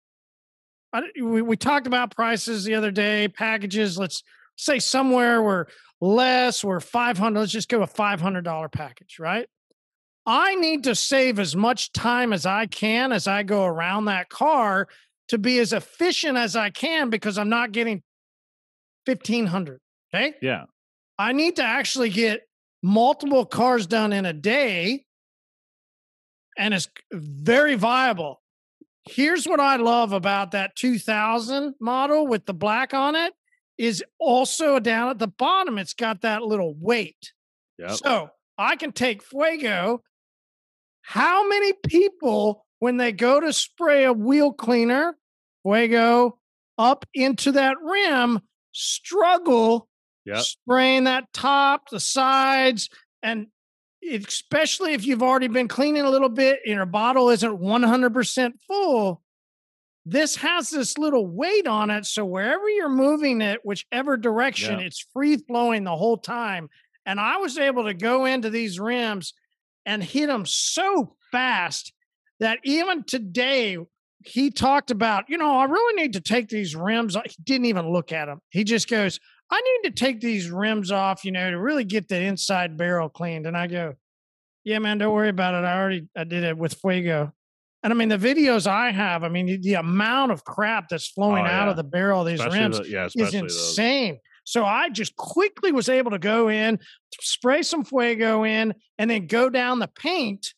we, 1.20 1.40
we 1.40 1.56
talked 1.56 1.86
about 1.86 2.14
prices 2.14 2.64
the 2.64 2.74
other 2.74 2.90
day, 2.90 3.28
packages, 3.28 3.96
let's 3.96 4.24
say 4.60 4.78
somewhere 4.78 5.42
we're 5.42 5.66
less 6.00 6.62
we're 6.64 6.80
500 6.80 7.38
let's 7.38 7.52
just 7.52 7.68
go 7.68 7.82
a 7.82 7.86
$500 7.86 8.72
package 8.72 9.18
right? 9.18 9.48
I 10.26 10.54
need 10.54 10.84
to 10.84 10.94
save 10.94 11.38
as 11.38 11.56
much 11.56 11.92
time 11.92 12.32
as 12.32 12.46
i 12.46 12.66
can 12.66 13.10
as 13.12 13.26
i 13.26 13.42
go 13.42 13.64
around 13.64 14.04
that 14.04 14.28
car 14.28 14.86
to 15.28 15.38
be 15.38 15.58
as 15.58 15.72
efficient 15.72 16.36
as 16.36 16.56
i 16.56 16.70
can 16.70 17.10
because 17.10 17.38
i'm 17.38 17.48
not 17.48 17.72
getting 17.72 18.02
1500 19.06 19.80
okay? 20.14 20.34
Yeah, 20.42 20.64
i 21.18 21.32
need 21.32 21.56
to 21.56 21.64
actually 21.64 22.10
get 22.10 22.42
multiple 22.82 23.46
cars 23.46 23.86
done 23.86 24.12
in 24.12 24.26
a 24.26 24.32
day 24.32 25.04
and 26.58 26.74
it's 26.74 26.88
very 27.12 27.74
viable 27.74 28.40
here's 29.08 29.46
what 29.46 29.60
i 29.60 29.76
love 29.76 30.12
about 30.12 30.50
that 30.52 30.74
2000 30.76 31.74
model 31.80 32.26
with 32.26 32.46
the 32.46 32.54
black 32.54 32.92
on 32.94 33.16
it 33.16 33.32
is 33.78 34.04
also 34.18 34.78
down 34.78 35.08
at 35.08 35.18
the 35.18 35.26
bottom 35.26 35.78
it's 35.78 35.94
got 35.94 36.22
that 36.22 36.42
little 36.42 36.74
weight 36.78 37.32
yep. 37.78 37.92
so 37.92 38.30
i 38.58 38.76
can 38.76 38.92
take 38.92 39.22
fuego 39.22 40.02
how 41.02 41.48
many 41.48 41.72
people 41.86 42.66
when 42.78 42.96
they 42.96 43.12
go 43.12 43.40
to 43.40 43.52
spray 43.52 44.04
a 44.04 44.12
wheel 44.12 44.52
cleaner 44.52 45.16
fuego 45.62 46.38
up 46.78 47.04
into 47.14 47.52
that 47.52 47.76
rim 47.82 48.40
struggle 48.72 49.88
Yep. 50.26 50.38
spraying 50.42 51.04
that 51.04 51.32
top, 51.32 51.88
the 51.90 52.00
sides, 52.00 52.88
and 53.22 53.46
especially 54.08 54.94
if 54.94 55.04
you've 55.04 55.22
already 55.22 55.48
been 55.48 55.68
cleaning 55.68 56.02
a 56.02 56.10
little 56.10 56.28
bit 56.28 56.60
and 56.64 56.74
your 56.74 56.86
bottle 56.86 57.28
isn't 57.30 57.60
100% 57.60 58.52
full, 58.66 59.22
this 60.06 60.36
has 60.36 60.70
this 60.70 60.96
little 60.98 61.26
weight 61.26 61.66
on 61.66 61.90
it. 61.90 62.06
So 62.06 62.24
wherever 62.24 62.68
you're 62.68 62.88
moving 62.88 63.40
it, 63.40 63.60
whichever 63.64 64.16
direction, 64.16 64.78
Yeah. 64.80 64.86
it's 64.86 65.06
free 65.12 65.36
flowing 65.36 65.84
the 65.84 65.96
whole 65.96 66.16
time. 66.16 66.70
And 67.06 67.20
I 67.20 67.36
was 67.36 67.58
able 67.58 67.84
to 67.84 67.94
go 67.94 68.24
into 68.24 68.50
these 68.50 68.80
rims 68.80 69.34
and 69.86 70.02
hit 70.02 70.26
them 70.26 70.46
so 70.46 71.16
fast 71.30 71.92
that 72.38 72.58
even 72.64 73.04
today, 73.04 73.76
he 74.24 74.50
talked 74.50 74.90
about, 74.90 75.24
you 75.28 75.38
know, 75.38 75.56
I 75.59 75.64
really 75.64 76.02
need 76.02 76.12
to 76.14 76.20
take 76.20 76.48
these 76.48 76.76
rims. 76.76 77.16
off." 77.16 77.24
He 77.26 77.37
didn't 77.42 77.66
even 77.66 77.90
look 77.90 78.12
at 78.12 78.26
them. 78.26 78.40
He 78.50 78.64
just 78.64 78.88
goes, 78.88 79.18
I 79.50 79.61
need 79.61 79.90
to 79.90 79.94
take 79.94 80.20
these 80.20 80.50
rims 80.50 80.92
off, 80.92 81.24
you 81.24 81.33
know, 81.33 81.50
to 81.50 81.59
really 81.59 81.85
get 81.85 82.09
the 82.09 82.20
inside 82.20 82.76
barrel 82.76 83.09
cleaned. 83.09 83.46
And 83.46 83.56
I 83.56 83.66
go, 83.66 83.94
Yeah, 84.62 84.78
man, 84.78 84.98
don't 84.98 85.14
worry 85.14 85.30
about 85.30 85.54
it. 85.54 85.66
I 85.66 85.76
already 85.78 86.06
I 86.16 86.24
did 86.24 86.44
it 86.44 86.56
with 86.56 86.74
Fuego. 86.74 87.33
And 87.83 87.92
I 87.92 87.96
mean, 87.96 88.11
the 88.11 88.18
videos 88.18 88.66
I 88.66 88.90
have, 88.90 89.24
I 89.24 89.30
mean, 89.30 89.61
the, 89.62 89.74
amount 89.74 90.33
of 90.33 90.44
crap 90.44 90.90
that's 90.90 91.09
flowing 91.09 91.44
Oh, 91.46 91.48
out 91.48 91.64
yeah. 91.64 91.70
of 91.70 91.76
the 91.76 91.83
barrel 91.83 92.20
of 92.20 92.26
these 92.26 92.38
Especially 92.40 92.59
rims 92.61 92.78
the- 92.78 92.88
yeah, 92.88 93.06
is 93.06 93.14
especially 93.16 93.40
those. 93.40 93.68
insane. 93.70 94.18
So 94.44 94.64
I 94.66 94.90
just 94.90 95.16
quickly 95.16 95.72
was 95.72 95.88
able 95.88 96.11
to 96.11 96.18
go 96.18 96.48
in, 96.50 96.78
spray 97.20 97.62
some 97.62 97.85
Fuego 97.85 98.44
in, 98.44 98.74
and 98.98 99.11
then 99.11 99.26
go 99.26 99.48
down 99.48 99.78
the 99.78 99.88
paint 99.88 100.52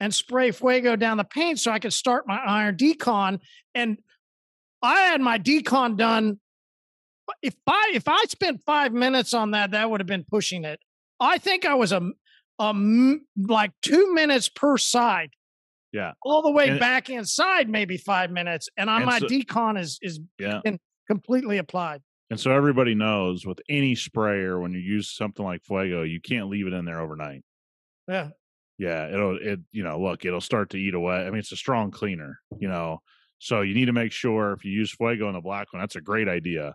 and 0.00 0.14
spray 0.14 0.50
Fuego 0.50 0.96
down 0.96 1.16
the 1.16 1.24
paint 1.24 1.58
so 1.60 1.70
I 1.72 1.78
could 1.78 1.92
start 1.92 2.26
my 2.26 2.36
iron 2.38 2.76
decon. 2.76 3.40
And 3.74 3.98
I 4.82 5.00
had 5.02 5.20
my 5.20 5.38
decon 5.38 5.96
done. 5.96 6.38
If 7.42 7.54
I 7.66 7.92
if 7.94 8.06
I 8.08 8.24
spent 8.28 8.60
five 8.66 8.92
minutes 8.92 9.34
on 9.34 9.52
that, 9.52 9.72
that 9.72 9.90
would 9.90 10.00
have 10.00 10.06
been 10.06 10.24
pushing 10.30 10.64
it. 10.64 10.78
I 11.18 11.38
think 11.38 11.64
I 11.64 11.74
was 11.74 11.92
a, 11.92 12.02
a 12.58 12.74
like 13.36 13.72
two 13.82 14.12
minutes 14.14 14.48
per 14.48 14.76
side. 14.78 15.30
Yeah. 15.92 16.12
all 16.24 16.42
the 16.42 16.50
way 16.50 16.68
And- 16.68 16.78
back 16.80 17.08
inside, 17.08 17.70
maybe 17.70 17.96
five 17.96 18.30
minutes, 18.30 18.68
and 18.76 18.90
on 18.90 18.96
And 19.02 19.06
my 19.06 19.18
so- 19.18 19.26
decon 19.28 19.80
is 19.80 19.98
is 20.02 20.20
Yeah. 20.38 20.60
completely 21.08 21.56
applied. 21.56 22.02
And 22.28 22.38
so 22.38 22.50
everybody 22.50 22.94
knows 22.94 23.46
with 23.46 23.60
any 23.68 23.94
sprayer, 23.94 24.60
when 24.60 24.72
you 24.72 24.80
use 24.80 25.08
something 25.08 25.44
like 25.44 25.62
Fuego, 25.64 26.02
you 26.02 26.20
can't 26.20 26.48
leave 26.48 26.66
it 26.66 26.72
in 26.74 26.84
there 26.84 27.00
overnight. 27.00 27.42
Yeah. 28.08 28.30
Yeah, 28.78 29.08
it'll 29.08 29.38
it 29.40 29.60
you 29.72 29.82
know 29.82 30.00
look 30.00 30.24
it'll 30.24 30.40
start 30.40 30.70
to 30.70 30.78
eat 30.78 30.94
away. 30.94 31.16
I 31.16 31.30
mean 31.30 31.38
it's 31.38 31.52
a 31.52 31.56
strong 31.56 31.90
cleaner, 31.90 32.40
you 32.58 32.68
know, 32.68 33.00
so 33.38 33.62
you 33.62 33.74
need 33.74 33.86
to 33.86 33.92
make 33.92 34.12
sure 34.12 34.52
if 34.52 34.64
you 34.64 34.72
use 34.72 34.92
Fuego 34.92 35.28
in 35.28 35.34
the 35.34 35.40
black 35.40 35.72
one, 35.72 35.80
that's 35.80 35.96
a 35.96 36.00
great 36.00 36.28
idea. 36.28 36.74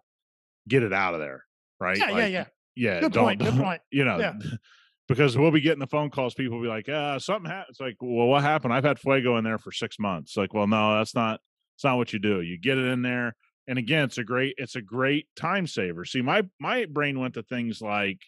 Get 0.67 0.83
it 0.83 0.93
out 0.93 1.13
of 1.13 1.19
there, 1.19 1.45
right? 1.79 1.97
Yeah, 1.97 2.09
yeah, 2.09 2.13
Like, 2.13 2.31
yeah. 2.31 2.45
yeah. 2.75 2.99
Good 3.01 3.13
don't, 3.13 3.23
point, 3.25 3.39
good 3.41 3.55
point. 3.55 3.81
You 3.91 4.05
know, 4.05 4.19
Yeah. 4.19 4.33
because 5.07 5.37
we'll 5.37 5.51
be 5.51 5.61
getting 5.61 5.79
the 5.79 5.87
phone 5.87 6.09
calls. 6.09 6.33
People 6.33 6.57
will 6.57 6.63
be 6.63 6.69
like, 6.69 6.87
"Uh, 6.87 7.19
something 7.19 7.49
happened." 7.49 7.71
It's 7.71 7.79
like, 7.81 7.97
well, 7.99 8.27
what 8.27 8.43
happened? 8.43 8.73
I've 8.73 8.83
had 8.83 8.99
Fuego 8.99 9.37
in 9.37 9.43
there 9.43 9.57
for 9.57 9.71
six 9.71 9.99
months. 9.99 10.37
Like, 10.37 10.53
well, 10.53 10.67
no, 10.67 10.97
that's 10.97 11.15
not. 11.15 11.39
It's 11.75 11.83
not 11.83 11.97
what 11.97 12.13
you 12.13 12.19
do. 12.19 12.41
You 12.41 12.57
get 12.57 12.77
it 12.77 12.85
in 12.85 13.01
there, 13.01 13.35
and 13.67 13.77
again, 13.77 14.05
it's 14.05 14.19
a 14.19 14.23
great. 14.23 14.55
It's 14.57 14.75
a 14.75 14.81
great 14.81 15.27
time 15.35 15.67
saver. 15.67 16.05
See, 16.05 16.21
my 16.21 16.43
my 16.59 16.85
brain 16.85 17.19
went 17.19 17.33
to 17.33 17.43
things 17.43 17.81
like, 17.81 18.21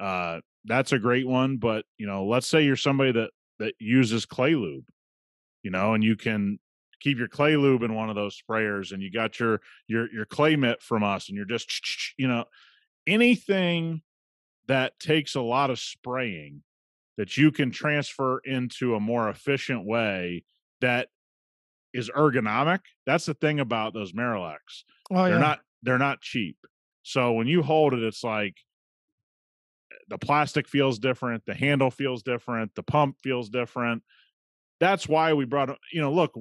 uh, 0.00 0.40
that's 0.68 0.92
a 0.92 0.98
great 0.98 1.26
one, 1.26 1.56
but 1.56 1.84
you 1.96 2.06
know, 2.06 2.26
let's 2.26 2.46
say 2.46 2.64
you're 2.64 2.76
somebody 2.76 3.12
that 3.12 3.30
that 3.58 3.74
uses 3.78 4.26
clay 4.26 4.54
lube, 4.54 4.84
you 5.62 5.70
know, 5.70 5.94
and 5.94 6.04
you 6.04 6.16
can 6.16 6.58
keep 7.00 7.18
your 7.18 7.28
clay 7.28 7.56
lube 7.56 7.82
in 7.82 7.94
one 7.94 8.10
of 8.10 8.16
those 8.16 8.40
sprayers 8.40 8.92
and 8.92 9.02
you 9.02 9.10
got 9.10 9.38
your 9.38 9.60
your 9.86 10.12
your 10.12 10.24
clay 10.24 10.56
mitt 10.56 10.82
from 10.82 11.02
us 11.02 11.28
and 11.28 11.36
you're 11.36 11.46
just 11.46 12.14
you 12.18 12.28
know 12.28 12.44
anything 13.06 14.02
that 14.66 14.98
takes 14.98 15.34
a 15.34 15.40
lot 15.40 15.70
of 15.70 15.78
spraying 15.78 16.62
that 17.16 17.36
you 17.36 17.50
can 17.50 17.70
transfer 17.70 18.38
into 18.44 18.94
a 18.94 19.00
more 19.00 19.28
efficient 19.28 19.84
way 19.84 20.44
that 20.80 21.08
is 21.92 22.10
ergonomic 22.10 22.80
that's 23.06 23.26
the 23.26 23.34
thing 23.34 23.60
about 23.60 23.94
those 23.94 24.12
Marolex 24.12 24.58
Oh 25.10 25.24
they're 25.24 25.34
yeah. 25.34 25.38
not 25.38 25.60
they're 25.82 25.98
not 25.98 26.20
cheap 26.20 26.56
so 27.02 27.32
when 27.32 27.46
you 27.46 27.62
hold 27.62 27.94
it 27.94 28.02
it's 28.02 28.24
like 28.24 28.56
the 30.08 30.18
plastic 30.18 30.68
feels 30.68 30.98
different 30.98 31.44
the 31.46 31.54
handle 31.54 31.90
feels 31.90 32.22
different 32.22 32.74
the 32.74 32.82
pump 32.82 33.16
feels 33.22 33.48
different. 33.48 34.02
That's 34.80 35.08
why 35.08 35.32
we 35.32 35.44
brought 35.44 35.76
you 35.92 36.00
know 36.00 36.12
look 36.12 36.32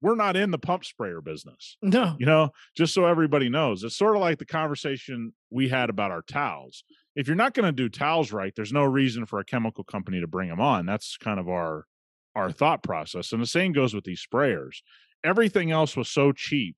we're 0.00 0.14
not 0.16 0.36
in 0.36 0.50
the 0.50 0.58
pump 0.58 0.84
sprayer 0.84 1.20
business 1.20 1.76
no. 1.80 2.16
you 2.18 2.26
know? 2.26 2.50
Just 2.76 2.92
so 2.92 3.06
everybody 3.06 3.48
knows 3.48 3.82
it's 3.84 3.96
sort 3.96 4.16
of 4.16 4.20
like 4.20 4.38
the 4.38 4.44
conversation 4.44 5.32
we 5.50 5.68
had 5.68 5.90
about 5.90 6.10
our 6.10 6.22
towels. 6.22 6.84
If 7.14 7.26
you're 7.26 7.36
not 7.36 7.54
going 7.54 7.66
to 7.66 7.72
do 7.72 7.88
towels 7.88 8.32
right 8.32 8.52
there's 8.54 8.72
no 8.72 8.84
reason 8.84 9.26
for 9.26 9.38
a 9.38 9.44
chemical 9.44 9.84
company 9.84 10.20
to 10.20 10.26
bring 10.26 10.48
them 10.48 10.60
on. 10.60 10.86
That's 10.86 11.16
kind 11.16 11.38
of 11.38 11.48
our 11.48 11.86
our 12.34 12.50
thought 12.50 12.82
process 12.82 13.32
and 13.32 13.42
the 13.42 13.46
same 13.46 13.72
goes 13.72 13.94
with 13.94 14.04
these 14.04 14.24
sprayers. 14.26 14.76
Everything 15.24 15.70
else 15.70 15.96
was 15.96 16.08
so 16.08 16.32
cheap 16.32 16.76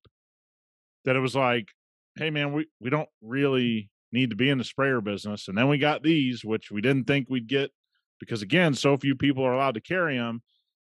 that 1.05 1.15
it 1.15 1.19
was 1.19 1.35
like 1.35 1.69
hey 2.17 2.29
man 2.29 2.53
we 2.53 2.67
we 2.79 2.89
don't 2.89 3.07
mm. 3.07 3.29
really 3.29 3.89
need 4.11 4.29
to 4.29 4.35
be 4.35 4.49
in 4.49 4.57
the 4.57 4.63
sprayer 4.63 5.01
business 5.01 5.47
and 5.47 5.57
then 5.57 5.67
we 5.67 5.77
got 5.77 6.03
these 6.03 6.43
which 6.45 6.71
we 6.71 6.81
didn't 6.81 7.05
think 7.05 7.27
we'd 7.29 7.47
get 7.47 7.71
because 8.19 8.41
again 8.41 8.73
so 8.73 8.95
few 8.97 9.15
people 9.15 9.43
are 9.43 9.53
allowed 9.53 9.73
to 9.73 9.81
carry 9.81 10.17
them 10.17 10.41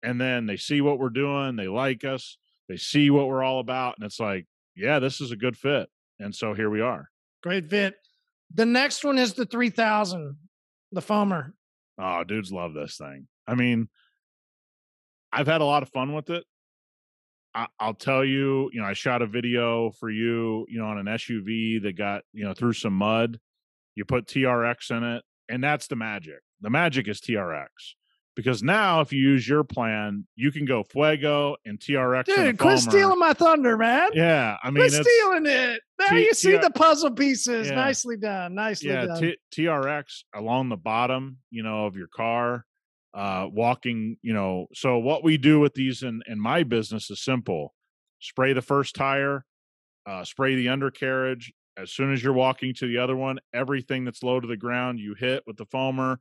and 0.03 0.21
then 0.21 0.47
they 0.47 0.57
see 0.57 0.81
what 0.81 0.99
we're 0.99 1.09
doing 1.09 1.57
they 1.57 1.68
like 1.68 2.05
us 2.05 2.38
they 2.68 2.77
see 2.77 3.11
what 3.11 3.27
we're 3.27 3.42
all 3.42 3.61
about 3.61 3.94
and 3.99 4.07
it's 4.07 4.21
like 4.21 4.47
yeah 4.77 4.99
this 4.99 5.21
is 5.21 5.33
a 5.33 5.37
good 5.37 5.57
fit 5.57 5.88
and 6.21 6.35
so 6.35 6.54
here 6.54 6.71
we 6.71 6.81
are 6.81 7.09
Great 7.42 7.71
fit. 7.71 7.94
The 8.52 8.67
next 8.67 9.04
one 9.04 9.17
is 9.17 9.35
the 9.35 9.46
3000, 9.46 10.37
the 10.90 11.00
foamer. 11.00 11.52
oh 12.00 12.25
dudes 12.25 12.52
love 12.52 12.75
this 12.75 12.96
thing 12.96 13.27
i 13.46 13.54
mean 13.54 13.88
i've 15.33 15.46
had 15.46 15.61
a 15.61 15.65
lot 15.65 15.83
of 15.83 15.88
fun 15.90 16.15
with 16.15 16.31
it 16.31 16.44
I, 17.59 17.67
i'll 17.81 17.94
tell 17.94 18.25
you 18.25 18.71
you 18.73 18.81
know 18.81 18.87
i 18.87 18.92
shot 18.92 19.21
a 19.21 19.27
video 19.27 19.90
for 19.90 20.09
you 20.11 20.65
you 20.69 20.79
know 20.79 20.87
on 20.87 20.98
an 20.98 21.06
suv 21.06 21.83
that 21.83 21.96
got 21.96 22.23
you 22.33 22.44
know 22.44 22.54
through 22.54 22.75
some 22.75 22.92
mud 22.92 23.40
you 23.96 24.04
put 24.04 24.27
trx 24.27 24.96
in 24.96 25.02
it 25.02 25.25
and 25.48 25.63
that's 25.63 25.88
the 25.88 25.96
magic 25.96 26.38
the 26.61 26.71
magic 26.71 27.09
is 27.09 27.21
trx 27.21 27.67
because 28.37 28.63
now 28.63 29.00
if 29.00 29.13
you 29.13 29.19
use 29.19 29.48
your 29.48 29.65
plan 29.65 30.25
you 30.37 30.52
can 30.52 30.65
go 30.65 30.85
fuego 30.85 31.56
and 31.67 31.81
trx 31.81 32.27
Dude, 32.27 32.59
quit 32.59 32.79
stealing 32.79 33.19
my 33.19 33.33
thunder, 33.33 33.77
man. 33.77 34.11
yeah 34.15 34.56
i 34.63 34.71
mean 34.71 34.77
quit 34.88 34.94
it's 34.94 35.09
stealing 35.11 35.46
it. 35.46 35.81
Now 35.98 36.11
T- 36.11 36.27
you 36.27 36.35
see 36.35 36.52
T- 36.52 36.59
the 36.59 36.71
puzzle 36.71 37.11
pieces. 37.11 37.67
Yeah. 37.69 37.75
Nicely 37.75 38.17
done. 38.17 38.54
Nicely 38.54 38.90
yeah 38.90 39.06
done. 39.06 39.21
T- 39.21 39.37
trx 39.56 40.23
along 40.33 40.69
the 40.69 40.77
bottom 40.77 41.38
you 41.50 41.65
know 41.65 41.87
of 41.87 41.96
your 41.96 42.06
car 42.06 42.65
uh 43.15 43.46
walking 43.50 44.17
you 44.23 44.33
know 44.35 44.67
so 44.75 44.98
what 44.98 45.25
we 45.25 45.38
do 45.38 45.59
with 45.59 45.73
these 45.75 46.02
in 46.02 46.21
in 46.27 46.38
my 46.38 46.63
business 46.63 47.11
is 47.11 47.23
simple 47.23 47.75
spray 48.21 48.52
the 48.52 48.63
first 48.63 48.94
tire, 48.94 49.44
uh, 50.06 50.25
spray 50.25 50.56
the 50.56 50.69
undercarriage. 50.69 51.52
As 51.77 51.92
soon 51.92 52.13
as 52.13 52.23
you're 52.23 52.33
walking 52.33 52.75
to 52.75 52.87
the 52.88 52.98
other 52.98 53.15
one, 53.17 53.38
everything 53.54 54.04
that's 54.04 54.23
low 54.23 54.40
to 54.40 54.46
the 54.48 54.56
ground, 54.56 54.98
you 54.98 55.15
hit 55.15 55.44
with 55.46 55.56
the 55.56 55.67
foamer. 55.67 56.17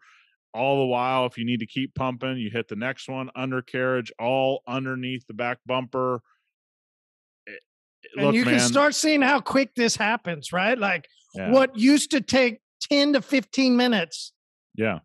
All 0.54 0.78
the 0.78 0.86
while, 0.86 1.26
if 1.26 1.38
you 1.38 1.46
need 1.46 1.60
to 1.60 1.66
keep 1.66 1.94
pumping, 1.96 2.38
you 2.38 2.50
hit 2.52 2.68
the 2.68 2.76
next 2.76 3.10
one, 3.10 3.30
undercarriage, 3.36 4.12
all 4.20 4.62
underneath 4.68 5.26
the 5.28 5.34
back 5.34 5.58
bumper. 5.66 6.22
It- 7.48 7.62
and 8.16 8.26
look, 8.28 8.36
you 8.36 8.44
can 8.44 8.60
start 8.60 8.94
seeing 8.96 9.22
how 9.22 9.42
quick 9.42 9.74
this 9.76 9.96
happens, 9.96 10.54
right? 10.54 10.78
Like 10.78 11.08
yeah, 11.34 11.52
what 11.52 11.78
used 11.78 12.12
to 12.12 12.22
take 12.22 12.60
10 12.92 13.14
to 13.14 13.22
15 13.22 13.76
minutes, 13.76 14.34
yeah, 14.76 15.00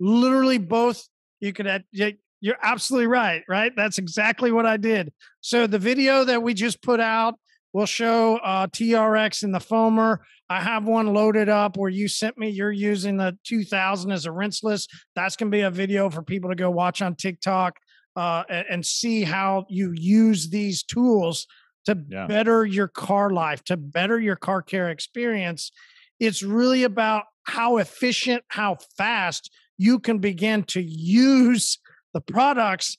literally 0.00 0.58
both 0.58 1.06
you 1.40 1.52
could 1.52 1.66
add, 1.66 1.84
you're 1.92 2.56
absolutely 2.62 3.06
right, 3.06 3.42
right? 3.48 3.72
That's 3.76 3.98
exactly 3.98 4.52
what 4.52 4.66
I 4.66 4.76
did. 4.76 5.12
So 5.40 5.66
the 5.66 5.78
video 5.78 6.24
that 6.24 6.42
we 6.42 6.54
just 6.54 6.82
put 6.82 7.00
out 7.00 7.34
will 7.72 7.86
show 7.86 8.36
uh, 8.38 8.66
TRX 8.68 9.42
in 9.42 9.52
the 9.52 9.58
foamer. 9.58 10.18
I 10.48 10.60
have 10.60 10.84
one 10.84 11.12
loaded 11.12 11.48
up 11.48 11.76
where 11.76 11.90
you 11.90 12.08
sent 12.08 12.38
me, 12.38 12.48
you're 12.48 12.72
using 12.72 13.16
the 13.18 13.36
2000 13.44 14.10
as 14.10 14.24
a 14.26 14.30
rinseless. 14.30 14.88
That's 15.14 15.36
going 15.36 15.50
to 15.50 15.56
be 15.56 15.62
a 15.62 15.70
video 15.70 16.08
for 16.10 16.22
people 16.22 16.48
to 16.50 16.56
go 16.56 16.70
watch 16.70 17.02
on 17.02 17.14
TikTok 17.14 17.76
uh, 18.16 18.44
and, 18.48 18.66
and 18.70 18.86
see 18.86 19.22
how 19.22 19.66
you 19.68 19.92
use 19.94 20.48
these 20.48 20.82
tools 20.82 21.46
to 21.86 21.98
Yeah. 22.08 22.26
better 22.26 22.64
your 22.64 22.88
car 22.88 23.30
life, 23.30 23.62
to 23.64 23.76
better 23.76 24.18
your 24.18 24.36
car 24.36 24.62
care 24.62 24.90
experience. 24.90 25.70
It's 26.18 26.42
really 26.42 26.84
about 26.84 27.24
how 27.44 27.76
efficient, 27.78 28.44
how 28.48 28.78
fast 28.96 29.50
you 29.78 29.98
can 30.00 30.18
begin 30.18 30.64
to 30.64 30.82
use 30.82 31.78
the 32.12 32.20
products 32.20 32.96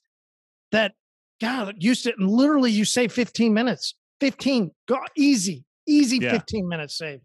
that 0.72 0.94
God 1.42 1.76
used 1.80 2.08
it. 2.08 2.16
And 2.18 2.30
literally, 2.30 2.72
you 2.72 2.86
save 2.86 3.12
15 3.12 3.54
minutes. 3.54 3.96
15, 4.22 4.72
go 4.88 5.00
easy, 5.16 5.64
easy 5.88 6.18
Yeah. 6.22 6.32
15 6.32 6.68
minutes 6.68 6.98
saved. 6.98 7.24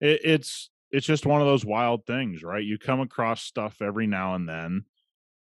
it, 0.00 0.20
it's 0.24 0.70
it's 0.90 1.06
just 1.06 1.24
one 1.26 1.40
of 1.40 1.46
those 1.46 1.64
wild 1.64 2.04
things, 2.04 2.42
right? 2.42 2.64
You 2.64 2.76
come 2.78 3.00
across 3.00 3.42
stuff 3.42 3.80
every 3.80 4.06
now 4.08 4.34
and 4.34 4.48
then. 4.48 4.84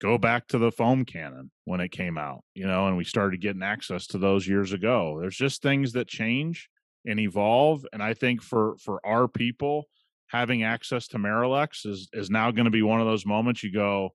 Go 0.00 0.16
back 0.18 0.46
to 0.48 0.58
the 0.58 0.70
foam 0.70 1.04
cannon 1.04 1.50
when 1.64 1.80
it 1.80 1.90
came 1.90 2.18
out, 2.18 2.44
you 2.54 2.66
know, 2.66 2.86
and 2.86 2.96
we 2.96 3.04
started 3.04 3.40
getting 3.40 3.62
access 3.62 4.06
to 4.08 4.18
those 4.18 4.46
years 4.46 4.72
ago. 4.72 5.18
There's 5.20 5.36
just 5.36 5.62
things 5.62 5.92
that 5.94 6.06
change 6.08 6.68
and 7.06 7.18
evolve, 7.18 7.84
and 7.92 8.02
I 8.02 8.14
think 8.14 8.42
for 8.42 8.76
for 8.78 9.04
our 9.04 9.26
people, 9.28 9.86
having 10.28 10.62
access 10.62 11.08
to 11.08 11.18
Marolex 11.18 11.86
is 11.86 12.08
is 12.12 12.30
now 12.30 12.50
going 12.50 12.64
to 12.64 12.70
be 12.70 12.82
one 12.82 13.00
of 13.00 13.06
those 13.06 13.26
moments 13.26 13.62
you 13.62 13.72
go, 13.72 14.10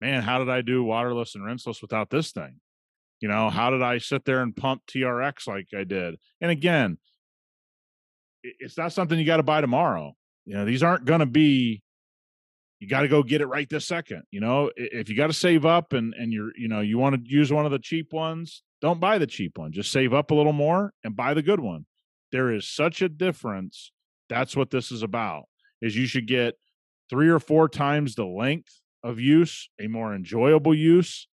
man, 0.00 0.22
how 0.22 0.38
did 0.38 0.48
I 0.48 0.62
do 0.62 0.82
waterless 0.82 1.34
and 1.34 1.44
rinseless 1.44 1.82
without 1.82 2.10
this 2.10 2.32
thing? 2.32 2.60
You 3.20 3.28
know, 3.28 3.46
mm-hmm. 3.46 3.56
how 3.56 3.70
did 3.70 3.82
I 3.82 3.98
sit 3.98 4.24
there 4.24 4.42
and 4.42 4.56
pump 4.56 4.82
TRX 4.86 5.46
like 5.46 5.68
I 5.76 5.84
did? 5.84 6.16
And 6.40 6.50
again, 6.50 6.98
it's 8.42 8.78
not 8.78 8.92
something 8.92 9.18
you 9.18 9.26
got 9.26 9.36
to 9.36 9.42
buy 9.42 9.60
tomorrow. 9.60 10.14
You 10.46 10.54
know, 10.54 10.64
these 10.64 10.82
aren't 10.82 11.04
going 11.04 11.20
to 11.20 11.26
be. 11.26 11.82
You 12.78 12.88
got 12.88 13.02
to 13.02 13.08
go 13.08 13.22
get 13.22 13.42
it 13.42 13.46
right 13.46 13.68
this 13.68 13.86
second. 13.86 14.22
You 14.30 14.40
know, 14.40 14.70
if 14.74 15.10
you 15.10 15.16
got 15.16 15.26
to 15.26 15.34
save 15.34 15.66
up 15.66 15.92
and 15.92 16.14
and 16.14 16.32
you're 16.32 16.50
you 16.56 16.68
know 16.68 16.80
you 16.80 16.96
want 16.96 17.14
to 17.14 17.30
use 17.30 17.52
one 17.52 17.66
of 17.66 17.72
the 17.72 17.78
cheap 17.78 18.12
ones, 18.12 18.62
don't 18.80 19.00
buy 19.00 19.18
the 19.18 19.26
cheap 19.26 19.58
one. 19.58 19.72
Just 19.72 19.92
save 19.92 20.14
up 20.14 20.30
a 20.30 20.34
little 20.34 20.54
more 20.54 20.94
and 21.04 21.14
buy 21.14 21.34
the 21.34 21.42
good 21.42 21.60
one. 21.60 21.84
There 22.32 22.50
is 22.50 22.66
such 22.66 23.02
a 23.02 23.08
difference. 23.08 23.92
That's 24.30 24.56
what 24.56 24.70
this 24.70 24.90
is 24.90 25.02
about. 25.02 25.44
Is 25.82 25.96
you 25.96 26.06
should 26.06 26.26
get 26.26 26.54
three 27.10 27.28
or 27.28 27.40
four 27.40 27.68
times 27.68 28.14
the 28.14 28.24
length 28.24 28.80
of 29.02 29.18
use, 29.18 29.68
a 29.80 29.88
more 29.88 30.14
enjoyable 30.14 30.74
use, 30.74 31.26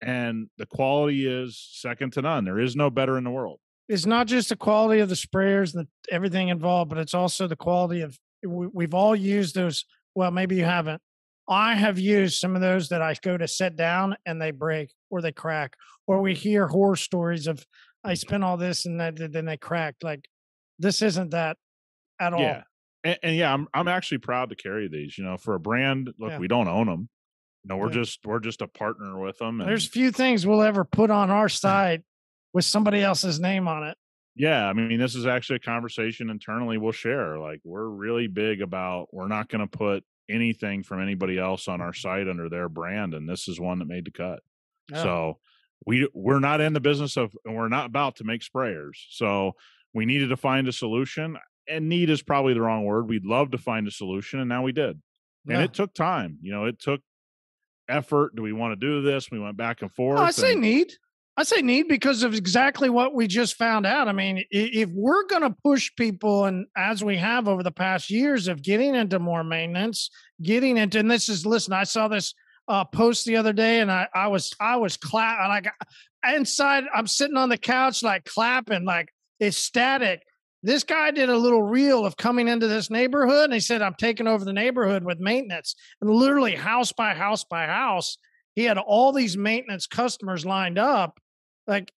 and 0.00 0.48
the 0.56 0.66
quality 0.66 1.26
is 1.26 1.68
second 1.72 2.12
to 2.12 2.22
none. 2.22 2.44
There 2.44 2.60
is 2.60 2.76
no 2.76 2.88
better 2.88 3.18
in 3.18 3.24
the 3.24 3.30
world. 3.30 3.58
It's 3.88 4.06
not 4.06 4.26
just 4.26 4.48
the 4.48 4.56
quality 4.56 5.00
of 5.00 5.08
the 5.08 5.14
sprayers 5.14 5.74
and 5.74 5.86
the, 5.86 6.14
everything 6.14 6.48
involved, 6.48 6.88
but 6.88 6.98
it's 6.98 7.14
also 7.14 7.46
the 7.46 7.56
quality 7.56 8.00
of. 8.00 8.18
We, 8.46 8.68
we've 8.72 8.94
all 8.94 9.16
used 9.16 9.54
those. 9.54 9.84
Well, 10.14 10.30
maybe 10.30 10.56
you 10.56 10.64
haven't. 10.64 11.02
I 11.48 11.74
have 11.74 11.98
used 11.98 12.40
some 12.40 12.54
of 12.54 12.60
those 12.60 12.88
that 12.88 13.02
I 13.02 13.14
go 13.22 13.36
to 13.36 13.46
set 13.46 13.76
down 13.76 14.16
and 14.26 14.40
they 14.40 14.50
break 14.50 14.90
or 15.10 15.20
they 15.22 15.32
crack, 15.32 15.74
or 16.06 16.20
we 16.20 16.34
hear 16.34 16.68
horror 16.68 16.96
stories 16.96 17.46
of 17.46 17.64
I 18.04 18.14
spent 18.14 18.44
all 18.44 18.56
this 18.56 18.86
and 18.86 19.00
then 19.00 19.44
they 19.44 19.56
cracked. 19.56 20.04
Like 20.04 20.28
this 20.78 21.02
isn't 21.02 21.30
that 21.30 21.56
at 22.20 22.32
all. 22.32 22.40
Yeah. 22.40 22.62
And, 23.04 23.18
and 23.22 23.36
yeah, 23.36 23.52
I'm 23.52 23.68
I'm 23.74 23.88
actually 23.88 24.18
proud 24.18 24.50
to 24.50 24.56
carry 24.56 24.88
these. 24.88 25.16
You 25.16 25.24
know, 25.24 25.36
for 25.36 25.54
a 25.54 25.60
brand, 25.60 26.12
look, 26.18 26.30
Yeah. 26.30 26.38
we 26.38 26.48
don't 26.48 26.68
own 26.68 26.86
them. 26.86 27.08
You 27.64 27.68
know, 27.68 27.76
we're 27.76 27.88
Yeah. 27.88 28.02
just 28.02 28.20
we're 28.24 28.40
just 28.40 28.62
a 28.62 28.68
partner 28.68 29.18
with 29.18 29.38
them. 29.38 29.60
And 29.60 29.68
There's 29.68 29.86
few 29.86 30.10
things 30.10 30.46
we'll 30.46 30.62
ever 30.62 30.84
put 30.84 31.10
on 31.10 31.30
our 31.30 31.48
site 31.48 32.02
with 32.52 32.64
somebody 32.64 33.02
else's 33.02 33.38
name 33.38 33.68
on 33.68 33.84
it. 33.84 33.96
yeah, 34.34 34.66
I 34.66 34.72
mean, 34.72 34.98
this 34.98 35.14
is 35.14 35.26
actually 35.26 35.56
a 35.56 35.60
conversation 35.60 36.30
internally 36.30 36.78
we'll 36.78 36.92
share. 36.92 37.38
Like, 37.38 37.60
we're 37.64 37.88
really 37.88 38.26
big 38.26 38.60
about 38.60 39.08
we're 39.12 39.28
not 39.28 39.48
going 39.48 39.66
to 39.66 39.78
put 39.78 40.04
anything 40.28 40.82
from 40.82 41.00
anybody 41.00 41.38
else 41.38 41.68
on 41.68 41.80
our 41.80 41.90
mm-hmm. 41.90 42.00
site 42.00 42.28
under 42.28 42.48
their 42.48 42.68
brand, 42.68 43.14
and 43.14 43.28
this 43.28 43.48
is 43.48 43.60
one 43.60 43.78
that 43.78 43.88
made 43.88 44.04
the 44.06 44.10
cut. 44.10 44.40
Yeah. 44.90 45.02
So 45.02 45.38
we 45.84 46.08
we're 46.14 46.40
not 46.40 46.60
in 46.60 46.72
the 46.72 46.80
business 46.80 47.16
of, 47.16 47.32
and 47.44 47.54
we're 47.54 47.68
not 47.68 47.86
about 47.86 48.16
to 48.16 48.24
make 48.24 48.42
sprayers. 48.42 48.96
So 49.10 49.52
we 49.92 50.06
needed 50.06 50.28
to 50.28 50.36
find 50.36 50.68
a 50.68 50.72
solution, 50.72 51.36
and 51.68 51.88
need 51.88 52.10
is 52.10 52.22
probably 52.22 52.54
the 52.54 52.60
wrong 52.60 52.84
word. 52.84 53.08
We'd 53.08 53.24
love 53.26 53.50
to 53.52 53.58
find 53.58 53.86
a 53.86 53.90
solution, 53.90 54.40
and 54.40 54.48
now 54.48 54.62
we 54.62 54.72
did. 54.72 55.00
And 55.48 55.58
Yeah. 55.58 55.62
it 55.64 55.74
took 55.74 55.94
time. 55.94 56.38
You 56.42 56.52
know, 56.52 56.64
it 56.64 56.78
took 56.80 57.00
effort. 57.88 58.34
Do 58.34 58.42
we 58.42 58.52
want 58.52 58.72
to 58.72 58.76
do 58.76 59.02
this? 59.02 59.30
We 59.30 59.38
went 59.38 59.56
back 59.56 59.82
and 59.82 59.92
forth. 59.92 60.16
No, 60.18 60.22
I 60.24 60.30
say 60.30 60.52
and- 60.52 60.60
need. 60.60 60.92
I 61.38 61.42
say 61.42 61.60
need 61.60 61.86
because 61.86 62.22
of 62.22 62.32
exactly 62.32 62.88
what 62.88 63.12
we 63.14 63.26
just 63.26 63.56
found 63.56 63.84
out. 63.84 64.08
I 64.08 64.12
mean, 64.12 64.42
if 64.50 64.88
we're 64.90 65.26
going 65.26 65.42
to 65.42 65.54
push 65.62 65.90
people, 65.94 66.46
and 66.46 66.64
as 66.74 67.04
we 67.04 67.18
have 67.18 67.46
over 67.46 67.62
the 67.62 67.70
past 67.70 68.08
years 68.08 68.48
of 68.48 68.62
getting 68.62 68.94
into 68.94 69.18
more 69.18 69.44
maintenance, 69.44 70.08
getting 70.40 70.78
into, 70.78 70.98
and 70.98 71.10
this 71.10 71.28
is 71.28 71.44
listen, 71.44 71.74
I 71.74 71.84
saw 71.84 72.08
this 72.08 72.32
uh, 72.68 72.84
post 72.86 73.26
the 73.26 73.36
other 73.36 73.52
day, 73.52 73.80
and 73.80 73.92
I 73.92 74.08
I 74.14 74.28
was 74.28 74.54
I 74.58 74.76
was 74.76 74.96
clap 74.96 75.46
like 75.48 75.66
inside. 76.34 76.84
I'm 76.94 77.06
sitting 77.06 77.36
on 77.36 77.50
the 77.50 77.58
couch 77.58 78.02
like 78.02 78.24
clapping, 78.24 78.86
like 78.86 79.12
ecstatic. 79.42 80.25
This 80.66 80.84
guy 80.84 81.12
did 81.12 81.28
a 81.28 81.36
little 81.36 81.62
reel 81.62 82.04
of 82.04 82.16
coming 82.16 82.48
into 82.48 82.66
this 82.66 82.90
neighborhood, 82.90 83.44
and 83.44 83.54
he 83.54 83.60
said, 83.60 83.82
"I'm 83.82 83.94
taking 83.94 84.26
over 84.26 84.44
the 84.44 84.52
neighborhood 84.52 85.04
with 85.04 85.20
maintenance," 85.20 85.76
and 86.00 86.10
literally 86.10 86.56
house 86.56 86.92
by 86.92 87.14
house 87.14 87.44
by 87.44 87.66
house 87.66 88.18
he 88.54 88.64
had 88.64 88.78
all 88.78 89.12
these 89.12 89.36
maintenance 89.36 89.86
customers 89.86 90.44
lined 90.44 90.78
up. 90.78 91.20
Like 91.66 91.92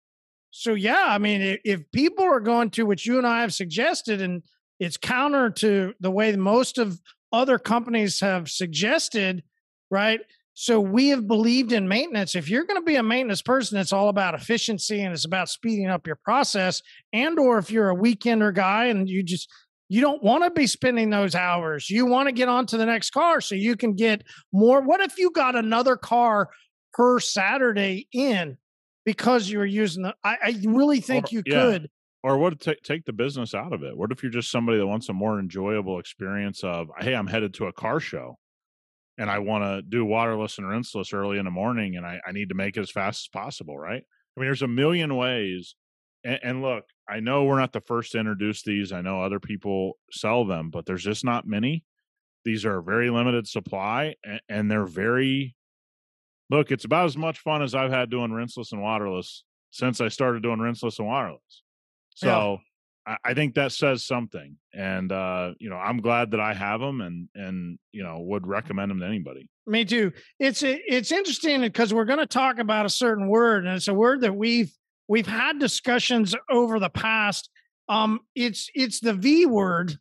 so 0.52 0.74
yeah 0.74 1.06
i 1.08 1.18
mean 1.18 1.60
if, 1.64 1.92
people 1.92 2.26
are 2.26 2.40
going 2.40 2.70
to 2.72 2.86
what 2.86 3.06
you 3.06 3.18
and 3.18 3.28
i 3.28 3.42
have 3.42 3.54
suggested 3.54 4.22
and 4.22 4.44
it's 4.80 4.98
counter 4.98 5.50
to 5.50 5.94
the 6.00 6.12
way 6.12 6.36
most 6.36 6.78
of 6.78 7.00
other 7.32 7.60
companies 7.60 8.20
have 8.20 8.50
suggested 8.50 9.44
right 9.92 10.22
so 10.54 10.80
we 10.80 11.10
have 11.10 11.28
believed 11.28 11.72
in 11.72 11.88
maintenance. 11.88 12.36
If 12.36 12.50
you're 12.50 12.66
going 12.66 12.80
to 12.82 12.86
be 12.86 12.96
a 12.96 13.04
maintenance 13.04 13.42
person 13.42 13.78
it's 13.78 13.94
all 13.94 14.10
about 14.10 14.36
efficiency 14.36 15.02
and 15.02 15.14
it's 15.14 15.26
about 15.26 15.50
speeding 15.50 15.88
up 15.88 16.06
your 16.06 16.18
process 16.18 16.82
and 17.14 17.40
or 17.40 17.58
if 17.58 17.72
you're 17.72 17.92
a 17.92 17.96
weekender 17.96 18.54
guy 18.54 18.86
and 18.86 19.10
you 19.10 19.24
just 19.24 19.50
you 19.88 20.02
don't 20.02 20.22
want 20.22 20.44
to 20.44 20.52
be 20.52 20.68
spending 20.68 21.10
those 21.10 21.34
hours. 21.34 21.90
You 21.90 22.06
want 22.06 22.28
to 22.28 22.32
get 22.32 22.48
on 22.48 22.68
to 22.68 22.78
the 22.78 22.86
next 22.86 23.10
car 23.10 23.42
so 23.42 23.56
you 23.56 23.76
can 23.76 23.96
get 23.96 24.24
more. 24.54 24.82
What 24.82 25.02
if 25.02 25.18
you 25.18 25.32
got 25.32 25.56
another 25.56 25.96
car 25.96 26.50
per 26.94 27.20
saturday 27.20 28.08
in 28.12 28.58
because 29.06 29.50
you 29.50 29.60
were 29.60 29.66
using 29.66 30.04
the 30.04 30.14
i, 30.24 30.38
I 30.44 30.56
really 30.66 31.00
think 31.02 31.26
Or- 31.26 31.30
you 31.32 31.44
yeah. 31.46 31.62
could. 31.62 31.90
Or 32.22 32.38
what 32.38 32.60
ta- 32.60 32.74
take 32.84 33.06
the 33.06 33.14
business 33.14 33.56
out 33.56 33.72
of 33.72 33.82
it? 33.82 33.96
What 33.96 34.12
if 34.12 34.22
you're 34.22 34.32
just 34.32 34.52
somebody 34.52 34.78
that 34.78 34.86
wants 34.86 35.08
a 35.08 35.14
more 35.14 35.40
enjoyable 35.40 36.00
experience 36.00 36.66
of, 36.66 36.90
hey, 37.00 37.16
I'm 37.16 37.28
headed 37.28 37.54
to 37.56 37.68
a 37.68 37.72
car 37.74 38.02
show 38.02 38.38
and 39.20 39.30
I 39.30 39.40
want 39.40 39.66
to 39.66 39.82
do 39.82 40.06
waterless 40.06 40.58
and 40.58 40.68
rinseless 40.68 41.14
early 41.14 41.38
in 41.38 41.46
the 41.46 41.52
morning 41.52 41.98
and 41.98 42.06
I, 42.06 42.22
I 42.26 42.32
need 42.32 42.50
to 42.50 42.56
make 42.56 42.78
it 42.78 42.82
as 42.82 42.90
fast 42.90 43.26
as 43.26 43.28
possible, 43.28 43.78
right? 43.78 44.02
I 44.02 44.40
mean, 44.40 44.48
there's 44.48 44.62
a 44.62 44.68
million 44.68 45.16
ways. 45.16 45.76
And, 46.24 46.40
and 46.42 46.62
look, 46.62 46.86
I 47.08 47.20
know 47.20 47.44
we're 47.44 47.60
not 47.60 47.74
the 47.74 47.82
first 47.82 48.14
to 48.14 48.20
introduce 48.20 48.64
these. 48.64 48.94
I 48.94 49.02
know 49.02 49.22
other 49.22 49.42
people 49.42 49.98
sell 50.10 50.46
them, 50.46 50.70
but 50.70 50.86
there's 50.86 51.04
just 51.04 51.26
not 51.26 51.46
many. 51.46 51.84
These 52.46 52.64
are 52.64 52.78
a 52.78 52.84
very 52.84 53.10
limited 53.10 53.46
supply 53.46 54.16
and, 54.24 54.40
and 54.48 54.72
they're 54.72 54.86
very, 54.86 55.54
look, 56.50 56.72
it's 56.72 56.86
about 56.86 57.06
as 57.06 57.18
much 57.18 57.40
fun 57.40 57.62
as 57.62 57.76
I've 57.76 57.92
had 57.92 58.10
doing 58.10 58.32
rinseless 58.32 58.72
and 58.72 58.82
waterless 58.82 59.44
since 59.72 60.00
I 60.00 60.08
started 60.08 60.44
doing 60.44 60.60
rinseless 60.60 60.98
and 60.98 61.08
waterless. 61.10 61.64
So 62.16 62.60
I, 63.24 63.34
think 63.34 63.56
that 63.56 63.72
says 63.72 64.06
something. 64.06 64.58
And 64.74 65.12
uh, 65.12 65.54
you 65.60 65.70
know, 65.70 65.78
I'm 65.78 65.98
glad 65.98 66.32
that 66.32 66.40
I 66.40 66.54
have 66.54 66.80
them 66.80 67.02
and 67.02 67.28
and 67.34 67.80
you 67.92 68.04
know 68.04 68.20
would 68.20 68.46
recommend 68.46 68.92
them 68.92 69.00
to 69.00 69.06
anybody. 69.06 69.50
Me 69.66 69.86
too. 69.86 70.12
It's 70.40 70.62
it's 70.64 71.12
interesting 71.12 71.62
because 71.62 71.94
we're 71.94 72.06
going 72.06 72.20
to 72.20 72.28
talk 72.28 72.60
about 72.60 72.86
a 72.86 72.90
certain 72.90 73.28
word, 73.28 73.66
and 73.66 73.76
it's 73.76 73.88
a 73.88 73.94
word 73.94 74.22
that 74.22 74.36
we've 74.36 74.72
we've 75.08 75.28
had 75.28 75.60
discussions 75.60 76.36
over 76.50 76.80
the 76.80 76.90
past. 76.90 77.50
Um, 77.88 78.20
it's 78.36 78.70
it's 78.76 79.00
the 79.00 79.14
V 79.14 79.46
word, 79.46 79.98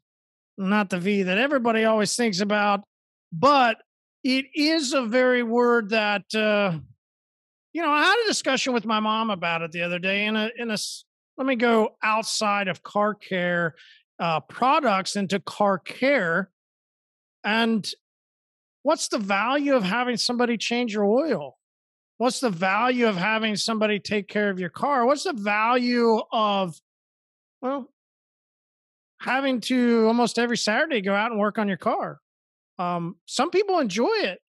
not 0.58 0.90
the 0.90 1.00
V 1.00 1.22
that 1.22 1.38
everybody 1.38 1.84
always 1.84 2.14
thinks 2.14 2.40
about, 2.40 2.80
but 3.32 3.78
it 4.22 4.46
is 4.54 4.92
a 4.92 5.02
very 5.02 5.42
word 5.42 5.90
that 5.90 6.34
uh, 6.34 6.78
you 7.72 7.82
know. 7.82 7.90
I 7.90 8.02
had 8.02 8.24
a 8.24 8.28
discussion 8.28 8.74
with 8.74 8.84
my 8.84 9.00
mom 9.00 9.30
about 9.30 9.62
it 9.62 9.72
the 9.72 9.82
other 9.82 9.98
day 9.98 10.26
in 10.26 10.36
a 10.36 10.50
in 10.58 10.70
a 10.70 10.78
let 11.38 11.46
me 11.46 11.54
go 11.54 11.94
outside 12.02 12.66
of 12.66 12.82
car 12.82 13.14
care 13.14 13.76
uh, 14.18 14.40
products 14.40 15.14
into 15.14 15.38
car 15.38 15.78
care. 15.78 16.50
And 17.44 17.88
what's 18.82 19.06
the 19.06 19.18
value 19.18 19.76
of 19.76 19.84
having 19.84 20.16
somebody 20.16 20.58
change 20.58 20.92
your 20.92 21.04
oil? 21.04 21.56
What's 22.16 22.40
the 22.40 22.50
value 22.50 23.06
of 23.06 23.16
having 23.16 23.54
somebody 23.54 24.00
take 24.00 24.26
care 24.26 24.50
of 24.50 24.58
your 24.58 24.70
car? 24.70 25.06
What's 25.06 25.22
the 25.22 25.32
value 25.32 26.20
of, 26.32 26.76
well, 27.62 27.88
having 29.20 29.60
to 29.62 30.08
almost 30.08 30.40
every 30.40 30.56
Saturday 30.56 31.00
go 31.00 31.14
out 31.14 31.30
and 31.30 31.38
work 31.38 31.56
on 31.56 31.68
your 31.68 31.76
car? 31.76 32.18
Um, 32.80 33.14
some 33.26 33.50
people 33.50 33.78
enjoy 33.78 34.16
it. 34.16 34.40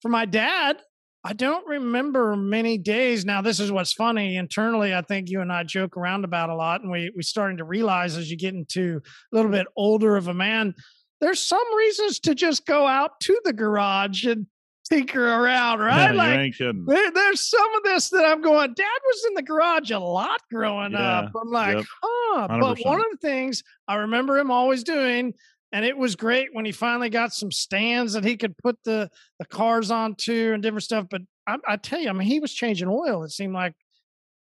For 0.00 0.08
my 0.08 0.24
dad, 0.24 0.80
I 1.22 1.34
don't 1.34 1.66
remember 1.66 2.34
many 2.34 2.78
days. 2.78 3.26
Now, 3.26 3.42
this 3.42 3.60
is 3.60 3.70
what's 3.70 3.92
funny. 3.92 4.36
Internally, 4.36 4.94
I 4.94 5.02
think 5.02 5.28
you 5.28 5.42
and 5.42 5.52
I 5.52 5.64
joke 5.64 5.96
around 5.96 6.24
about 6.24 6.48
a 6.48 6.54
lot, 6.54 6.80
and 6.80 6.90
we 6.90 7.12
we 7.14 7.22
starting 7.22 7.58
to 7.58 7.64
realize 7.64 8.16
as 8.16 8.30
you 8.30 8.38
get 8.38 8.54
into 8.54 9.02
a 9.32 9.36
little 9.36 9.50
bit 9.50 9.66
older 9.76 10.16
of 10.16 10.28
a 10.28 10.34
man, 10.34 10.74
there's 11.20 11.40
some 11.40 11.74
reasons 11.76 12.20
to 12.20 12.34
just 12.34 12.64
go 12.64 12.86
out 12.86 13.20
to 13.20 13.38
the 13.44 13.52
garage 13.52 14.24
and 14.24 14.46
tinker 14.88 15.26
around, 15.26 15.78
right? 15.80 16.14
Yeah, 16.14 16.22
like 16.22 16.58
there, 16.58 17.10
there's 17.10 17.40
some 17.40 17.74
of 17.74 17.82
this 17.82 18.08
that 18.10 18.24
I'm 18.24 18.40
going. 18.40 18.72
Dad 18.74 18.86
was 19.04 19.24
in 19.28 19.34
the 19.34 19.42
garage 19.42 19.90
a 19.90 19.98
lot 19.98 20.40
growing 20.50 20.92
yeah, 20.92 21.20
up. 21.20 21.32
I'm 21.40 21.50
like, 21.50 21.76
yep, 21.76 21.86
huh. 22.02 22.48
100%. 22.48 22.60
But 22.60 22.78
one 22.84 23.00
of 23.00 23.06
the 23.12 23.18
things 23.28 23.62
I 23.88 23.96
remember 23.96 24.38
him 24.38 24.50
always 24.50 24.84
doing 24.84 25.34
and 25.72 25.84
it 25.84 25.96
was 25.96 26.16
great 26.16 26.48
when 26.52 26.64
he 26.64 26.72
finally 26.72 27.10
got 27.10 27.32
some 27.32 27.52
stands 27.52 28.12
that 28.14 28.24
he 28.24 28.36
could 28.36 28.56
put 28.58 28.76
the 28.84 29.08
the 29.38 29.44
cars 29.46 29.90
onto 29.90 30.52
and 30.52 30.62
different 30.62 30.84
stuff. 30.84 31.06
But 31.10 31.22
I, 31.46 31.58
I 31.66 31.76
tell 31.76 32.00
you, 32.00 32.10
I 32.10 32.12
mean, 32.12 32.28
he 32.28 32.40
was 32.40 32.52
changing 32.52 32.88
oil. 32.88 33.22
It 33.24 33.30
seemed 33.30 33.54
like 33.54 33.74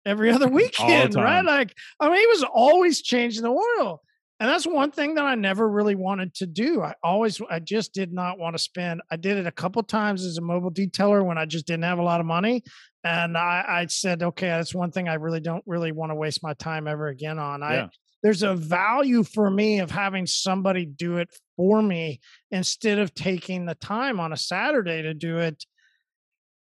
every 0.05 0.31
other 0.31 0.49
weekend, 0.49 1.15
right? 1.15 1.45
Like, 1.45 1.75
I 2.01 2.09
mean, 2.09 2.21
he 2.21 2.27
was 2.27 2.45
always 2.45 3.03
changing 3.03 3.43
the 3.43 3.51
oil. 3.81 4.01
And 4.39 4.51
that's 4.51 4.67
one 4.67 4.91
thing 4.91 5.15
that 5.15 5.25
I 5.25 5.35
never 5.35 5.67
really 5.67 5.95
wanted 5.95 6.35
to 6.35 6.47
do. 6.47 6.83
I 6.83 6.93
always, 7.03 7.41
I 7.51 7.59
just 7.59 7.95
did 7.95 8.13
not 8.13 8.39
want 8.39 8.55
to 8.55 8.63
spend. 8.63 9.01
I 9.11 9.17
did 9.17 9.39
it 9.39 9.47
a 9.47 9.53
couple 9.53 9.83
times 9.83 10.27
as 10.27 10.37
a 10.37 10.43
mobile 10.43 10.71
detailer 10.71 11.25
when 11.25 11.39
I 11.39 11.47
just 11.47 11.67
didn't 11.67 11.85
have 11.85 11.99
a 11.99 12.03
lot 12.03 12.21
of 12.21 12.27
money. 12.27 12.63
And 13.03 13.39
I, 13.39 13.65
I 13.67 13.87
said, 13.87 14.23
okay, 14.23 14.49
that's 14.49 14.75
one 14.75 14.91
thing 14.91 15.09
I 15.09 15.15
really 15.15 15.41
don't 15.41 15.65
really 15.67 15.91
want 15.91 16.11
to 16.11 16.17
waste 16.17 16.43
my 16.43 16.53
time 16.53 16.87
ever 16.87 17.09
again 17.09 17.39
on. 17.39 17.61
Yeah. 17.61 17.67
I, 17.67 17.89
there's 18.23 18.43
a 18.43 18.55
value 18.55 19.23
for 19.23 19.51
me 19.51 19.81
of 19.81 19.91
having 19.91 20.27
somebody 20.27 20.85
do 20.85 21.19
it 21.19 21.29
for 21.57 21.83
me 21.83 22.21
instead 22.51 22.99
of 22.99 23.15
taking 23.15 23.67
the 23.67 23.75
time 23.75 24.21
on 24.21 24.33
a 24.33 24.37
Saturday 24.37 25.03
to 25.03 25.15
do 25.15 25.39
it. 25.39 25.65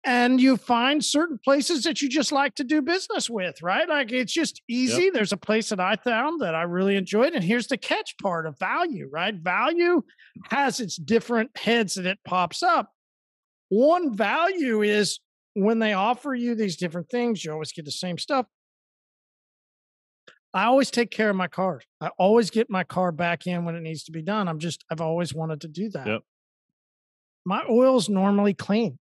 And 0.03 0.39
you 0.39 0.57
find 0.57 1.03
certain 1.03 1.39
places 1.43 1.83
that 1.83 1.99
you 1.99 2.09
just 2.09 2.31
like 2.31 2.53
to 2.55 2.63
do 2.63 2.83
business 2.83 3.27
with, 3.27 3.59
right? 3.63 3.89
Like 3.89 4.11
it's 4.11 4.33
just 4.33 4.61
easy. 4.67 5.05
Yep. 5.05 5.13
There's 5.13 5.33
a 5.33 5.37
place 5.37 5.69
that 5.69 5.79
I 5.79 5.95
found 5.95 6.41
that 6.41 6.53
I 6.53 6.61
really 6.61 6.95
enjoyed. 6.95 7.33
And 7.33 7.43
here's 7.43 7.67
the 7.67 7.77
catch 7.77 8.15
part 8.21 8.45
of 8.45 8.59
value, 8.59 9.09
right? 9.11 9.33
Value 9.33 10.03
has 10.51 10.79
its 10.79 10.95
different 10.95 11.57
heads 11.57 11.95
that 11.95 12.05
it 12.05 12.19
pops 12.23 12.61
up. 12.61 12.91
One 13.69 14.15
value 14.15 14.83
is 14.83 15.19
when 15.55 15.79
they 15.79 15.93
offer 15.93 16.35
you 16.35 16.53
these 16.53 16.75
different 16.75 17.09
things, 17.09 17.43
you 17.43 17.51
always 17.51 17.71
get 17.71 17.85
the 17.85 17.91
same 17.91 18.19
stuff. 18.19 18.45
I 20.55 20.63
always 20.63 20.89
take 20.89 21.11
care 21.11 21.29
of 21.29 21.35
my 21.35 21.49
car. 21.49 21.81
I 21.99 22.07
always 22.17 22.49
get 22.49 22.69
my 22.69 22.85
car 22.85 23.11
back 23.11 23.45
in 23.45 23.65
when 23.65 23.75
it 23.75 23.81
needs 23.81 24.05
to 24.05 24.13
be 24.13 24.21
done. 24.21 24.47
I'm 24.47 24.57
just, 24.57 24.85
I've 24.89 25.01
always 25.01 25.33
wanted 25.33 25.59
to 25.61 25.67
do 25.67 25.89
that. 25.89 26.07
Yep. 26.07 26.21
My 27.45 27.61
oil's 27.69 28.07
normally 28.07 28.53
clean. 28.53 28.97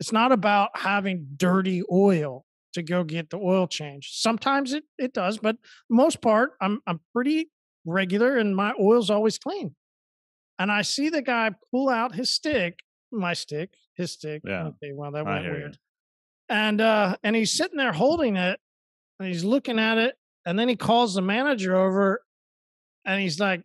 It's 0.00 0.10
not 0.10 0.32
about 0.32 0.70
having 0.74 1.28
dirty 1.36 1.84
oil 1.90 2.44
to 2.72 2.82
go 2.82 3.04
get 3.04 3.30
the 3.30 3.36
oil 3.36 3.68
change. 3.68 4.10
Sometimes 4.12 4.72
it, 4.72 4.82
it 4.98 5.12
does, 5.12 5.38
but 5.38 5.56
most 5.88 6.20
part, 6.20 6.54
I'm, 6.60 6.80
I'm 6.84 6.98
pretty 7.14 7.50
regular 7.84 8.36
and 8.36 8.56
my 8.56 8.72
oil's 8.80 9.08
always 9.08 9.38
clean. 9.38 9.76
And 10.58 10.72
I 10.72 10.82
see 10.82 11.10
the 11.10 11.22
guy 11.22 11.52
pull 11.70 11.88
out 11.88 12.16
his 12.16 12.28
stick, 12.28 12.80
my 13.12 13.34
stick, 13.34 13.74
his 13.94 14.12
stick. 14.12 14.42
Yeah. 14.44 14.64
Okay, 14.64 14.92
well, 14.94 15.12
that 15.12 15.24
went 15.24 15.44
weird. 15.44 15.72
You. 15.74 16.56
And 16.56 16.80
uh, 16.80 17.16
and 17.22 17.36
he's 17.36 17.52
sitting 17.52 17.76
there 17.78 17.92
holding 17.92 18.36
it 18.36 18.58
and 19.20 19.28
he's 19.28 19.44
looking 19.44 19.78
at 19.78 19.96
it 19.96 20.16
and 20.46 20.58
then 20.58 20.68
he 20.68 20.76
calls 20.76 21.14
the 21.14 21.22
manager 21.22 21.76
over 21.76 22.22
and 23.04 23.20
he's 23.20 23.38
like, 23.38 23.62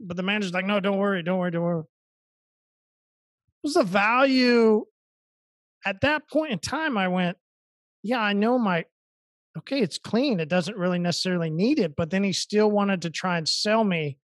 but 0.00 0.16
the 0.16 0.22
manager's 0.22 0.52
like, 0.52 0.66
no, 0.66 0.80
don't 0.80 0.98
worry, 0.98 1.22
don't 1.22 1.38
worry, 1.38 1.50
don't 1.50 1.62
worry. 1.62 1.84
What's 3.62 3.74
the 3.74 3.82
value 3.82 4.84
at 5.84 6.00
that 6.02 6.28
point 6.28 6.52
in 6.52 6.58
time? 6.58 6.98
I 6.98 7.08
went, 7.08 7.36
yeah, 8.02 8.20
I 8.20 8.32
know 8.32 8.58
my, 8.58 8.84
okay, 9.58 9.80
it's 9.80 9.98
clean. 9.98 10.38
It 10.38 10.48
doesn't 10.48 10.76
really 10.76 10.98
necessarily 10.98 11.50
need 11.50 11.78
it. 11.78 11.96
But 11.96 12.10
then 12.10 12.22
he 12.22 12.32
still 12.32 12.70
wanted 12.70 13.02
to 13.02 13.10
try 13.10 13.38
and 13.38 13.48
sell 13.48 13.82
me 13.82 14.18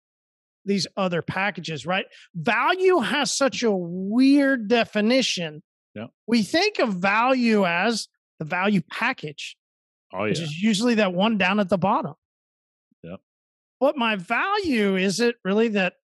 these 0.65 0.87
other 0.97 1.23
packages, 1.23 1.87
right? 1.87 2.07
Value 2.35 2.99
has 2.99 3.33
such 3.33 3.63
a 3.63 3.73
weird 3.73 4.69
definition. 4.69 5.63
Yeah. 5.95 6.07
We 6.27 6.43
think 6.43 6.79
of 6.79 6.95
value 6.95 7.67
as 7.67 8.09
the 8.39 8.45
value 8.45 8.83
package. 8.91 9.57
Oh, 10.15 10.25
yeah. 10.25 10.31
Which 10.31 10.41
is 10.41 10.61
usually 10.61 10.97
that 10.97 11.13
one 11.13 11.39
down 11.39 11.61
at 11.61 11.69
the 11.69 11.79
bottom. 11.79 12.15
Yep. 13.03 13.21
What 13.79 13.97
my 13.97 14.17
value 14.17 14.97
is 14.97 15.21
it 15.21 15.37
really 15.45 15.69
that 15.69 15.95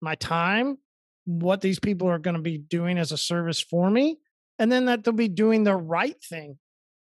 my 0.00 0.14
time, 0.14 0.78
what 1.24 1.60
these 1.60 1.78
people 1.78 2.08
are 2.08 2.18
going 2.18 2.36
to 2.36 2.42
be 2.42 2.58
doing 2.58 2.98
as 2.98 3.12
a 3.12 3.16
service 3.16 3.60
for 3.60 3.90
me, 3.90 4.18
and 4.58 4.70
then 4.70 4.86
that 4.86 5.04
they'll 5.04 5.14
be 5.14 5.28
doing 5.28 5.64
the 5.64 5.76
right 5.76 6.16
thing. 6.22 6.58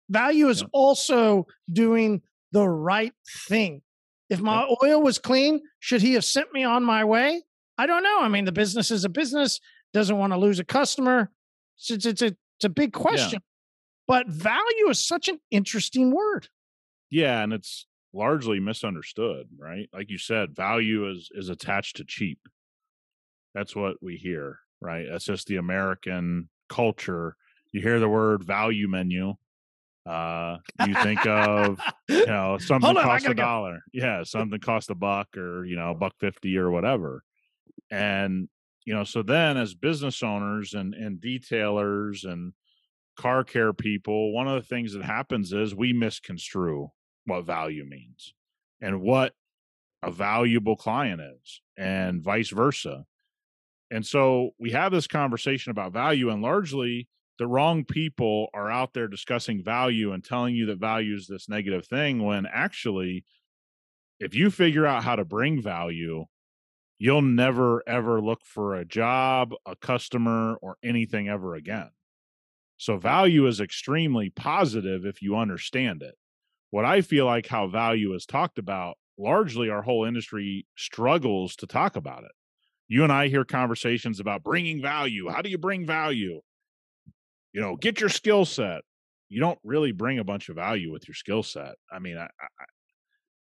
Value 0.10 0.48
is 0.50 0.62
yep. 0.62 0.70
also 0.74 1.48
doing 1.72 2.22
the 2.52 2.68
right 2.68 3.14
thing. 3.48 3.82
If 4.30 4.42
my 4.42 4.62
yep. 4.62 4.78
oil 4.84 5.02
was 5.02 5.20
clean, 5.20 5.62
should 5.80 6.02
he 6.02 6.14
have 6.14 6.26
sent 6.26 6.52
me 6.54 6.64
on 6.64 6.84
my 6.84 7.04
way? 7.04 7.44
I 7.78 7.86
don't 7.88 8.04
know. 8.04 8.20
I 8.22 8.28
mean, 8.28 8.46
the 8.46 8.52
business 8.52 8.92
is 8.92 9.04
a 9.06 9.10
business, 9.10 9.60
doesn't 9.94 10.18
want 10.18 10.34
to 10.34 10.38
lose 10.38 10.60
a 10.60 10.64
customer. 10.64 11.32
It's, 11.78 12.06
it's, 12.06 12.22
a, 12.22 12.28
it's 12.28 12.64
a 12.64 12.70
big 12.70 12.94
question. 12.94 13.40
Yeah. 13.42 13.53
But 14.08 14.28
value 14.28 14.90
is 14.90 15.06
such 15.06 15.28
an 15.28 15.40
interesting 15.52 16.12
word. 16.12 16.50
Yeah, 17.10 17.42
and 17.42 17.54
it's 17.54 17.86
largely 18.14 18.60
misunderstood, 18.60 19.48
right? 19.58 19.90
Like 19.94 20.10
you 20.10 20.18
said, 20.18 20.56
value 20.56 21.10
is 21.10 21.30
is 21.34 21.50
attached 21.50 21.98
to 21.98 22.06
cheap. 22.06 22.40
That's 23.54 23.76
what 23.76 23.98
we 24.02 24.18
hear, 24.18 24.60
right? 24.82 25.06
That's 25.10 25.26
just 25.26 25.48
the 25.48 25.58
American 25.58 26.50
culture. 26.70 27.36
You 27.72 27.82
hear 27.82 28.00
the 28.00 28.10
word 28.10 28.44
value 28.44 28.88
menu, 28.88 29.36
uh 30.06 30.58
you 30.86 30.94
think 30.96 31.26
of 31.26 31.80
you 32.10 32.26
know 32.28 32.58
something 32.58 32.98
on, 32.98 33.04
cost 33.04 33.26
a 33.26 33.34
dollar 33.34 33.76
go. 33.76 33.80
yeah 33.94 34.24
something 34.24 34.60
cost 34.60 34.90
a 34.90 34.96
buck 34.96 35.38
or 35.38 35.64
you 35.64 35.78
know 35.78 35.92
a 35.92 35.96
buck 35.96 36.14
50 36.20 36.58
or 36.58 36.72
whatever 36.72 37.24
and 37.90 38.50
you 38.86 38.94
know 38.94 39.06
so 39.06 39.24
then 39.24 39.56
as 39.56 39.74
business 39.74 40.22
owners 40.22 40.74
and 40.74 40.94
and 40.94 41.22
detailers 41.22 42.26
and 42.30 42.52
car 43.16 43.44
care 43.44 43.74
people, 43.74 44.34
one 44.34 44.48
of 44.48 44.62
the 44.62 44.68
things 44.68 44.94
that 44.94 45.04
happens 45.04 45.54
is 45.54 45.76
we 45.76 45.94
misconstrue 45.94 46.90
what 47.26 47.46
value 47.46 47.86
means 47.86 48.34
and 48.82 49.02
what 49.02 49.34
a 50.04 50.12
valuable 50.12 50.76
client 50.76 51.22
is, 51.22 51.62
and 51.78 52.22
vice 52.22 52.50
versa. 52.50 53.06
And 53.90 54.06
so 54.06 54.52
we 54.60 54.72
have 54.72 54.92
this 54.92 55.08
conversation 55.08 55.72
about 55.72 55.94
value, 55.94 56.30
and 56.30 56.42
largely 56.42 57.08
the 57.40 57.48
wrong 57.48 57.86
people 57.86 58.50
are 58.54 58.70
out 58.70 58.94
there 58.94 59.08
discussing 59.08 59.64
value 59.64 60.12
and 60.12 60.24
telling 60.24 60.56
you 60.56 60.66
that 60.68 60.80
value 60.80 61.16
is 61.16 61.28
this 61.28 61.50
negative 61.50 61.88
thing 61.88 62.24
when 62.24 62.46
actually, 62.46 63.24
if 64.20 64.36
you 64.36 64.52
figure 64.52 64.86
out 64.86 65.04
how 65.04 65.16
to 65.16 65.26
bring 65.26 65.62
value, 65.62 66.26
you'll 67.00 67.22
never 67.22 67.82
ever 67.88 68.22
look 68.22 68.42
for 68.46 68.76
a 68.76 68.86
job, 68.86 69.54
a 69.66 69.76
customer, 69.76 70.56
or 70.62 70.78
anything 70.84 71.28
ever 71.28 71.56
again. 71.56 71.90
So 72.84 72.98
value 72.98 73.48
is 73.48 73.62
extremely 73.62 74.30
positive 74.30 75.06
if 75.06 75.22
you 75.22 75.38
understand 75.38 76.04
it. 76.04 76.16
What 76.70 76.84
I 76.84 77.00
feel 77.00 77.26
like 77.26 77.48
how 77.48 77.68
value 77.68 78.14
is 78.14 78.26
talked 78.26 78.58
about, 78.58 78.98
largely 79.18 79.70
our 79.70 79.82
whole 79.82 80.04
industry 80.04 80.68
struggles 80.76 81.56
to 81.58 81.66
talk 81.66 81.96
about 81.96 82.26
it. 82.26 82.32
You 82.90 83.04
and 83.04 83.12
I 83.14 83.30
hear 83.30 83.46
conversations 83.46 84.20
about 84.20 84.44
bringing 84.44 84.82
value. 84.82 85.30
How 85.30 85.42
do 85.42 85.50
you 85.50 85.58
bring 85.58 85.86
value? 85.86 86.42
You 87.54 87.62
know, 87.62 87.78
get 87.78 88.02
your 88.02 88.10
skill 88.10 88.44
set. 88.44 88.82
You 89.30 89.40
don't 89.40 89.60
really 89.64 89.94
bring 89.94 90.20
a 90.20 90.26
bunch 90.26 90.50
of 90.50 90.58
value 90.58 90.92
with 90.92 91.08
your 91.08 91.16
skill 91.16 91.42
set. 91.42 91.76
I 91.90 92.00
mean, 92.00 92.18
I, 92.18 92.26
I, 92.26 92.66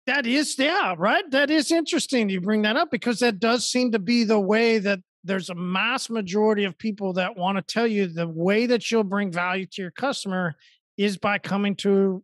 that 0.08 0.26
is, 0.26 0.58
yeah, 0.58 0.96
right. 0.98 1.30
That 1.30 1.52
is 1.52 1.72
interesting. 1.72 2.30
You 2.30 2.42
bring 2.42 2.64
that 2.64 2.76
up 2.76 2.90
because 2.90 3.20
that 3.20 3.38
does 3.38 3.70
seem 3.70 3.92
to 3.92 4.00
be 4.00 4.24
the 4.24 4.40
way 4.40 4.80
that 4.80 5.02
there's 5.28 5.50
a 5.50 5.56
mass 5.56 6.10
majority 6.10 6.64
of 6.64 6.78
people 6.78 7.14
that 7.14 7.38
want 7.38 7.58
to 7.58 7.62
tell 7.62 7.86
you 7.88 8.08
the 8.08 8.28
way 8.28 8.66
that 8.66 8.90
you'll 8.90 9.04
bring 9.04 9.32
value 9.32 9.66
to 9.66 9.82
your 9.82 9.92
customer 9.92 10.56
is 10.98 11.18
by 11.18 11.38
coming 11.38 11.76
to 11.76 12.24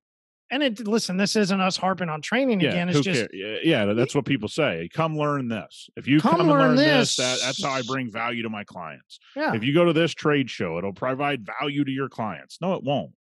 and 0.49 0.63
it 0.63 0.87
listen 0.87 1.17
this 1.17 1.35
isn't 1.35 1.61
us 1.61 1.77
harping 1.77 2.09
on 2.09 2.21
training 2.21 2.59
yeah, 2.59 2.69
again 2.69 2.89
it's 2.89 3.01
just 3.01 3.27
yeah, 3.33 3.57
yeah, 3.63 3.85
that's 3.93 4.15
what 4.15 4.25
people 4.25 4.47
say 4.47 4.89
come 4.93 5.17
learn 5.17 5.47
this 5.47 5.89
if 5.95 6.07
you 6.07 6.19
come, 6.19 6.37
come 6.37 6.47
learn, 6.47 6.59
learn 6.59 6.75
this, 6.75 7.15
this 7.15 7.17
that, 7.17 7.45
that's 7.45 7.63
how 7.63 7.71
i 7.71 7.81
bring 7.83 8.11
value 8.11 8.43
to 8.43 8.49
my 8.49 8.63
clients 8.63 9.19
yeah. 9.35 9.53
if 9.53 9.63
you 9.63 9.73
go 9.73 9.85
to 9.85 9.93
this 9.93 10.13
trade 10.13 10.49
show 10.49 10.77
it'll 10.77 10.93
provide 10.93 11.47
value 11.59 11.83
to 11.83 11.91
your 11.91 12.09
clients 12.09 12.59
no 12.61 12.73
it 12.73 12.83
won't 12.83 13.11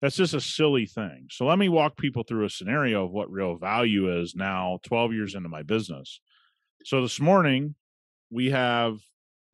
That's 0.00 0.16
just 0.16 0.34
a 0.34 0.40
silly 0.40 0.86
thing. 0.86 1.26
So 1.30 1.44
let 1.44 1.58
me 1.58 1.68
walk 1.68 1.96
people 1.96 2.22
through 2.22 2.44
a 2.44 2.50
scenario 2.50 3.04
of 3.04 3.10
what 3.10 3.32
real 3.32 3.56
value 3.56 4.20
is 4.20 4.36
now 4.36 4.78
12 4.84 5.12
years 5.12 5.34
into 5.34 5.48
my 5.48 5.64
business. 5.64 6.20
So 6.84 7.02
this 7.02 7.18
morning 7.18 7.74
we 8.30 8.50
have 8.50 8.98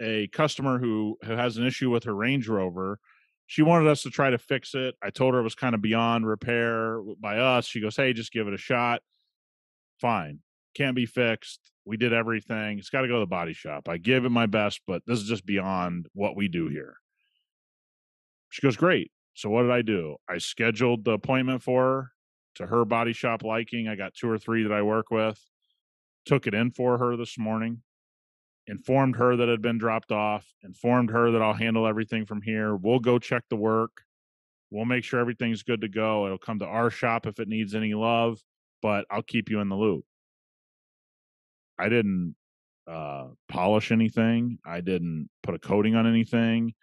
a 0.01 0.29
customer 0.29 0.79
who, 0.79 1.17
who 1.25 1.33
has 1.33 1.57
an 1.57 1.67
issue 1.67 1.91
with 1.91 2.05
her 2.05 2.15
Range 2.15 2.47
Rover. 2.49 2.99
She 3.47 3.63
wanted 3.63 3.89
us 3.89 4.03
to 4.03 4.11
try 4.11 4.31
to 4.31 4.39
fix 4.39 4.75
it. 4.75 4.95
I 5.03 5.11
told 5.11 5.35
her 5.35 5.41
it 5.41 5.45
was 5.45 5.55
kind 5.55 5.75
of 5.75 5.83
beyond 5.83 6.27
repair 6.27 7.01
by 7.21 7.39
us. 7.39 7.67
She 7.67 7.81
goes, 7.81 7.97
Hey, 7.97 8.13
just 8.13 8.33
give 8.33 8.49
it 8.49 8.55
a 8.55 8.59
shot. 8.59 9.03
Fine. 10.01 10.41
Can't 10.75 10.97
be 10.97 11.07
fixed. 11.07 11.61
We 11.85 11.97
did 11.97 12.13
everything. 12.13 12.79
It's 12.79 12.91
got 12.91 13.03
to 13.03 13.09
go 13.09 13.15
to 13.15 13.21
the 13.21 13.27
body 13.27 13.53
shop. 13.53 13.89
I 13.89 13.99
give 13.99 14.25
it 14.25 14.31
my 14.31 14.47
best, 14.47 14.81
but 14.87 15.03
this 15.07 15.21
is 15.21 15.29
just 15.29 15.45
beyond 15.45 16.09
what 16.15 16.37
we 16.37 16.49
do 16.49 16.69
here. 16.69 16.97
She 18.51 18.63
goes, 18.63 18.77
Great. 18.77 19.13
So 19.35 19.51
what 19.51 19.63
did 19.63 19.73
I 19.73 19.83
do? 19.83 20.17
I 20.29 20.39
scheduled 20.39 21.05
the 21.05 21.13
appointment 21.13 21.63
for 21.63 21.83
her 21.83 22.11
to 22.57 22.67
her 22.67 22.85
body 22.85 23.13
shop 23.13 23.43
liking. 23.43 23.89
I 23.89 23.97
got 23.97 24.15
two 24.15 24.31
or 24.31 24.39
three 24.39 24.63
that 24.63 24.73
I 24.73 24.83
work 24.83 25.11
with. 25.11 25.41
Took 26.25 26.47
it 26.47 26.55
in 26.55 26.71
for 26.71 26.99
her 26.99 27.17
this 27.17 27.37
morning. 27.37 27.83
Informed 28.67 29.17
her 29.17 29.37
that 29.37 29.49
had 29.49 29.61
been 29.61 29.79
dropped 29.79 30.11
off. 30.11 30.47
Informed 30.63 31.11
her 31.11 31.31
that 31.33 31.43
I'll 31.43 31.53
handle 31.53 31.87
everything 31.87 32.25
from 32.25 32.41
here. 32.41 32.75
We'll 32.75 32.99
go 32.99 33.19
check 33.19 33.45
the 33.51 33.57
work. 33.57 34.03
We'll 34.71 34.87
make 34.87 35.05
sure 35.05 35.21
everything's 35.21 35.63
good 35.63 35.83
to 35.83 35.89
go. 35.89 36.27
It'll 36.27 36.39
come 36.39 36.59
to 36.61 36.67
our 36.67 36.91
shop 36.91 37.27
if 37.27 37.39
it 37.39 37.49
needs 37.49 37.75
any 37.75 37.95
love, 37.95 38.41
but 38.83 39.05
I'll 39.11 39.23
keep 39.23 39.51
you 39.51 39.61
in 39.61 39.69
the 39.69 39.77
loop. 39.77 40.05
I 41.79 41.89
didn't 41.89 42.35
uh, 42.87 43.29
polish 43.49 43.93
anything. 43.93 44.59
I 44.65 44.81
didn't 44.81 45.29
put 45.43 45.55
a 45.55 45.59
coating 45.59 45.95
on 45.95 46.07
anything. 46.07 46.75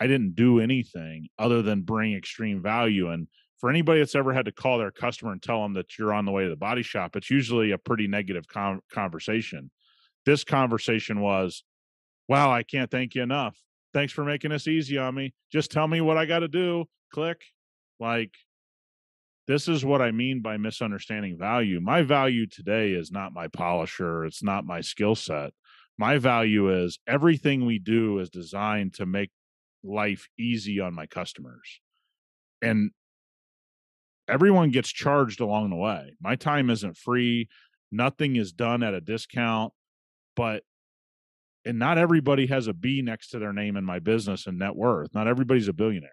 I 0.00 0.06
didn't 0.06 0.34
do 0.34 0.60
anything 0.60 1.28
other 1.38 1.62
than 1.62 1.82
bring 1.82 2.14
extreme 2.14 2.62
value. 2.62 3.10
And 3.10 3.28
for 3.58 3.68
anybody 3.70 4.00
that's 4.00 4.14
ever 4.14 4.32
had 4.32 4.44
to 4.44 4.52
call 4.52 4.78
their 4.78 4.90
customer 4.90 5.32
and 5.32 5.42
tell 5.42 5.62
them 5.62 5.74
that 5.74 5.98
you're 5.98 6.12
on 6.12 6.24
the 6.24 6.32
way 6.32 6.44
to 6.44 6.50
the 6.50 6.56
body 6.56 6.82
shop, 6.82 7.16
it's 7.16 7.30
usually 7.30 7.72
a 7.72 7.78
pretty 7.78 8.06
negative 8.06 8.44
conversation. 8.92 9.70
This 10.28 10.44
conversation 10.44 11.22
was, 11.22 11.64
wow, 12.28 12.52
I 12.52 12.62
can't 12.62 12.90
thank 12.90 13.14
you 13.14 13.22
enough. 13.22 13.56
Thanks 13.94 14.12
for 14.12 14.26
making 14.26 14.50
this 14.50 14.68
easy 14.68 14.98
on 14.98 15.14
me. 15.14 15.32
Just 15.50 15.70
tell 15.70 15.88
me 15.88 16.02
what 16.02 16.18
I 16.18 16.26
got 16.26 16.40
to 16.40 16.48
do. 16.48 16.84
Click. 17.14 17.40
Like, 17.98 18.34
this 19.46 19.68
is 19.68 19.86
what 19.86 20.02
I 20.02 20.10
mean 20.10 20.42
by 20.42 20.58
misunderstanding 20.58 21.38
value. 21.38 21.80
My 21.80 22.02
value 22.02 22.44
today 22.46 22.90
is 22.90 23.10
not 23.10 23.32
my 23.32 23.48
polisher, 23.48 24.26
it's 24.26 24.42
not 24.42 24.66
my 24.66 24.82
skill 24.82 25.14
set. 25.14 25.54
My 25.96 26.18
value 26.18 26.84
is 26.84 26.98
everything 27.06 27.64
we 27.64 27.78
do 27.78 28.18
is 28.18 28.28
designed 28.28 28.92
to 28.96 29.06
make 29.06 29.30
life 29.82 30.28
easy 30.38 30.78
on 30.78 30.92
my 30.92 31.06
customers. 31.06 31.80
And 32.60 32.90
everyone 34.28 34.72
gets 34.72 34.90
charged 34.90 35.40
along 35.40 35.70
the 35.70 35.76
way. 35.76 36.16
My 36.20 36.36
time 36.36 36.68
isn't 36.68 36.98
free, 36.98 37.48
nothing 37.90 38.36
is 38.36 38.52
done 38.52 38.82
at 38.82 38.92
a 38.92 39.00
discount, 39.00 39.72
but 40.38 40.62
and 41.64 41.80
not 41.80 41.98
everybody 41.98 42.46
has 42.46 42.68
a 42.68 42.72
B 42.72 43.02
next 43.02 43.30
to 43.30 43.40
their 43.40 43.52
name 43.52 43.76
in 43.76 43.84
my 43.84 43.98
business 43.98 44.46
and 44.46 44.56
net 44.56 44.76
worth. 44.76 45.12
Not 45.12 45.26
everybody's 45.26 45.66
a 45.66 45.72
billionaire. 45.72 46.12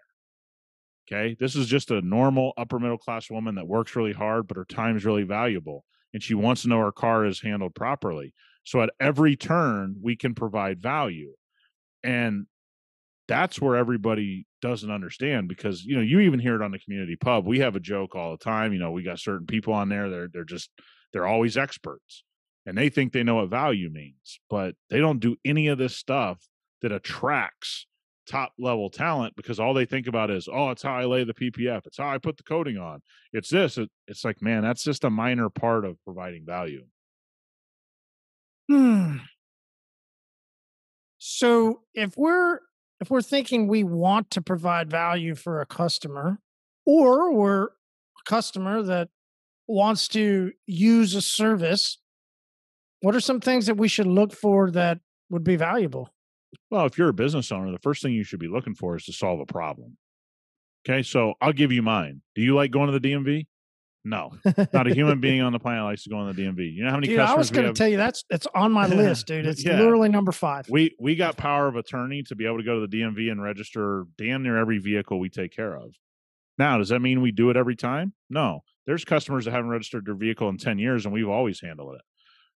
Okay. 1.06 1.36
This 1.38 1.54
is 1.54 1.68
just 1.68 1.92
a 1.92 2.02
normal 2.02 2.52
upper 2.58 2.80
middle 2.80 2.98
class 2.98 3.30
woman 3.30 3.54
that 3.54 3.68
works 3.68 3.94
really 3.94 4.12
hard, 4.12 4.48
but 4.48 4.56
her 4.56 4.64
time 4.64 4.96
is 4.96 5.04
really 5.04 5.22
valuable. 5.22 5.84
And 6.12 6.20
she 6.20 6.34
wants 6.34 6.62
to 6.62 6.68
know 6.68 6.80
her 6.80 6.90
car 6.90 7.24
is 7.24 7.40
handled 7.40 7.76
properly. 7.76 8.34
So 8.64 8.82
at 8.82 8.90
every 8.98 9.36
turn, 9.36 9.94
we 10.02 10.16
can 10.16 10.34
provide 10.34 10.82
value. 10.82 11.34
And 12.02 12.46
that's 13.28 13.60
where 13.60 13.76
everybody 13.76 14.48
doesn't 14.60 14.90
understand 14.90 15.48
because 15.48 15.84
you 15.84 15.94
know 15.94 16.02
you 16.02 16.18
even 16.20 16.40
hear 16.40 16.56
it 16.56 16.62
on 16.62 16.72
the 16.72 16.78
community 16.78 17.14
pub 17.14 17.46
we 17.46 17.58
have 17.58 17.76
a 17.76 17.80
joke 17.80 18.14
all 18.14 18.30
the 18.30 18.44
time 18.44 18.72
you 18.72 18.78
know 18.78 18.90
we 18.90 19.02
got 19.02 19.18
certain 19.18 19.46
people 19.46 19.74
on 19.74 19.88
there 19.88 20.08
they're 20.08 20.28
they're 20.32 20.44
just 20.44 20.70
they're 21.12 21.26
always 21.26 21.56
experts 21.56 22.24
and 22.66 22.76
they 22.76 22.88
think 22.88 23.12
they 23.12 23.22
know 23.22 23.36
what 23.36 23.48
value 23.48 23.88
means 23.90 24.40
but 24.50 24.74
they 24.90 24.98
don't 24.98 25.20
do 25.20 25.36
any 25.44 25.68
of 25.68 25.78
this 25.78 25.96
stuff 25.96 26.46
that 26.82 26.92
attracts 26.92 27.86
top 28.28 28.52
level 28.58 28.90
talent 28.90 29.34
because 29.36 29.60
all 29.60 29.72
they 29.72 29.84
think 29.84 30.06
about 30.06 30.30
is 30.30 30.48
oh 30.52 30.70
it's 30.70 30.82
how 30.82 30.94
i 30.94 31.04
lay 31.04 31.24
the 31.24 31.32
ppf 31.32 31.86
it's 31.86 31.98
how 31.98 32.08
i 32.08 32.18
put 32.18 32.36
the 32.36 32.42
coating 32.42 32.76
on 32.76 33.00
it's 33.32 33.48
this 33.48 33.78
it, 33.78 33.88
it's 34.08 34.24
like 34.24 34.42
man 34.42 34.62
that's 34.62 34.82
just 34.82 35.04
a 35.04 35.10
minor 35.10 35.48
part 35.48 35.84
of 35.84 35.96
providing 36.04 36.44
value 36.44 36.84
hmm. 38.68 39.18
so 41.18 41.82
if 41.94 42.16
we're 42.16 42.58
if 43.00 43.10
we're 43.10 43.22
thinking 43.22 43.68
we 43.68 43.84
want 43.84 44.30
to 44.30 44.42
provide 44.42 44.90
value 44.90 45.34
for 45.34 45.60
a 45.60 45.66
customer 45.66 46.40
or 46.84 47.32
we're 47.32 47.66
a 47.66 48.24
customer 48.24 48.82
that 48.82 49.08
wants 49.68 50.08
to 50.08 50.52
use 50.66 51.14
a 51.14 51.22
service 51.22 51.98
what 53.06 53.14
are 53.14 53.20
some 53.20 53.40
things 53.40 53.66
that 53.66 53.76
we 53.76 53.86
should 53.86 54.08
look 54.08 54.32
for 54.32 54.68
that 54.72 54.98
would 55.30 55.44
be 55.44 55.54
valuable 55.54 56.12
well 56.70 56.86
if 56.86 56.98
you're 56.98 57.08
a 57.08 57.14
business 57.14 57.52
owner 57.52 57.70
the 57.70 57.78
first 57.78 58.02
thing 58.02 58.12
you 58.12 58.24
should 58.24 58.40
be 58.40 58.48
looking 58.48 58.74
for 58.74 58.96
is 58.96 59.04
to 59.04 59.12
solve 59.12 59.38
a 59.38 59.46
problem 59.46 59.96
okay 60.84 61.04
so 61.04 61.34
i'll 61.40 61.52
give 61.52 61.70
you 61.70 61.82
mine 61.82 62.20
do 62.34 62.42
you 62.42 62.52
like 62.54 62.72
going 62.72 62.90
to 62.90 62.98
the 62.98 63.08
dmv 63.08 63.46
no, 64.08 64.30
not 64.72 64.86
a 64.86 64.94
human 64.94 65.18
being 65.18 65.42
on 65.42 65.52
the 65.52 65.58
planet 65.58 65.82
likes 65.82 66.04
to 66.04 66.10
go 66.10 66.18
on 66.18 66.32
the 66.32 66.40
DMV. 66.40 66.72
You 66.72 66.84
know 66.84 66.90
how 66.90 66.96
many 66.96 67.08
dude, 67.08 67.16
customers 67.16 67.34
I 67.34 67.38
was 67.38 67.50
going 67.50 67.66
to 67.66 67.72
tell 67.72 67.88
you 67.88 67.96
that's 67.96 68.22
it's 68.30 68.46
on 68.54 68.70
my 68.70 68.86
list, 69.02 69.26
dude. 69.26 69.44
It's 69.44 69.64
yeah. 69.64 69.80
literally 69.80 70.08
number 70.08 70.30
five. 70.30 70.68
We 70.70 70.94
we 71.00 71.16
got 71.16 71.36
power 71.36 71.66
of 71.66 71.74
attorney 71.74 72.22
to 72.28 72.36
be 72.36 72.46
able 72.46 72.58
to 72.58 72.62
go 72.62 72.78
to 72.78 72.86
the 72.86 72.96
DMV 72.96 73.32
and 73.32 73.42
register 73.42 74.04
damn 74.16 74.44
near 74.44 74.58
every 74.58 74.78
vehicle 74.78 75.18
we 75.18 75.28
take 75.28 75.50
care 75.50 75.74
of. 75.74 75.92
Now, 76.58 76.78
does 76.78 76.90
that 76.90 77.00
mean 77.00 77.20
we 77.20 77.32
do 77.32 77.50
it 77.50 77.56
every 77.56 77.74
time? 77.76 78.12
No. 78.30 78.60
There's 78.86 79.04
customers 79.04 79.44
that 79.44 79.50
haven't 79.50 79.70
registered 79.70 80.06
their 80.06 80.14
vehicle 80.14 80.48
in 80.48 80.56
10 80.56 80.78
years 80.78 81.04
and 81.04 81.12
we've 81.12 81.28
always 81.28 81.60
handled 81.60 81.96
it. 81.96 82.02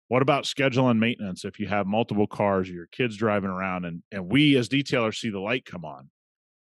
What 0.09 0.23
about 0.23 0.47
schedule 0.47 0.89
and 0.89 0.99
maintenance 0.99 1.45
if 1.45 1.61
you 1.61 1.69
have 1.69 1.87
multiple 1.87 2.27
cars 2.27 2.69
or 2.69 2.73
your 2.73 2.87
kids 2.87 3.17
driving 3.17 3.51
around 3.51 3.85
and, 3.85 4.03
and 4.11 4.31
we 4.31 4.57
as 4.57 4.69
detailers 4.69 5.17
see 5.17 5.31
the 5.31 5.39
light 5.39 5.65
come 5.65 5.85
on? 5.85 6.11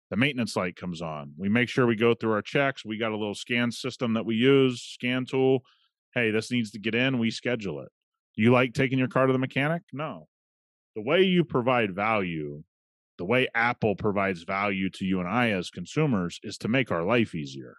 the 0.09 0.17
maintenance 0.17 0.55
light 0.55 0.75
comes 0.75 1.01
on. 1.01 1.33
We 1.37 1.49
make 1.49 1.69
sure 1.69 1.85
we 1.85 1.95
go 1.95 2.13
through 2.13 2.31
our 2.31 2.41
checks. 2.41 2.85
We 2.85 2.97
got 2.97 3.11
a 3.11 3.17
little 3.17 3.35
scan 3.35 3.71
system 3.71 4.13
that 4.13 4.25
we 4.25 4.35
use, 4.35 4.81
scan 4.81 5.25
tool. 5.25 5.63
Hey, 6.13 6.31
this 6.31 6.49
needs 6.49 6.71
to 6.71 6.79
get 6.79 6.95
in. 6.95 7.19
We 7.19 7.29
schedule 7.29 7.81
it. 7.81 7.89
You 8.35 8.51
like 8.51 8.73
taking 8.73 8.99
your 8.99 9.09
car 9.09 9.27
to 9.27 9.33
the 9.33 9.39
mechanic? 9.39 9.81
No. 9.91 10.27
The 10.95 11.01
way 11.01 11.23
you 11.23 11.43
provide 11.43 11.93
value, 11.93 12.63
the 13.17 13.25
way 13.25 13.47
Apple 13.53 13.95
provides 13.95 14.43
value 14.43 14.89
to 14.91 15.05
you 15.05 15.19
and 15.19 15.27
I 15.27 15.51
as 15.51 15.69
consumers 15.69 16.39
is 16.43 16.57
to 16.59 16.67
make 16.67 16.91
our 16.91 17.03
life 17.03 17.35
easier. 17.35 17.77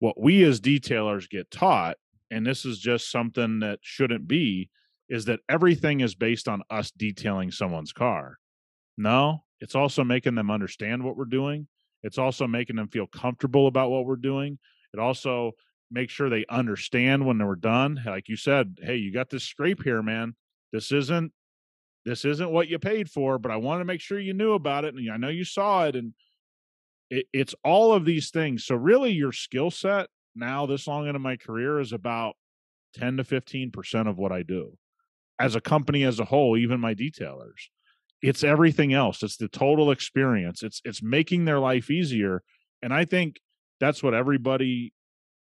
What 0.00 0.20
we 0.20 0.42
as 0.44 0.60
detailers 0.60 1.28
get 1.28 1.50
taught, 1.50 1.96
and 2.30 2.46
this 2.46 2.64
is 2.64 2.78
just 2.78 3.10
something 3.10 3.60
that 3.60 3.78
shouldn't 3.82 4.26
be, 4.26 4.70
is 5.08 5.26
that 5.26 5.40
everything 5.48 6.00
is 6.00 6.14
based 6.14 6.48
on 6.48 6.62
us 6.70 6.90
detailing 6.90 7.50
someone's 7.50 7.92
car. 7.92 8.38
No, 8.96 9.44
it's 9.60 9.74
also 9.74 10.04
making 10.04 10.34
them 10.34 10.50
understand 10.50 11.02
what 11.02 11.16
we're 11.16 11.24
doing. 11.24 11.68
It's 12.02 12.18
also 12.18 12.46
making 12.46 12.76
them 12.76 12.88
feel 12.88 13.06
comfortable 13.06 13.66
about 13.66 13.90
what 13.90 14.06
we're 14.06 14.16
doing. 14.16 14.58
It 14.92 15.00
also 15.00 15.52
makes 15.90 16.12
sure 16.12 16.28
they 16.28 16.44
understand 16.48 17.26
when 17.26 17.44
we're 17.44 17.56
done. 17.56 18.00
Like 18.04 18.28
you 18.28 18.36
said, 18.36 18.78
hey, 18.82 18.96
you 18.96 19.12
got 19.12 19.30
this 19.30 19.44
scrape 19.44 19.82
here, 19.82 20.02
man. 20.02 20.34
This 20.72 20.92
isn't 20.92 21.32
this 22.04 22.24
isn't 22.26 22.50
what 22.50 22.68
you 22.68 22.78
paid 22.78 23.10
for, 23.10 23.38
but 23.38 23.50
I 23.50 23.56
want 23.56 23.80
to 23.80 23.86
make 23.86 24.00
sure 24.00 24.18
you 24.18 24.34
knew 24.34 24.52
about 24.52 24.84
it. 24.84 24.94
And 24.94 25.10
I 25.10 25.16
know 25.16 25.28
you 25.28 25.44
saw 25.44 25.86
it. 25.86 25.96
And 25.96 26.12
it, 27.08 27.26
it's 27.32 27.54
all 27.64 27.94
of 27.94 28.04
these 28.04 28.30
things. 28.30 28.66
So 28.66 28.74
really 28.74 29.12
your 29.12 29.32
skill 29.32 29.70
set 29.70 30.08
now 30.34 30.66
this 30.66 30.86
long 30.86 31.06
into 31.06 31.18
my 31.18 31.36
career 31.36 31.80
is 31.80 31.92
about 31.92 32.34
10 32.94 33.18
to 33.18 33.24
15% 33.24 34.08
of 34.08 34.18
what 34.18 34.32
I 34.32 34.42
do. 34.42 34.76
As 35.38 35.54
a 35.54 35.60
company 35.60 36.04
as 36.04 36.20
a 36.20 36.24
whole, 36.24 36.56
even 36.56 36.80
my 36.80 36.94
detailers 36.94 37.68
it's 38.22 38.42
everything 38.42 38.94
else. 38.94 39.22
It's 39.22 39.36
the 39.36 39.48
total 39.48 39.90
experience. 39.90 40.62
It's 40.62 40.80
it's 40.84 41.02
making 41.02 41.44
their 41.44 41.58
life 41.58 41.90
easier 41.90 42.42
and 42.84 42.94
i 42.94 43.04
think 43.04 43.40
that's 43.80 44.02
what 44.02 44.14
everybody 44.14 44.92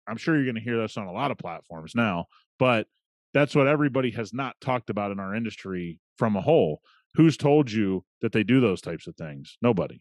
i'm 0.08 0.16
sure 0.16 0.36
you're 0.36 0.44
going 0.44 0.54
to 0.54 0.60
hear 0.62 0.80
this 0.80 0.96
on 0.96 1.06
a 1.06 1.12
lot 1.12 1.30
of 1.30 1.36
platforms 1.36 1.94
now 1.94 2.26
but 2.58 2.86
that's 3.34 3.54
what 3.54 3.66
everybody 3.66 4.12
has 4.12 4.32
not 4.32 4.54
talked 4.60 4.88
about 4.88 5.10
in 5.10 5.18
our 5.18 5.34
industry 5.34 5.98
from 6.16 6.36
a 6.36 6.40
whole. 6.40 6.80
Who's 7.14 7.36
told 7.36 7.68
you 7.68 8.04
that 8.22 8.30
they 8.30 8.44
do 8.44 8.60
those 8.60 8.80
types 8.80 9.08
of 9.08 9.16
things? 9.16 9.58
Nobody. 9.60 10.00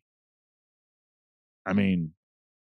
I 1.65 1.73
mean 1.73 2.11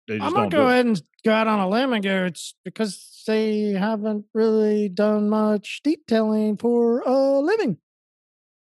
they 0.08 0.18
just 0.18 0.26
I'm 0.26 0.34
gonna 0.34 0.50
go 0.50 0.68
ahead 0.68 0.86
and 0.86 1.02
go 1.24 1.32
out 1.32 1.48
on 1.48 1.60
a 1.60 1.70
limb 1.70 1.94
and 1.94 2.04
go. 2.04 2.26
It's 2.26 2.56
because 2.64 3.24
they 3.28 3.72
haven't 3.72 4.26
really 4.34 4.90
done 4.90 5.30
much 5.30 5.82
detailing 5.84 6.58
for 6.58 7.02
a 7.02 7.40
living. 7.40 7.78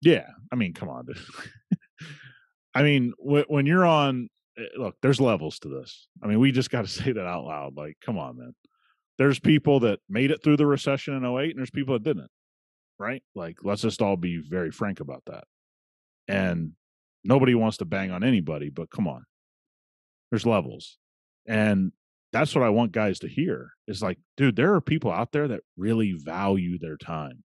Yeah, 0.01 0.27
I 0.53 0.57
mean, 0.57 0.75
come 0.75 0.89
on. 0.89 1.07
I 2.75 2.83
mean, 2.83 3.13
when 3.19 3.67
you're 3.67 3.87
on, 3.87 4.29
eh, 4.59 4.63
look, 4.77 4.97
there's 5.01 5.21
levels 5.21 5.59
to 5.61 5.69
this. 5.69 6.09
I 6.23 6.27
mean, 6.27 6.41
we 6.41 6.53
just 6.53 6.71
got 6.71 6.83
to 6.83 6.89
say 7.03 7.13
that 7.13 7.27
out 7.27 7.45
loud. 7.45 7.77
Like, 7.77 7.97
come 8.05 8.19
on, 8.19 8.39
man. 8.39 8.55
There's 9.17 9.39
people 9.39 9.81
that 9.81 10.01
made 10.09 10.31
it 10.33 10.43
through 10.43 10.57
the 10.57 10.67
recession 10.67 11.15
in 11.15 11.25
08 11.25 11.51
and 11.51 11.59
there's 11.59 11.71
people 11.71 11.95
that 11.95 12.03
didn't, 12.03 12.31
right? 12.99 13.23
Like, 13.35 13.59
let's 13.63 13.83
just 13.83 14.03
all 14.03 14.17
be 14.17 14.39
very 14.39 14.73
frank 14.73 14.99
about 14.99 15.23
that. 15.27 15.45
And 16.27 16.73
nobody 17.23 17.55
wants 17.55 17.77
to 17.77 17.85
bang 17.85 18.11
on 18.11 18.25
anybody, 18.25 18.71
but 18.71 18.91
come 18.91 19.07
on. 19.07 19.25
There's 20.31 20.45
levels. 20.45 20.99
And 21.47 21.93
that's 22.33 22.55
what 22.55 22.65
I 22.65 22.71
want 22.71 22.93
guys 22.93 23.21
to 23.21 23.29
hear 23.29 23.73
is 23.87 24.03
like, 24.03 24.19
dude, 24.37 24.57
there 24.57 24.75
are 24.75 24.81
people 24.81 25.13
out 25.13 25.33
there 25.33 25.49
that 25.49 25.61
really 25.77 26.13
value 26.13 26.79
their 26.79 26.97
time. 26.97 27.45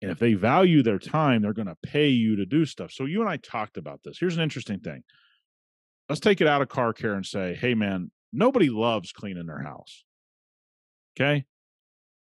And 0.00 0.10
if 0.10 0.18
they 0.18 0.34
value 0.34 0.82
their 0.82 0.98
time, 0.98 1.42
they're 1.42 1.52
going 1.52 1.66
to 1.66 1.76
pay 1.82 2.08
you 2.08 2.36
to 2.36 2.46
do 2.46 2.64
stuff. 2.64 2.92
So 2.92 3.04
you 3.04 3.20
and 3.20 3.28
I 3.28 3.36
talked 3.36 3.76
about 3.76 4.00
this. 4.04 4.18
Here's 4.18 4.36
an 4.36 4.42
interesting 4.42 4.80
thing. 4.80 5.02
Let's 6.08 6.20
take 6.20 6.40
it 6.40 6.46
out 6.46 6.62
of 6.62 6.68
car 6.68 6.92
care 6.92 7.14
and 7.14 7.26
say, 7.26 7.54
hey, 7.54 7.74
man, 7.74 8.10
nobody 8.32 8.70
loves 8.70 9.12
cleaning 9.12 9.46
their 9.46 9.62
house. 9.62 10.04
Okay. 11.16 11.44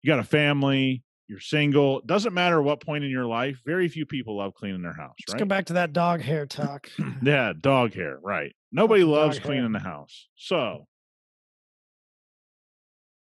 You 0.01 0.08
got 0.08 0.20
a 0.20 0.24
family, 0.24 1.03
you're 1.28 1.39
single. 1.39 2.01
Doesn't 2.05 2.34
matter 2.34 2.61
what 2.61 2.82
point 2.82 3.03
in 3.03 3.09
your 3.09 3.25
life. 3.25 3.61
Very 3.65 3.88
few 3.89 4.05
people 4.05 4.38
love 4.38 4.53
cleaning 4.53 4.82
their 4.82 4.93
house. 4.93 5.15
Let's 5.28 5.34
right? 5.34 5.39
go 5.39 5.45
back 5.45 5.65
to 5.65 5.73
that 5.73 5.93
dog 5.93 6.21
hair 6.21 6.45
talk. 6.45 6.89
yeah, 7.21 7.53
dog 7.59 7.93
hair. 7.93 8.17
Right. 8.21 8.55
Nobody 8.71 9.03
loves 9.03 9.39
cleaning 9.39 9.63
hair. 9.63 9.73
the 9.73 9.80
house. 9.80 10.28
So, 10.36 10.88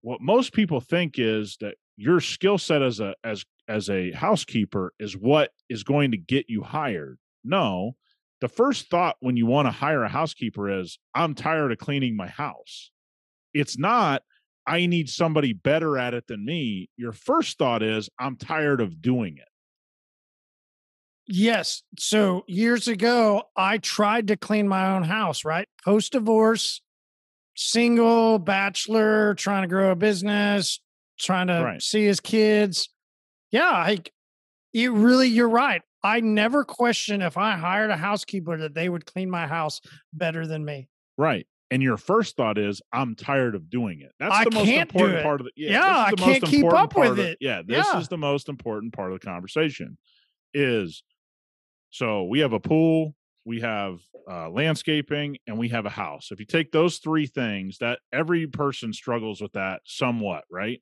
what 0.01 0.21
most 0.21 0.53
people 0.53 0.81
think 0.81 1.15
is 1.17 1.57
that 1.61 1.75
your 1.97 2.19
skill 2.19 2.57
set 2.57 2.81
as 2.81 2.99
a 2.99 3.15
as 3.23 3.43
as 3.67 3.89
a 3.89 4.11
housekeeper 4.11 4.93
is 4.99 5.17
what 5.17 5.51
is 5.69 5.83
going 5.83 6.11
to 6.11 6.17
get 6.17 6.45
you 6.47 6.63
hired. 6.63 7.17
No, 7.43 7.95
the 8.41 8.47
first 8.47 8.89
thought 8.89 9.17
when 9.19 9.35
you 9.35 9.45
want 9.45 9.67
to 9.67 9.71
hire 9.71 10.03
a 10.03 10.09
housekeeper 10.09 10.79
is 10.79 10.99
I'm 11.13 11.35
tired 11.35 11.71
of 11.71 11.77
cleaning 11.77 12.15
my 12.15 12.27
house. 12.27 12.91
It's 13.53 13.77
not 13.77 14.21
I 14.69 14.85
need 14.85 15.09
somebody 15.09 15.51
better 15.53 15.97
at 15.97 16.13
it 16.13 16.27
than 16.27 16.45
me. 16.45 16.89
Your 16.95 17.11
first 17.11 17.57
thought 17.57 17.81
is 17.81 18.07
I'm 18.19 18.35
tired 18.37 18.81
of 18.81 19.01
doing 19.01 19.37
it. 19.37 19.47
Yes. 21.27 21.83
So 21.97 22.43
years 22.47 22.87
ago, 22.87 23.43
I 23.55 23.77
tried 23.79 24.27
to 24.27 24.37
clean 24.37 24.67
my 24.67 24.95
own 24.95 25.03
house, 25.03 25.45
right? 25.45 25.67
Post 25.83 26.13
divorce, 26.13 26.81
single, 27.55 28.39
bachelor, 28.39 29.35
trying 29.35 29.61
to 29.63 29.67
grow 29.67 29.91
a 29.91 29.95
business, 29.95 30.79
trying 31.19 31.47
to 31.47 31.61
Right. 31.63 31.81
see 31.81 32.05
his 32.05 32.19
kids. 32.19 32.89
Yeah. 33.51 33.69
I, 33.69 33.99
it 34.73 34.91
really, 34.91 35.27
you're 35.27 35.49
right. 35.49 35.81
I 36.03 36.21
never 36.21 36.63
question 36.63 37.21
if 37.21 37.37
I 37.37 37.57
hired 37.57 37.89
a 37.91 37.97
housekeeper 37.97 38.57
that 38.59 38.73
they 38.73 38.87
would 38.87 39.05
clean 39.05 39.29
my 39.29 39.45
house 39.47 39.81
better 40.13 40.47
than 40.47 40.63
me. 40.63 40.87
Right. 41.17 41.45
And 41.71 41.83
your 41.83 41.97
first 41.97 42.35
thought 42.35 42.57
is, 42.57 42.81
I'm 42.91 43.15
tired 43.15 43.53
of 43.53 43.69
doing 43.69 44.01
it. 44.01 44.11
That's 44.19 44.35
I 44.35 44.43
the 44.43 44.51
most 44.51 44.75
important 44.75 45.21
part 45.21 45.39
of 45.41 45.45
the 45.45 45.51
yeah, 45.55 45.73
Yeah, 45.73 45.99
I 45.99 46.11
the 46.11 46.17
can't 46.17 46.43
most 46.43 46.43
keep 46.43 46.63
important 46.65 46.83
up 46.83 46.93
part 46.93 47.09
with 47.11 47.19
of 47.19 47.25
it. 47.25 47.37
yeah, 47.39 47.61
this 47.65 47.87
Yeah. 47.87 48.01
is 48.01 48.07
the 48.07 48.17
most 48.17 48.49
important 48.49 48.93
part 48.93 49.11
of 49.13 49.19
the 49.19 49.25
conversation. 49.25 49.97
Is 50.53 51.03
so 51.89 52.25
we 52.25 52.39
have 52.39 52.53
a 52.53 52.59
pool, 52.59 53.15
we 53.45 53.61
have 53.61 53.99
uh, 54.29 54.49
landscaping, 54.49 55.37
and 55.47 55.57
we 55.57 55.69
have 55.69 55.85
a 55.85 55.89
house. 55.89 56.31
If 56.31 56.39
you 56.39 56.45
take 56.45 56.71
those 56.71 56.99
three 56.99 57.27
things, 57.27 57.79
that 57.79 57.99
every 58.11 58.47
person 58.47 58.93
struggles 58.93 59.41
with 59.41 59.53
that 59.53 59.81
somewhat, 59.85 60.45
right? 60.51 60.81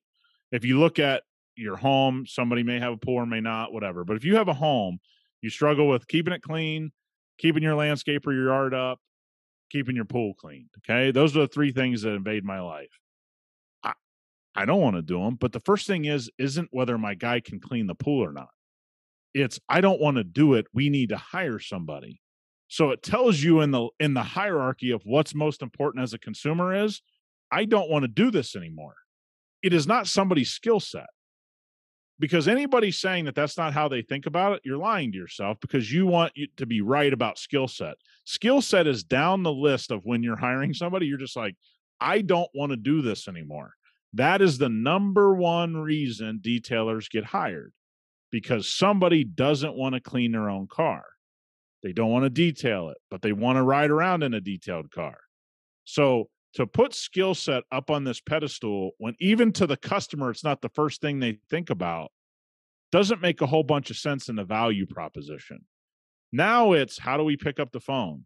If 0.51 0.65
you 0.65 0.79
look 0.79 0.99
at 0.99 1.23
your 1.55 1.77
home, 1.77 2.25
somebody 2.25 2.63
may 2.63 2.79
have 2.79 2.93
a 2.93 2.97
pool 2.97 3.15
or 3.15 3.25
may 3.25 3.41
not, 3.41 3.73
whatever. 3.73 4.03
But 4.05 4.17
if 4.17 4.25
you 4.25 4.35
have 4.35 4.47
a 4.47 4.53
home, 4.53 4.99
you 5.41 5.49
struggle 5.49 5.87
with 5.87 6.07
keeping 6.07 6.33
it 6.33 6.41
clean, 6.41 6.91
keeping 7.37 7.63
your 7.63 7.75
landscape 7.75 8.27
or 8.27 8.33
your 8.33 8.47
yard 8.47 8.73
up, 8.73 8.99
keeping 9.69 9.95
your 9.95 10.05
pool 10.05 10.33
clean. 10.33 10.69
Okay. 10.79 11.11
Those 11.11 11.35
are 11.35 11.41
the 11.41 11.47
three 11.47 11.71
things 11.71 12.01
that 12.01 12.11
invade 12.11 12.43
my 12.43 12.59
life. 12.59 12.99
I, 13.83 13.93
I 14.55 14.65
don't 14.65 14.81
want 14.81 14.95
to 14.95 15.01
do 15.01 15.19
them. 15.19 15.35
But 15.35 15.51
the 15.51 15.59
first 15.61 15.87
thing 15.87 16.05
is, 16.05 16.29
isn't 16.37 16.69
whether 16.71 16.97
my 16.97 17.13
guy 17.13 17.39
can 17.39 17.59
clean 17.59 17.87
the 17.87 17.95
pool 17.95 18.23
or 18.23 18.31
not. 18.31 18.49
It's 19.33 19.59
I 19.69 19.81
don't 19.81 20.01
want 20.01 20.17
to 20.17 20.23
do 20.23 20.55
it. 20.55 20.67
We 20.73 20.89
need 20.89 21.09
to 21.09 21.17
hire 21.17 21.59
somebody. 21.59 22.21
So 22.69 22.91
it 22.91 23.03
tells 23.03 23.39
you 23.39 23.61
in 23.61 23.71
the 23.71 23.89
in 23.99 24.13
the 24.13 24.23
hierarchy 24.23 24.91
of 24.91 25.01
what's 25.05 25.35
most 25.35 25.61
important 25.61 26.03
as 26.03 26.13
a 26.13 26.19
consumer 26.19 26.73
is 26.73 27.01
I 27.51 27.65
don't 27.65 27.89
want 27.89 28.03
to 28.03 28.09
do 28.09 28.31
this 28.31 28.55
anymore. 28.55 28.95
It 29.63 29.73
is 29.73 29.87
not 29.87 30.07
somebody's 30.07 30.49
skill 30.49 30.79
set. 30.79 31.07
Because 32.19 32.47
anybody 32.47 32.91
saying 32.91 33.25
that 33.25 33.35
that's 33.35 33.57
not 33.57 33.73
how 33.73 33.87
they 33.87 34.01
think 34.01 34.25
about 34.25 34.53
it, 34.53 34.61
you're 34.65 34.77
lying 34.77 35.11
to 35.11 35.17
yourself 35.17 35.59
because 35.61 35.91
you 35.91 36.07
want 36.07 36.33
you 36.35 36.47
to 36.57 36.65
be 36.65 36.81
right 36.81 37.13
about 37.13 37.37
skill 37.37 37.67
set. 37.67 37.95
Skill 38.23 38.61
set 38.61 38.87
is 38.87 39.03
down 39.03 39.43
the 39.43 39.53
list 39.53 39.91
of 39.91 40.03
when 40.03 40.23
you're 40.23 40.35
hiring 40.35 40.73
somebody 40.73 41.05
you're 41.05 41.17
just 41.17 41.37
like 41.37 41.55
i 41.99 42.21
don't 42.21 42.49
want 42.53 42.71
to 42.71 42.77
do 42.77 43.01
this 43.01 43.27
anymore. 43.27 43.73
That 44.13 44.41
is 44.41 44.57
the 44.57 44.69
number 44.69 45.35
one 45.35 45.77
reason 45.77 46.39
detailers 46.41 47.09
get 47.09 47.25
hired 47.25 47.73
because 48.31 48.67
somebody 48.67 49.23
doesn't 49.23 49.75
want 49.75 49.93
to 49.95 50.01
clean 50.01 50.31
their 50.31 50.49
own 50.49 50.67
car. 50.67 51.03
They 51.83 51.93
don't 51.93 52.11
want 52.11 52.25
to 52.25 52.29
detail 52.29 52.89
it 52.89 52.97
but 53.11 53.21
they 53.21 53.31
want 53.31 53.57
to 53.57 53.63
ride 53.63 53.91
around 53.91 54.23
in 54.23 54.33
a 54.33 54.41
detailed 54.41 54.89
car. 54.91 55.17
So 55.85 56.29
to 56.53 56.65
put 56.65 56.93
skill 56.93 57.35
set 57.35 57.63
up 57.71 57.89
on 57.89 58.03
this 58.03 58.21
pedestal 58.21 58.91
when 58.97 59.15
even 59.19 59.51
to 59.53 59.67
the 59.67 59.77
customer 59.77 60.31
it's 60.31 60.43
not 60.43 60.61
the 60.61 60.69
first 60.69 61.01
thing 61.01 61.19
they 61.19 61.39
think 61.49 61.69
about 61.69 62.11
doesn't 62.91 63.21
make 63.21 63.41
a 63.41 63.45
whole 63.45 63.63
bunch 63.63 63.89
of 63.89 63.97
sense 63.97 64.29
in 64.29 64.35
the 64.35 64.43
value 64.43 64.85
proposition 64.85 65.65
now 66.31 66.73
it's 66.73 66.97
how 66.97 67.17
do 67.17 67.23
we 67.23 67.37
pick 67.37 67.59
up 67.59 67.71
the 67.71 67.79
phone? 67.79 68.25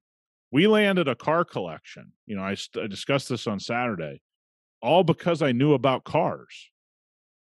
We 0.52 0.68
landed 0.68 1.08
a 1.08 1.16
car 1.16 1.46
collection. 1.46 2.12
You 2.26 2.36
know, 2.36 2.44
I, 2.44 2.56
I 2.82 2.88
discussed 2.88 3.30
this 3.30 3.48
on 3.48 3.60
Saturday, 3.60 4.22
all 4.82 5.04
because 5.04 5.42
I 5.42 5.52
knew 5.52 5.74
about 5.74 6.04
cars. 6.04 6.70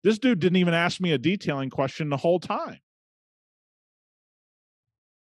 This 0.02 0.18
dude 0.18 0.38
didn't 0.38 0.56
even 0.56 0.74
ask 0.74 1.00
me 1.00 1.12
a 1.12 1.18
detailing 1.18 1.70
question 1.70 2.08
the 2.08 2.16
whole 2.16 2.38
time. 2.38 2.78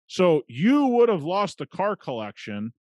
So 0.07 0.43
you 0.49 0.87
would 0.87 1.09
have 1.09 1.23
lost 1.23 1.61
a 1.61 1.67
car 1.67 1.97
collection 1.97 2.73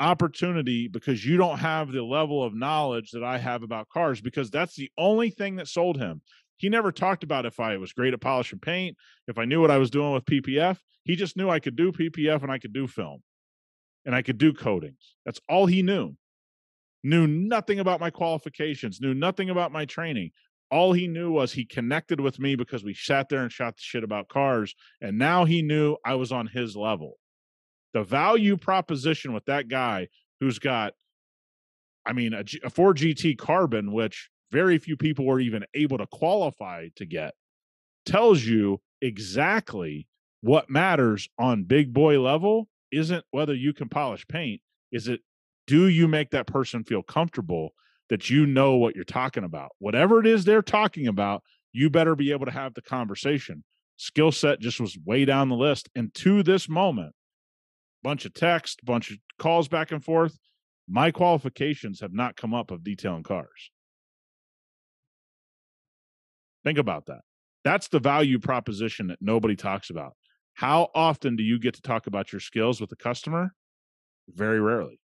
opportunity 0.00 0.88
because 0.88 1.24
you 1.24 1.36
don't 1.36 1.58
have 1.58 1.92
the 1.92 2.02
level 2.02 2.42
of 2.42 2.54
knowledge 2.54 3.10
that 3.12 3.22
I 3.22 3.38
have 3.38 3.62
about 3.62 3.88
cars 3.90 4.20
because 4.20 4.50
that's 4.50 4.74
the 4.74 4.90
only 4.98 5.30
thing 5.30 5.56
that 5.56 5.68
sold 5.68 5.98
him. 5.98 6.22
He 6.56 6.68
never 6.68 6.90
talked 6.90 7.22
about 7.22 7.46
if 7.46 7.60
I 7.60 7.76
was 7.76 7.92
great 7.92 8.14
at 8.14 8.20
polishing 8.20 8.58
paint, 8.58 8.96
if 9.28 9.38
I 9.38 9.44
knew 9.44 9.60
what 9.60 9.70
I 9.70 9.78
was 9.78 9.90
doing 9.90 10.12
with 10.12 10.24
PPF. 10.24 10.78
He 11.04 11.16
just 11.16 11.36
knew 11.36 11.48
I 11.48 11.60
could 11.60 11.76
do 11.76 11.92
PPF 11.92 12.42
and 12.42 12.50
I 12.50 12.58
could 12.58 12.72
do 12.72 12.86
film 12.86 13.22
and 14.04 14.14
I 14.14 14.22
could 14.22 14.38
do 14.38 14.52
coatings. 14.52 15.14
That's 15.24 15.40
all 15.48 15.66
he 15.66 15.82
knew. 15.82 16.16
Knew 17.02 17.26
nothing 17.26 17.78
about 17.78 18.00
my 18.00 18.10
qualifications, 18.10 19.00
knew 19.00 19.14
nothing 19.14 19.48
about 19.48 19.72
my 19.72 19.86
training. 19.86 20.32
All 20.70 20.92
he 20.92 21.08
knew 21.08 21.32
was 21.32 21.52
he 21.52 21.64
connected 21.64 22.20
with 22.20 22.38
me 22.38 22.54
because 22.54 22.84
we 22.84 22.94
sat 22.94 23.28
there 23.28 23.42
and 23.42 23.50
shot 23.50 23.76
the 23.76 23.82
shit 23.82 24.04
about 24.04 24.28
cars. 24.28 24.74
And 25.00 25.18
now 25.18 25.44
he 25.44 25.62
knew 25.62 25.96
I 26.04 26.14
was 26.14 26.30
on 26.30 26.46
his 26.46 26.76
level. 26.76 27.18
The 27.92 28.04
value 28.04 28.56
proposition 28.56 29.32
with 29.32 29.44
that 29.46 29.68
guy 29.68 30.08
who's 30.40 30.58
got, 30.58 30.94
I 32.06 32.12
mean, 32.12 32.32
a, 32.32 32.44
G, 32.44 32.60
a 32.64 32.70
Ford 32.70 32.96
GT 32.96 33.36
carbon, 33.36 33.92
which 33.92 34.30
very 34.52 34.78
few 34.78 34.96
people 34.96 35.24
were 35.26 35.40
even 35.40 35.64
able 35.74 35.98
to 35.98 36.06
qualify 36.06 36.88
to 36.96 37.06
get, 37.06 37.34
tells 38.06 38.42
you 38.42 38.80
exactly 39.00 40.06
what 40.40 40.70
matters 40.70 41.28
on 41.38 41.64
big 41.64 41.92
boy 41.92 42.20
level. 42.20 42.68
Isn't 42.92 43.24
whether 43.30 43.54
you 43.54 43.72
can 43.72 43.88
polish 43.88 44.26
paint 44.26 44.60
is 44.92 45.08
it 45.08 45.20
do 45.66 45.86
you 45.86 46.08
make 46.08 46.30
that 46.30 46.46
person 46.46 46.82
feel 46.84 47.02
comfortable 47.02 47.70
that 48.08 48.28
you 48.28 48.46
know 48.46 48.76
what 48.76 48.96
you're 48.96 49.04
talking 49.04 49.44
about? 49.44 49.70
Whatever 49.78 50.18
it 50.18 50.26
is 50.26 50.44
they're 50.44 50.62
talking 50.62 51.06
about 51.06 51.42
you 51.72 51.88
better 51.88 52.16
be 52.16 52.32
able 52.32 52.46
to 52.46 52.52
have 52.52 52.74
the 52.74 52.82
conversation. 52.82 53.62
Skill 53.96 54.32
set 54.32 54.60
just 54.60 54.80
was 54.80 54.98
way 55.04 55.24
down 55.24 55.48
the 55.48 55.54
list. 55.54 55.88
And 55.94 56.12
to 56.14 56.42
this 56.42 56.68
moment 56.68 57.14
bunch 58.02 58.24
of 58.24 58.34
text 58.34 58.80
bunch 58.84 59.10
of 59.10 59.18
calls 59.38 59.68
back 59.68 59.90
and 59.92 60.04
forth 60.04 60.38
my 60.88 61.10
qualifications 61.10 62.00
have 62.00 62.12
not 62.12 62.36
come 62.36 62.54
up 62.54 62.70
of 62.70 62.82
detailing 62.82 63.22
cars 63.22 63.70
think 66.64 66.78
about 66.78 67.06
that 67.06 67.20
that's 67.64 67.88
the 67.88 68.00
value 68.00 68.38
proposition 68.38 69.06
that 69.08 69.18
nobody 69.20 69.56
talks 69.56 69.90
about 69.90 70.14
how 70.60 70.88
often 70.94 71.36
do 71.36 71.42
you 71.42 71.58
get 71.58 71.74
to 71.74 71.82
talk 71.82 72.06
about 72.06 72.32
your 72.32 72.40
skills 72.40 72.82
with 72.82 72.92
a 72.92 72.96
customer? 72.96 73.54
Very 74.28 74.60
rarely. 74.60 75.00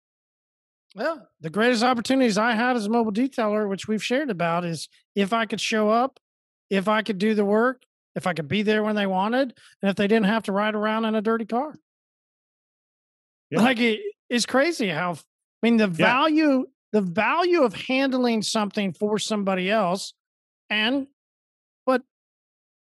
Well, 0.95 1.29
The 1.41 1.51
greatest 1.51 1.83
opportunities 1.83 2.39
I 2.39 2.53
had 2.53 2.77
as 2.77 2.87
a 2.87 2.91
mobile 2.91 3.13
detailer, 3.13 3.69
which 3.69 3.89
we've 3.89 4.03
shared 4.03 4.31
about, 4.31 4.65
is 4.65 4.89
if 5.17 5.33
I 5.33 5.47
could 5.47 5.61
show 5.61 5.89
up, 5.89 6.21
if 6.69 6.87
I 6.87 7.03
could 7.03 7.19
do 7.19 7.35
the 7.35 7.45
work, 7.45 7.83
if 8.15 8.29
I 8.29 8.33
could 8.33 8.47
be 8.47 8.63
there 8.63 8.85
when 8.85 8.95
they 8.95 9.07
wanted, 9.07 9.55
and 9.83 9.91
if 9.91 9.97
they 9.97 10.07
didn't 10.07 10.27
have 10.27 10.45
to 10.45 10.53
ride 10.53 10.77
around 10.77 11.05
in 11.05 11.17
a 11.17 11.21
dirty 11.21 11.47
car. 11.47 11.75
Yeah. 13.51 13.63
Like 13.63 13.81
it, 13.81 14.01
it's 14.29 14.47
crazy 14.47 14.89
how 14.89 15.13
I 15.13 15.17
mean 15.63 15.77
the 15.77 15.85
Yeah. 15.85 15.89
value, 15.89 16.67
the 16.93 17.01
value 17.01 17.63
of 17.63 17.75
handling 17.75 18.43
something 18.43 18.93
for 18.93 19.19
somebody 19.19 19.71
else, 19.71 20.15
and 20.69 21.07
but 21.87 22.03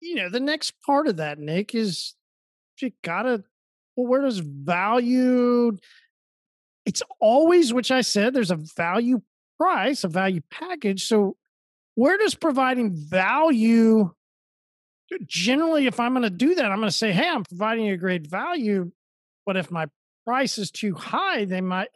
you 0.00 0.14
know, 0.16 0.28
the 0.30 0.40
next 0.40 0.74
part 0.86 1.08
of 1.08 1.16
that, 1.16 1.38
Nick, 1.38 1.74
is 1.74 2.14
you 2.80 2.92
gotta 3.02 3.44
well, 3.96 4.06
where 4.06 4.22
does 4.22 4.38
value 4.38 5.76
it's 6.86 7.02
always 7.20 7.72
which 7.72 7.90
i 7.90 8.00
said 8.00 8.32
there's 8.32 8.50
a 8.52 8.56
value 8.76 9.20
price 9.58 10.04
a 10.04 10.08
value 10.08 10.40
package 10.50 11.04
so 11.06 11.36
where 11.96 12.16
does 12.16 12.34
providing 12.34 12.94
value 12.94 14.10
generally 15.26 15.86
if 15.86 15.98
i'm 16.00 16.12
going 16.12 16.22
to 16.22 16.30
do 16.30 16.54
that 16.54 16.66
i'm 16.70 16.78
going 16.78 16.88
to 16.88 16.92
say 16.96 17.12
hey 17.12 17.28
i'm 17.28 17.42
providing 17.44 17.86
you 17.86 17.94
a 17.94 17.98
great 17.98 18.26
value 18.26 18.90
but 19.44 19.56
if 19.56 19.70
my 19.70 19.86
price 20.28 20.58
is 20.58 20.70
too 20.70 20.94
high 20.94 21.46
they 21.46 21.62
might 21.62 21.88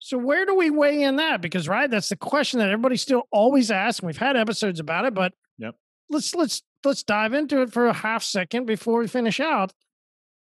So 0.00 0.18
where 0.18 0.44
do 0.44 0.56
we 0.56 0.70
weigh 0.70 1.02
in 1.02 1.16
that? 1.16 1.40
Because 1.40 1.68
right, 1.68 1.88
that's 1.88 2.08
the 2.08 2.16
question 2.16 2.58
that 2.58 2.68
everybody 2.68 2.96
still 2.96 3.22
always 3.30 3.70
asks. 3.70 4.02
We've 4.02 4.16
had 4.16 4.36
episodes 4.36 4.80
about 4.80 5.04
it, 5.04 5.14
but 5.14 5.32
Yep. 5.58 5.74
let's 6.10 6.34
let's 6.34 6.62
let's 6.84 7.02
dive 7.04 7.32
into 7.32 7.62
it 7.62 7.72
for 7.72 7.86
a 7.86 7.92
half 7.92 8.22
second 8.24 8.66
before 8.66 8.98
we 8.98 9.06
finish 9.06 9.38
out. 9.40 9.72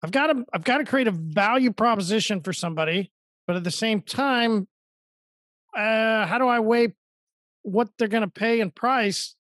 I've 0.03 0.11
got 0.11 0.29
to 0.29 0.45
I've 0.55 0.64
got 0.64 0.79
to 0.79 0.85
create 0.85 1.07
a 1.07 1.11
value 1.12 1.72
proposition 1.72 2.41
for 2.41 2.53
somebody, 2.55 3.12
but 3.47 3.57
at 3.57 3.64
the 3.64 3.70
same 3.70 4.01
time, 4.01 4.66
uh, 5.76 6.24
how 6.26 6.39
do 6.39 6.47
I 6.49 6.61
weigh 6.61 6.95
what 7.62 7.91
they're 7.99 8.09
going 8.09 8.22
to 8.22 8.29
pay 8.31 8.61
in 8.61 8.70
price? 8.70 9.37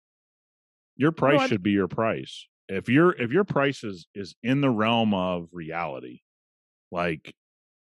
Your 0.96 1.12
price 1.12 1.40
I- 1.40 1.46
should 1.48 1.62
be 1.62 1.70
your 1.72 1.88
price. 1.88 2.46
If 2.68 2.88
your 2.90 3.12
if 3.12 3.30
your 3.32 3.44
price 3.44 3.82
is 3.82 4.06
is 4.14 4.34
in 4.42 4.60
the 4.60 4.68
realm 4.70 5.14
of 5.14 5.48
reality, 5.52 6.20
like 6.90 7.34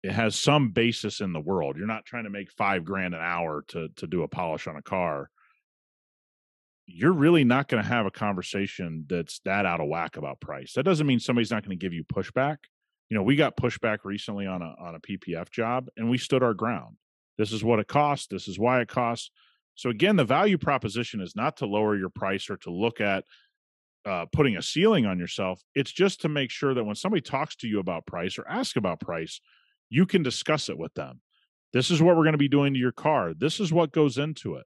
it 0.04 0.12
has 0.12 0.36
some 0.36 0.70
basis 0.70 1.22
in 1.22 1.34
the 1.34 1.40
world. 1.40 1.76
You're 1.78 1.88
not 1.88 2.06
trying 2.06 2.26
to 2.26 2.30
make 2.30 2.52
five 2.52 2.86
grand 2.86 3.14
an 3.14 3.22
hour 3.22 3.64
to 3.70 3.90
to 3.98 4.08
do 4.08 4.24
a 4.24 4.28
polish 4.28 4.68
on 4.68 4.76
a 4.76 4.82
car. 4.82 5.30
You're 6.86 7.14
really 7.14 7.44
not 7.44 7.68
going 7.68 7.84
to 7.84 7.90
have 7.90 8.06
a 8.06 8.12
conversation 8.12 9.06
that's 9.10 9.40
that 9.40 9.66
out 9.66 9.82
of 9.82 9.88
whack 9.88 10.16
about 10.16 10.40
price. 10.40 10.74
That 10.74 10.84
doesn't 10.84 11.08
mean 11.08 11.20
somebody's 11.20 11.52
not 11.52 11.64
going 11.64 11.78
to 11.78 11.84
give 11.84 11.94
you 11.94 12.06
pushback. 12.06 12.58
You 13.10 13.18
know, 13.18 13.24
we 13.24 13.36
got 13.36 13.58
pushback 13.58 14.00
recently 14.04 14.46
on 14.46 14.62
a 14.62 14.76
on 14.80 14.96
a 14.96 15.00
PPF 15.00 15.50
job, 15.50 15.90
and 15.98 16.10
we 16.10 16.18
stood 16.18 16.44
our 16.44 16.54
ground. 16.54 16.98
This 17.38 17.52
is 17.52 17.64
what 17.64 17.80
it 17.80 17.88
costs. 17.88 18.28
This 18.28 18.48
is 18.48 18.58
why 18.58 18.82
it 18.82 18.88
costs. 18.88 19.32
So 19.76 19.90
again, 19.90 20.16
the 20.16 20.26
value 20.26 20.58
proposition 20.58 21.22
is 21.22 21.36
not 21.36 21.58
to 21.58 21.68
lower 21.68 21.96
your 21.96 22.10
price 22.10 22.50
or 22.50 22.58
to 22.58 22.72
look 22.72 23.00
at 23.00 23.26
uh, 24.06 24.26
putting 24.32 24.58
a 24.58 24.62
ceiling 24.62 25.06
on 25.06 25.20
yourself. 25.20 25.62
It's 25.76 25.92
just 25.92 26.22
to 26.22 26.30
make 26.30 26.50
sure 26.50 26.74
that 26.74 26.84
when 26.84 26.96
somebody 26.96 27.22
talks 27.22 27.56
to 27.58 27.68
you 27.68 27.80
about 27.80 28.08
price 28.08 28.40
or 28.40 28.48
ask 28.48 28.76
about 28.76 29.00
price, 29.00 29.40
you 29.90 30.06
can 30.06 30.24
discuss 30.24 30.70
it 30.70 30.78
with 30.78 30.94
them. 30.94 31.22
This 31.74 31.92
is 31.92 32.02
what 32.02 32.16
we're 32.16 32.24
going 32.24 32.32
to 32.34 32.38
be 32.38 32.48
doing 32.48 32.74
to 32.74 32.80
your 32.80 32.92
car. 32.92 33.34
This 33.34 33.60
is 33.60 33.72
what 33.74 33.92
goes 33.92 34.18
into 34.18 34.56
it. 34.56 34.66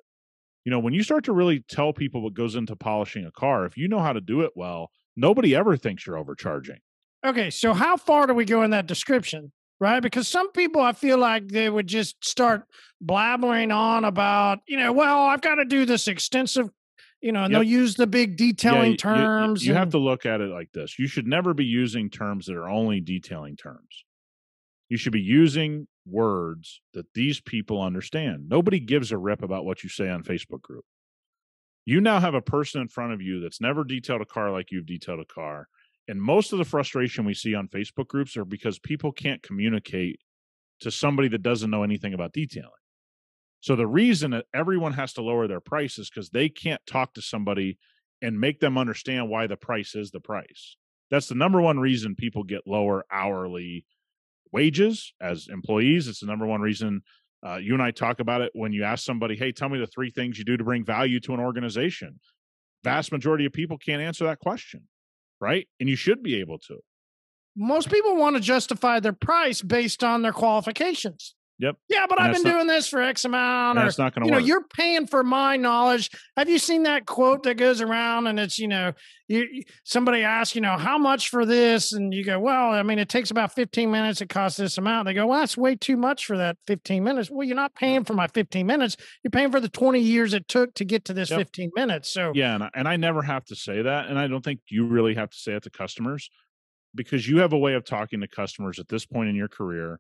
You 0.66 0.72
know, 0.72 0.80
when 0.80 0.94
you 0.94 1.02
start 1.04 1.26
to 1.26 1.34
really 1.34 1.62
tell 1.68 1.92
people 1.94 2.22
what 2.22 2.34
goes 2.36 2.56
into 2.56 2.76
polishing 2.76 3.26
a 3.26 3.32
car, 3.32 3.66
if 3.66 3.78
you 3.78 3.88
know 3.88 4.00
how 4.00 4.14
to 4.14 4.22
do 4.22 4.42
it 4.42 4.52
well, 4.56 4.92
nobody 5.16 5.56
ever 5.56 5.76
thinks 5.76 6.06
you're 6.06 6.18
overcharging. 6.18 6.78
Okay, 7.26 7.50
so 7.50 7.74
how 7.74 7.98
far 7.98 8.28
do 8.28 8.34
we 8.34 8.46
go 8.46 8.62
in 8.64 8.72
that 8.72 8.88
description? 8.88 9.52
Right? 9.80 10.00
Because 10.00 10.28
some 10.28 10.52
people 10.52 10.80
I 10.82 10.94
feel 10.94 11.18
like 11.18 11.48
they 11.48 11.68
would 11.68 11.88
just 11.88 12.24
start 12.24 12.66
blabbering 13.04 13.76
on 13.76 14.06
about, 14.06 14.60
you 14.68 14.78
know, 14.78 14.92
well, 14.92 15.22
I've 15.22 15.42
got 15.42 15.56
to 15.56 15.66
do 15.66 15.86
this 15.86 16.08
extensive, 16.08 16.70
you 17.20 17.32
know, 17.32 17.46
and 17.46 17.52
Yep. 17.52 17.62
they'll 17.62 17.68
use 17.70 17.96
the 17.96 18.06
big 18.06 18.38
detailing 18.38 18.78
Yeah, 18.80 18.86
you- 18.86 18.92
you- 18.92 18.98
terms. 18.98 19.66
You, 19.66 19.74
have 19.74 19.90
to 19.90 19.98
look 19.98 20.28
at 20.28 20.40
it 20.40 20.50
like 20.50 20.72
this. 20.72 21.00
You 21.00 21.08
should 21.08 21.26
never 21.26 21.56
be 21.56 21.66
using 21.66 22.12
terms 22.12 22.46
that 22.46 22.56
are 22.56 22.70
only 22.70 23.02
detailing 23.02 23.56
terms. 23.56 24.06
You 24.92 24.98
should 24.98 25.14
be 25.14 25.22
using 25.22 25.88
words 26.06 26.82
that 26.94 27.06
these 27.14 27.40
people 27.40 27.82
understand. 27.82 28.50
Nobody 28.50 28.78
gives 28.78 29.14
a 29.14 29.18
rip 29.18 29.42
about 29.42 29.64
what 29.64 29.84
you 29.84 29.90
say 29.90 30.10
on 30.10 30.22
Facebook 30.22 30.62
group. 30.62 30.84
You 31.86 32.02
now 32.02 32.20
have 32.20 32.34
a 32.34 32.42
person 32.42 32.82
in 32.82 32.90
front 32.90 33.14
of 33.14 33.22
you 33.22 33.40
that's 33.40 33.62
never 33.62 33.86
detailed 33.86 34.20
a 34.20 34.26
car 34.26 34.52
like 34.52 34.70
you've 34.70 34.86
detailed 34.86 35.22
a 35.22 35.34
car. 35.34 35.70
And 36.10 36.22
most 36.22 36.52
of 36.52 36.60
the 36.60 36.66
frustration 36.66 37.24
we 37.24 37.34
see 37.34 37.56
on 37.56 37.70
Facebook 37.70 38.10
groups 38.10 38.36
are 38.36 38.44
because 38.44 38.80
people 38.80 39.14
can't 39.14 39.42
communicate 39.42 40.20
to 40.82 40.92
somebody 40.92 41.30
that 41.30 41.42
doesn't 41.42 41.72
know 41.72 41.84
anything 41.84 42.14
about 42.14 42.34
detailing. 42.34 42.70
So 43.62 43.78
the 43.78 43.88
reason 43.88 44.32
that 44.32 44.48
everyone 44.54 44.92
has 44.92 45.14
to 45.14 45.22
lower 45.22 45.48
their 45.48 45.62
price 45.62 46.00
is 46.00 46.10
because 46.10 46.32
they 46.32 46.50
can't 46.50 46.86
talk 46.86 47.14
to 47.14 47.22
somebody 47.22 47.78
and 48.22 48.38
make 48.38 48.60
them 48.60 48.78
understand 48.78 49.30
why 49.30 49.48
the 49.48 49.56
price 49.56 49.96
is 49.96 50.12
the 50.12 50.20
price. 50.20 50.76
That's 51.10 51.28
the 51.28 51.36
number 51.36 51.62
one 51.62 51.80
reason 51.80 52.14
people 52.14 52.44
get 52.44 52.68
lower 52.68 53.06
hourly 53.10 53.86
wages 54.52 55.14
as 55.22 55.48
employees. 55.48 56.08
It's 56.08 56.20
the 56.20 56.26
number 56.26 56.46
one 56.46 56.62
reason 56.62 57.02
uh, 57.46 57.56
you 57.56 57.74
and 57.74 57.82
I 57.82 57.92
talk 57.92 58.20
about 58.20 58.42
it 58.42 58.52
when 58.54 58.72
you 58.72 58.84
ask 58.84 59.04
somebody, 59.04 59.36
"Hey, 59.36 59.52
tell 59.52 59.70
me 59.70 59.80
the 59.80 59.88
three 59.88 60.12
things 60.12 60.38
you 60.38 60.46
do 60.46 60.58
to 60.58 60.64
bring 60.64 60.86
value 60.86 61.20
to 61.22 61.34
an 61.34 61.40
organization." 61.40 62.20
Vast 62.84 63.12
majority 63.12 63.46
of 63.46 63.54
people 63.54 63.78
can't 63.78 64.02
answer 64.02 64.26
that 64.26 64.40
question, 64.40 64.88
right? 65.40 65.68
And 65.80 65.90
you 65.90 65.96
should 65.96 66.22
be 66.24 66.40
able 66.40 66.60
to. 66.60 66.80
most 67.56 67.92
people 67.92 68.16
want 68.16 68.36
to 68.36 68.42
justify 68.42 69.00
their 69.00 69.14
price 69.14 69.62
based 69.62 70.04
on 70.04 70.22
their 70.22 70.32
qualifications. 70.32 71.36
Yep. 71.62 71.76
Yeah, 71.90 72.08
but 72.10 72.20
And 72.20 72.28
I've 72.28 72.34
been 72.34 72.44
not- 72.44 72.54
doing 72.58 72.68
this 72.68 72.88
for 72.88 73.02
X 73.04 73.24
amount, 73.24 73.78
or 73.78 73.84
that's 73.84 74.00
not 74.00 74.16
going 74.16 74.24
to 74.24 74.28
you 74.28 74.32
know, 74.32 74.40
you're 74.44 74.66
paying 74.76 75.06
for 75.06 75.24
my 75.24 75.58
knowledge. 75.58 76.10
Have 76.36 76.50
you 76.50 76.58
seen 76.58 76.84
that 76.84 77.06
quote 77.06 77.44
that 77.44 77.56
goes 77.56 77.82
around 77.82 78.26
and 78.26 78.40
it's, 78.40 78.58
you 78.58 78.68
know, 78.68 78.94
you 79.28 79.48
you- 79.52 79.64
somebody 79.84 80.24
asks, 80.24 80.56
you 80.56 80.62
know, 80.62 80.76
how 80.76 80.98
much 80.98 81.30
for 81.30 81.46
this? 81.46 81.94
And 81.94 82.12
you 82.14 82.24
go, 82.26 82.40
well, 82.40 82.72
I 82.72 82.82
mean, 82.82 82.98
it 82.98 83.10
takes 83.10 83.30
about 83.30 83.54
15 83.54 83.92
minutes. 83.92 84.22
It 84.22 84.30
costs 84.30 84.58
this 84.58 84.80
amount. 84.80 85.06
They 85.06 85.14
go, 85.14 85.28
well, 85.28 85.40
that's 85.40 85.56
way 85.56 85.76
too 85.76 85.98
much 85.98 86.26
for 86.26 86.36
that 86.38 86.58
15 86.66 87.04
minutes. 87.04 87.30
Well, 87.30 87.46
you're 87.46 87.56
not 87.56 87.76
paying 87.76 88.04
for 88.06 88.16
my 88.16 88.26
15 88.26 88.66
minutes. 88.66 88.98
You're 89.24 89.30
paying 89.32 89.52
for 89.52 89.60
the 89.60 89.70
20 89.70 90.00
years 90.00 90.34
it 90.34 90.48
took 90.48 90.74
to 90.74 90.84
get 90.84 91.06
to 91.06 91.14
this 91.14 91.30
Yep. 91.30 91.40
15 91.40 91.72
minutes. 91.76 92.10
So 92.12 92.32
Yeah, 92.34 92.56
and 92.56 92.64
I, 92.64 92.70
and 92.74 92.88
I 92.88 92.96
never 92.98 93.22
have 93.22 93.46
to 93.46 93.56
say 93.56 93.84
that, 93.84 94.08
and 94.08 94.18
I 94.18 94.26
don't 94.26 94.44
think 94.44 94.62
you 94.68 94.88
really 94.88 95.14
have 95.14 95.30
to 95.30 95.38
say 95.38 95.54
it 95.54 95.62
to 95.64 95.70
customers 95.70 96.28
because 96.96 97.30
you 97.30 97.38
have 97.38 97.54
a 97.54 97.58
way 97.58 97.76
of 97.76 97.86
talking 97.86 98.20
to 98.22 98.28
customers 98.28 98.80
at 98.80 98.88
this 98.90 99.06
point 99.06 99.30
in 99.30 99.36
your 99.36 99.48
career. 99.48 100.00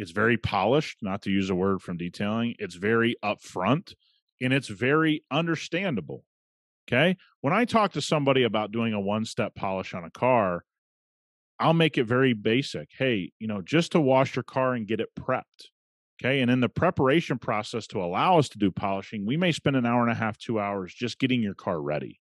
It's 0.00 0.12
very 0.12 0.38
polished, 0.38 0.98
not 1.02 1.22
to 1.22 1.30
use 1.30 1.50
a 1.50 1.54
word 1.54 1.82
from 1.82 1.98
detailing. 1.98 2.54
It's 2.58 2.74
very 2.74 3.16
upfront, 3.22 3.92
and 4.40 4.52
it's 4.52 4.68
very 4.68 5.24
understandable. 5.30 6.24
Okay, 6.88 7.16
when 7.42 7.52
I 7.52 7.66
talk 7.66 7.92
to 7.92 8.00
somebody 8.00 8.42
about 8.42 8.72
doing 8.72 8.94
a 8.94 9.00
one-step 9.00 9.54
polish 9.54 9.92
on 9.92 10.04
a 10.04 10.10
car, 10.10 10.64
I'll 11.58 11.74
make 11.74 11.98
it 11.98 12.04
very 12.04 12.32
basic. 12.32 12.88
Hey, 12.96 13.32
you 13.38 13.46
know, 13.46 13.60
just 13.60 13.92
to 13.92 14.00
wash 14.00 14.34
your 14.34 14.42
car 14.42 14.72
and 14.72 14.86
get 14.86 15.00
it 15.00 15.10
prepped. 15.14 15.68
Okay. 16.20 16.40
And 16.40 16.50
in 16.50 16.60
the 16.60 16.68
preparation 16.68 17.38
process 17.38 17.86
to 17.88 18.02
allow 18.02 18.38
us 18.38 18.48
to 18.50 18.58
do 18.58 18.70
polishing, 18.70 19.26
we 19.26 19.36
may 19.36 19.52
spend 19.52 19.76
an 19.76 19.86
hour 19.86 20.02
and 20.02 20.10
a 20.10 20.14
half, 20.14 20.38
two 20.38 20.58
hours 20.58 20.94
just 20.94 21.18
getting 21.18 21.42
your 21.42 21.54
car 21.54 21.80
ready. 21.80 22.18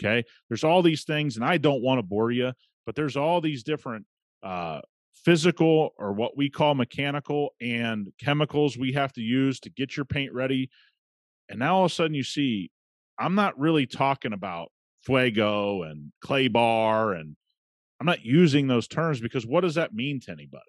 Okay. 0.00 0.24
There's 0.48 0.64
all 0.64 0.82
these 0.82 1.04
things, 1.04 1.36
and 1.36 1.44
I 1.44 1.58
don't 1.58 1.82
want 1.82 1.98
to 1.98 2.02
bore 2.04 2.30
you, 2.30 2.52
but 2.84 2.94
there's 2.94 3.16
all 3.16 3.40
these 3.40 3.64
different 3.64 4.06
uh, 4.42 4.80
physical 5.24 5.90
or 5.98 6.12
what 6.12 6.36
we 6.36 6.50
call 6.50 6.74
mechanical 6.74 7.50
and 7.60 8.12
chemicals 8.20 8.76
we 8.76 8.92
have 8.92 9.12
to 9.14 9.20
use 9.20 9.58
to 9.60 9.70
get 9.70 9.96
your 9.96 10.04
paint 10.04 10.32
ready. 10.32 10.70
And 11.48 11.58
now 11.58 11.76
all 11.76 11.84
of 11.84 11.90
a 11.90 11.94
sudden 11.94 12.14
you 12.14 12.22
see, 12.22 12.70
I'm 13.18 13.34
not 13.34 13.58
really 13.58 13.86
talking 13.86 14.32
about 14.32 14.70
fuego 15.02 15.82
and 15.82 16.12
clay 16.20 16.48
bar 16.48 17.12
and 17.12 17.36
I'm 18.00 18.06
not 18.06 18.24
using 18.24 18.66
those 18.66 18.88
terms 18.88 19.20
because 19.20 19.46
what 19.46 19.62
does 19.62 19.76
that 19.76 19.94
mean 19.94 20.20
to 20.20 20.32
anybody? 20.32 20.62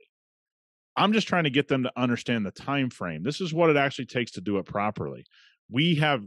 I'm 0.96 1.14
just 1.14 1.28
trying 1.28 1.44
to 1.44 1.50
get 1.50 1.68
them 1.68 1.84
to 1.84 1.92
understand 1.96 2.46
the 2.46 2.52
time 2.52 2.90
frame. 2.90 3.22
This 3.24 3.42
is 3.42 3.54
what 3.54 3.70
it 3.70 3.78
actually 3.78 4.06
takes 4.06 4.32
to 4.32 4.42
do 4.42 4.58
it 4.58 4.66
properly. 4.66 5.26
We 5.70 5.96
have 5.96 6.24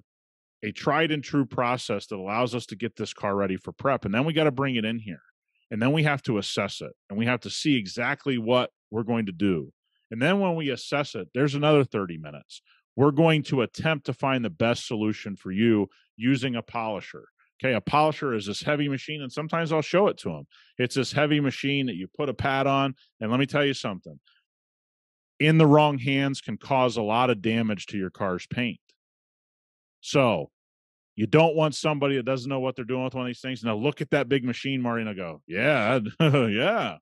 a 0.62 0.72
tried 0.72 1.10
and 1.10 1.24
true 1.24 1.46
process 1.46 2.06
that 2.06 2.16
allows 2.16 2.54
us 2.54 2.66
to 2.66 2.76
get 2.76 2.96
this 2.96 3.14
car 3.14 3.34
ready 3.34 3.56
for 3.56 3.72
prep 3.72 4.04
and 4.04 4.14
then 4.14 4.24
we 4.24 4.32
got 4.32 4.44
to 4.44 4.50
bring 4.50 4.76
it 4.76 4.84
in 4.84 4.98
here. 4.98 5.22
And 5.70 5.80
then 5.80 5.92
we 5.92 6.02
have 6.02 6.22
to 6.22 6.38
assess 6.38 6.80
it 6.80 6.92
and 7.08 7.18
we 7.18 7.26
have 7.26 7.40
to 7.40 7.50
see 7.50 7.76
exactly 7.76 8.38
what 8.38 8.70
we're 8.90 9.04
going 9.04 9.26
to 9.26 9.32
do. 9.32 9.72
And 10.10 10.20
then 10.20 10.40
when 10.40 10.56
we 10.56 10.70
assess 10.70 11.14
it, 11.14 11.28
there's 11.34 11.54
another 11.54 11.84
30 11.84 12.18
minutes. 12.18 12.62
We're 12.96 13.12
going 13.12 13.44
to 13.44 13.62
attempt 13.62 14.06
to 14.06 14.12
find 14.12 14.44
the 14.44 14.50
best 14.50 14.86
solution 14.86 15.36
for 15.36 15.52
you 15.52 15.88
using 16.16 16.56
a 16.56 16.62
polisher. 16.62 17.24
Okay, 17.62 17.74
a 17.74 17.80
polisher 17.80 18.34
is 18.34 18.46
this 18.46 18.62
heavy 18.62 18.88
machine, 18.88 19.20
and 19.20 19.30
sometimes 19.30 19.70
I'll 19.70 19.82
show 19.82 20.08
it 20.08 20.16
to 20.18 20.30
them. 20.30 20.46
It's 20.78 20.94
this 20.94 21.12
heavy 21.12 21.40
machine 21.40 21.86
that 21.86 21.94
you 21.94 22.08
put 22.08 22.30
a 22.30 22.34
pad 22.34 22.66
on. 22.66 22.94
And 23.20 23.30
let 23.30 23.38
me 23.38 23.46
tell 23.46 23.64
you 23.64 23.74
something 23.74 24.18
in 25.40 25.56
the 25.56 25.66
wrong 25.66 25.98
hands 25.98 26.42
can 26.42 26.58
cause 26.58 26.98
a 26.98 27.02
lot 27.02 27.30
of 27.30 27.40
damage 27.40 27.86
to 27.86 27.96
your 27.96 28.10
car's 28.10 28.46
paint. 28.46 28.78
So 30.02 30.50
you 31.20 31.26
don't 31.26 31.54
want 31.54 31.74
somebody 31.74 32.16
that 32.16 32.24
doesn't 32.24 32.48
know 32.48 32.60
what 32.60 32.76
they're 32.76 32.84
doing 32.86 33.04
with 33.04 33.12
one 33.12 33.26
of 33.26 33.26
these 33.26 33.42
things. 33.42 33.62
Now 33.62 33.76
look 33.76 34.00
at 34.00 34.08
that 34.12 34.30
big 34.30 34.42
machine, 34.42 34.80
Marina. 34.80 35.14
go, 35.14 35.42
yeah, 35.46 35.98
yeah. 36.18 36.96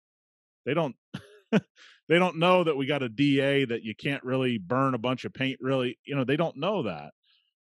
They 0.66 0.74
don't 0.74 0.96
they 1.52 2.18
don't 2.18 2.36
know 2.36 2.64
that 2.64 2.76
we 2.76 2.86
got 2.86 3.04
a 3.04 3.08
DA 3.08 3.64
that 3.66 3.84
you 3.84 3.94
can't 3.94 4.24
really 4.24 4.58
burn 4.58 4.94
a 4.94 4.98
bunch 4.98 5.24
of 5.24 5.32
paint 5.32 5.58
really, 5.60 6.00
you 6.04 6.16
know, 6.16 6.24
they 6.24 6.34
don't 6.34 6.56
know 6.56 6.82
that. 6.82 7.12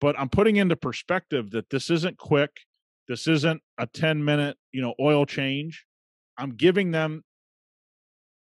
But 0.01 0.19
I'm 0.19 0.27
putting 0.27 0.55
into 0.55 0.75
perspective 0.75 1.51
that 1.51 1.69
this 1.69 1.91
isn't 1.91 2.17
quick. 2.17 2.49
This 3.07 3.27
isn't 3.27 3.61
a 3.77 3.85
10 3.85 4.25
minute, 4.25 4.57
you 4.71 4.81
know, 4.81 4.95
oil 4.99 5.27
change. 5.27 5.85
I'm 6.35 6.55
giving 6.55 6.89
them 6.89 7.23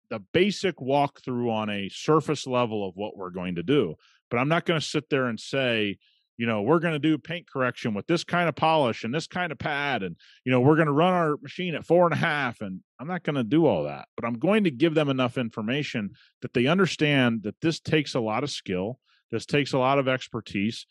the 0.09 0.23
basic 0.33 0.77
walkthrough 0.77 1.51
on 1.51 1.69
a 1.69 1.87
surface 1.89 2.47
level 2.47 2.83
of 2.83 2.95
what 2.95 3.15
we're 3.15 3.29
going 3.29 3.55
to 3.55 3.63
do. 3.63 3.93
But 4.31 4.39
I'm 4.39 4.49
not 4.49 4.65
going 4.65 4.79
to 4.79 4.85
sit 4.85 5.07
there 5.11 5.27
and 5.27 5.39
say, 5.39 5.99
you 6.37 6.47
know, 6.47 6.61
we're 6.61 6.79
going 6.79 6.93
to 6.93 6.99
do 6.99 7.17
paint 7.17 7.47
correction 7.47 7.93
with 7.93 8.07
this 8.07 8.23
kind 8.23 8.49
of 8.49 8.55
polish 8.55 9.03
and 9.03 9.13
this 9.13 9.27
kind 9.27 9.51
of 9.51 9.59
pad. 9.59 10.01
And, 10.03 10.15
you 10.43 10.51
know, 10.51 10.59
we're 10.59 10.75
going 10.75 10.87
to 10.87 10.93
run 10.93 11.13
our 11.13 11.37
machine 11.41 11.75
at 11.75 11.85
four 11.85 12.05
and 12.05 12.13
a 12.13 12.17
half. 12.17 12.61
And 12.61 12.81
I'm 12.99 13.07
not 13.07 13.23
going 13.23 13.35
to 13.35 13.43
do 13.43 13.65
all 13.65 13.83
that, 13.83 14.07
but 14.15 14.25
I'm 14.25 14.39
going 14.39 14.63
to 14.63 14.71
give 14.71 14.95
them 14.95 15.09
enough 15.09 15.37
information 15.37 16.11
that 16.41 16.53
they 16.53 16.67
understand 16.67 17.43
that 17.43 17.59
this 17.61 17.79
takes 17.79 18.15
a 18.15 18.19
lot 18.19 18.43
of 18.43 18.49
skill. 18.49 18.99
This 19.31 19.45
takes 19.45 19.73
a 19.73 19.77
lot 19.77 19.99
of 19.99 20.07
expertise. 20.07 20.85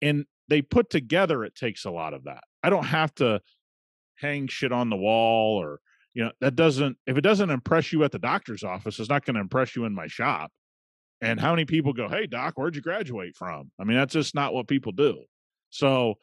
And 0.00 0.24
they 0.48 0.62
put 0.62 0.90
together, 0.90 1.44
it 1.44 1.54
takes 1.54 1.84
a 1.84 1.90
lot 1.90 2.14
of 2.14 2.24
that. 2.24 2.44
I 2.62 2.70
don't 2.70 2.84
have 2.84 3.14
to 3.16 3.40
hang 4.16 4.46
shit 4.46 4.72
on 4.72 4.90
the 4.90 4.96
wall 4.96 5.60
or, 5.60 5.80
you 6.14 6.24
know, 6.24 6.32
that 6.40 6.54
doesn't, 6.54 6.96
if 7.06 7.16
it 7.16 7.22
doesn't 7.22 7.50
impress 7.50 7.92
you 7.92 8.04
at 8.04 8.12
the 8.12 8.18
doctor's 8.18 8.62
office, 8.62 9.00
it's 9.00 9.08
not 9.08 9.24
going 9.24 9.34
to 9.34 9.40
impress 9.40 9.74
you 9.74 9.84
in 9.84 9.94
my 9.94 10.06
shop. 10.06 10.52
And 11.22 11.40
how 11.40 11.52
many 11.52 11.64
people 11.64 11.94
go, 11.94 12.08
Hey, 12.08 12.26
doc, 12.26 12.54
where'd 12.56 12.76
you 12.76 12.82
graduate 12.82 13.36
from? 13.36 13.70
I 13.80 13.84
mean, 13.84 13.96
that's 13.96 14.12
just 14.12 14.34
not 14.34 14.52
what 14.52 14.68
people 14.68 14.92
do. 14.92 15.24
So 15.70 16.16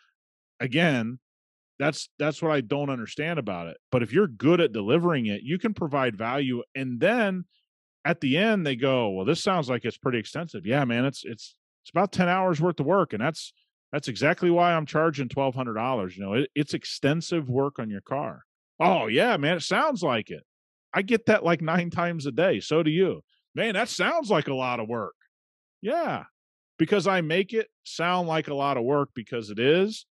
again, 0.59 1.19
that's 1.79 2.09
that's 2.19 2.41
what 2.41 2.51
I 2.51 2.61
don't 2.61 2.89
understand 2.89 3.39
about 3.39 3.67
it. 3.67 3.77
But 3.91 4.03
if 4.03 4.13
you're 4.13 4.27
good 4.27 4.59
at 4.61 4.73
delivering 4.73 5.25
it, 5.27 5.41
you 5.41 5.57
can 5.57 5.73
provide 5.73 6.17
value. 6.17 6.61
And 6.75 6.99
then 6.99 7.45
at 8.03 8.19
the 8.19 8.37
end, 8.37 8.67
they 8.67 8.75
go, 8.75 9.09
Well, 9.09 9.25
this 9.25 9.41
sounds 9.41 9.69
like 9.69 9.85
it's 9.85 9.97
pretty 9.97 10.19
extensive. 10.19 10.65
Yeah, 10.65 10.83
man, 10.85 11.05
it's 11.05 11.23
it's 11.23 11.55
it's 11.83 11.91
about 11.91 12.11
10 12.11 12.27
hours 12.27 12.61
worth 12.61 12.79
of 12.79 12.85
work. 12.85 13.13
And 13.13 13.21
that's 13.21 13.53
that's 13.91 14.09
exactly 14.09 14.51
why 14.51 14.73
I'm 14.73 14.85
charging 14.85 15.29
twelve 15.29 15.55
hundred 15.55 15.75
dollars. 15.75 16.15
You 16.15 16.23
know, 16.23 16.33
it, 16.33 16.49
it's 16.53 16.73
extensive 16.73 17.49
work 17.49 17.79
on 17.79 17.89
your 17.89 18.01
car. 18.01 18.43
Oh 18.79 19.07
yeah, 19.07 19.37
man, 19.37 19.57
it 19.57 19.63
sounds 19.63 20.03
like 20.03 20.29
it. 20.29 20.43
I 20.93 21.01
get 21.01 21.25
that 21.27 21.43
like 21.43 21.61
nine 21.61 21.89
times 21.91 22.25
a 22.25 22.31
day. 22.31 22.59
So 22.59 22.83
do 22.83 22.91
you. 22.91 23.23
Man, 23.55 23.73
that 23.73 23.89
sounds 23.89 24.29
like 24.29 24.47
a 24.47 24.53
lot 24.53 24.79
of 24.79 24.87
work. 24.87 25.15
Yeah, 25.81 26.25
because 26.77 27.07
I 27.07 27.21
make 27.21 27.53
it 27.53 27.67
sound 27.83 28.27
like 28.27 28.47
a 28.47 28.53
lot 28.53 28.77
of 28.77 28.83
work 28.83 29.09
because 29.13 29.49
it 29.49 29.59
is. 29.59 30.05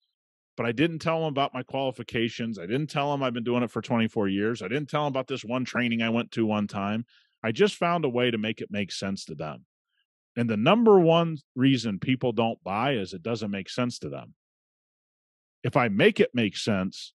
But 0.57 0.67
I 0.67 0.73
didn't 0.73 0.99
tell 0.99 1.21
them 1.21 1.29
about 1.29 1.55
my 1.55 1.63
qualifications. 1.63 2.59
I 2.59 2.67
didn't 2.67 2.91
tell 2.91 3.13
them 3.13 3.23
I've 3.23 3.33
been 3.33 3.45
doing 3.45 3.63
it 3.63 3.71
for 3.71 3.81
24 3.81 4.27
years. 4.27 4.61
I 4.61 4.67
didn't 4.67 4.91
tell 4.91 5.05
them 5.05 5.13
about 5.13 5.29
this 5.29 5.45
one 5.45 5.65
training 5.65 6.03
I 6.03 6.11
went 6.11 6.33
to 6.33 6.45
one 6.45 6.67
time. 6.67 7.07
I 7.45 7.53
just 7.53 7.77
found 7.77 8.05
a 8.05 8.09
way 8.09 8.33
to 8.33 8.39
make 8.39 8.61
it 8.61 8.69
make 8.69 8.91
sense 8.91 9.25
to 9.27 9.37
them. 9.37 9.65
And 10.37 10.51
the 10.51 10.57
number 10.57 10.99
one 10.99 11.39
reason 11.55 12.01
people 12.01 12.33
don't 12.33 12.63
buy 12.65 12.95
is 12.95 13.13
it 13.13 13.23
doesn't 13.23 13.53
make 13.53 13.71
sense 13.71 14.01
to 14.01 14.09
them. 14.09 14.35
If 15.63 15.77
I 15.77 15.89
make 15.89 16.19
it 16.19 16.31
make 16.35 16.57
sense, 16.57 17.13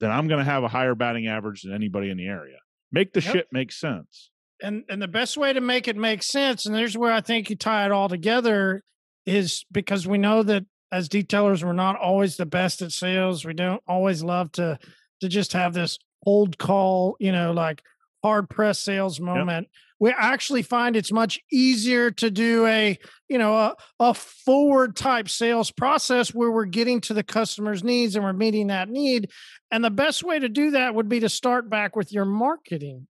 then 0.00 0.10
I'm 0.10 0.26
going 0.26 0.38
to 0.38 0.50
have 0.50 0.64
a 0.64 0.68
higher 0.68 0.94
batting 0.94 1.26
average 1.26 1.62
than 1.62 1.74
anybody 1.74 2.10
in 2.10 2.16
the 2.16 2.26
area. 2.26 2.58
Make 2.90 3.12
the 3.12 3.20
yep. 3.20 3.32
shit 3.32 3.48
make 3.52 3.70
sense. 3.70 4.30
And 4.60 4.84
and 4.88 5.00
the 5.00 5.08
best 5.08 5.36
way 5.36 5.52
to 5.52 5.60
make 5.60 5.86
it 5.88 5.96
make 5.96 6.22
sense, 6.22 6.66
and 6.66 6.74
there's 6.74 6.96
where 6.96 7.12
I 7.12 7.20
think 7.20 7.48
you 7.48 7.56
tie 7.56 7.86
it 7.86 7.92
all 7.92 8.08
together, 8.08 8.82
is 9.24 9.64
because 9.70 10.06
we 10.06 10.18
know 10.18 10.42
that 10.42 10.64
as 10.90 11.08
detailers, 11.08 11.62
we're 11.62 11.72
not 11.72 11.96
always 11.96 12.36
the 12.36 12.46
best 12.46 12.82
at 12.82 12.92
sales. 12.92 13.44
We 13.44 13.54
don't 13.54 13.82
always 13.86 14.22
love 14.22 14.50
to 14.52 14.78
to 15.20 15.28
just 15.28 15.52
have 15.52 15.74
this 15.74 15.98
old 16.24 16.58
call, 16.58 17.16
you 17.20 17.32
know, 17.32 17.52
like 17.52 17.82
hard 18.22 18.48
press 18.48 18.80
sales 18.80 19.20
moment. 19.20 19.68
Yep. 19.70 19.72
We 20.00 20.14
actually 20.16 20.62
find 20.62 20.94
it's 20.94 21.10
much 21.10 21.40
easier 21.50 22.10
to 22.12 22.30
do 22.30 22.66
a, 22.66 22.96
you 23.28 23.36
know, 23.36 23.54
a, 23.56 23.76
a 23.98 24.14
forward 24.14 24.94
type 24.94 25.28
sales 25.28 25.72
process 25.72 26.32
where 26.32 26.52
we're 26.52 26.66
getting 26.66 27.00
to 27.02 27.14
the 27.14 27.24
customer's 27.24 27.82
needs 27.82 28.14
and 28.14 28.24
we're 28.24 28.32
meeting 28.32 28.68
that 28.68 28.88
need. 28.88 29.30
And 29.72 29.84
the 29.84 29.90
best 29.90 30.22
way 30.22 30.38
to 30.38 30.48
do 30.48 30.70
that 30.72 30.94
would 30.94 31.08
be 31.08 31.20
to 31.20 31.28
start 31.28 31.68
back 31.68 31.96
with 31.96 32.12
your 32.12 32.24
marketing. 32.24 33.08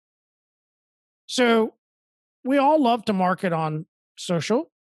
So 1.28 1.74
we 2.42 2.56
all 2.56 2.82
love 2.82 3.04
to 3.04 3.12
market 3.12 3.52
on 3.52 3.84
social. 4.16 4.72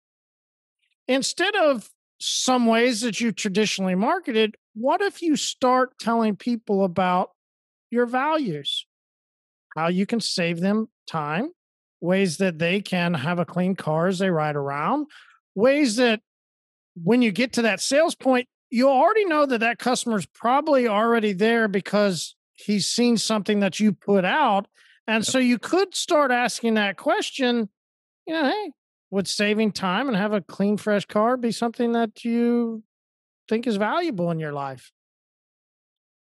Instead 1.07 1.55
of 1.55 1.89
some 2.19 2.65
ways 2.65 3.01
that 3.01 3.19
you 3.19 3.31
traditionally 3.31 3.95
marketed, 3.95 4.55
what 4.73 5.01
if 5.01 5.21
you 5.21 5.35
start 5.35 5.99
telling 5.99 6.37
people 6.37 6.83
about 6.83 7.31
your 7.91 8.05
values? 8.05 8.85
How 9.75 9.89
you 9.89 10.05
can 10.05 10.21
save 10.21 10.61
them 10.61 10.87
time, 11.05 11.51
ways 11.99 12.37
that 12.37 12.59
they 12.59 12.81
can 12.81 13.13
have 13.13 13.39
a 13.39 13.45
clean 13.45 13.75
car 13.75 14.07
as 14.07 14.19
they 14.19 14.29
ride 14.29 14.55
around, 14.55 15.07
ways 15.53 15.97
that 15.97 16.21
when 16.95 17.21
you 17.21 17.31
get 17.31 17.53
to 17.53 17.61
that 17.63 17.81
sales 17.81 18.15
point, 18.15 18.47
you 18.69 18.87
already 18.87 19.25
know 19.25 19.45
that 19.45 19.59
that 19.59 19.79
customer's 19.79 20.25
probably 20.25 20.87
already 20.87 21.33
there 21.33 21.67
because 21.67 22.35
he's 22.55 22.87
seen 22.87 23.17
something 23.17 23.59
that 23.59 23.79
you 23.81 23.91
put 23.91 24.23
out. 24.23 24.67
And 25.07 25.25
so 25.25 25.39
you 25.39 25.57
could 25.57 25.95
start 25.95 26.31
asking 26.31 26.73
that 26.73 26.97
question, 26.97 27.69
you 28.25 28.33
know, 28.33 28.45
hey, 28.45 28.71
would 29.09 29.27
saving 29.27 29.71
time 29.71 30.09
and 30.09 30.17
have 30.17 30.33
a 30.33 30.41
clean, 30.41 30.77
fresh 30.77 31.05
car 31.05 31.37
be 31.37 31.51
something 31.51 31.93
that 31.93 32.25
you 32.25 32.83
think 33.47 33.65
is 33.65 33.77
valuable 33.77 34.31
in 34.31 34.39
your 34.39 34.51
life? 34.51 34.91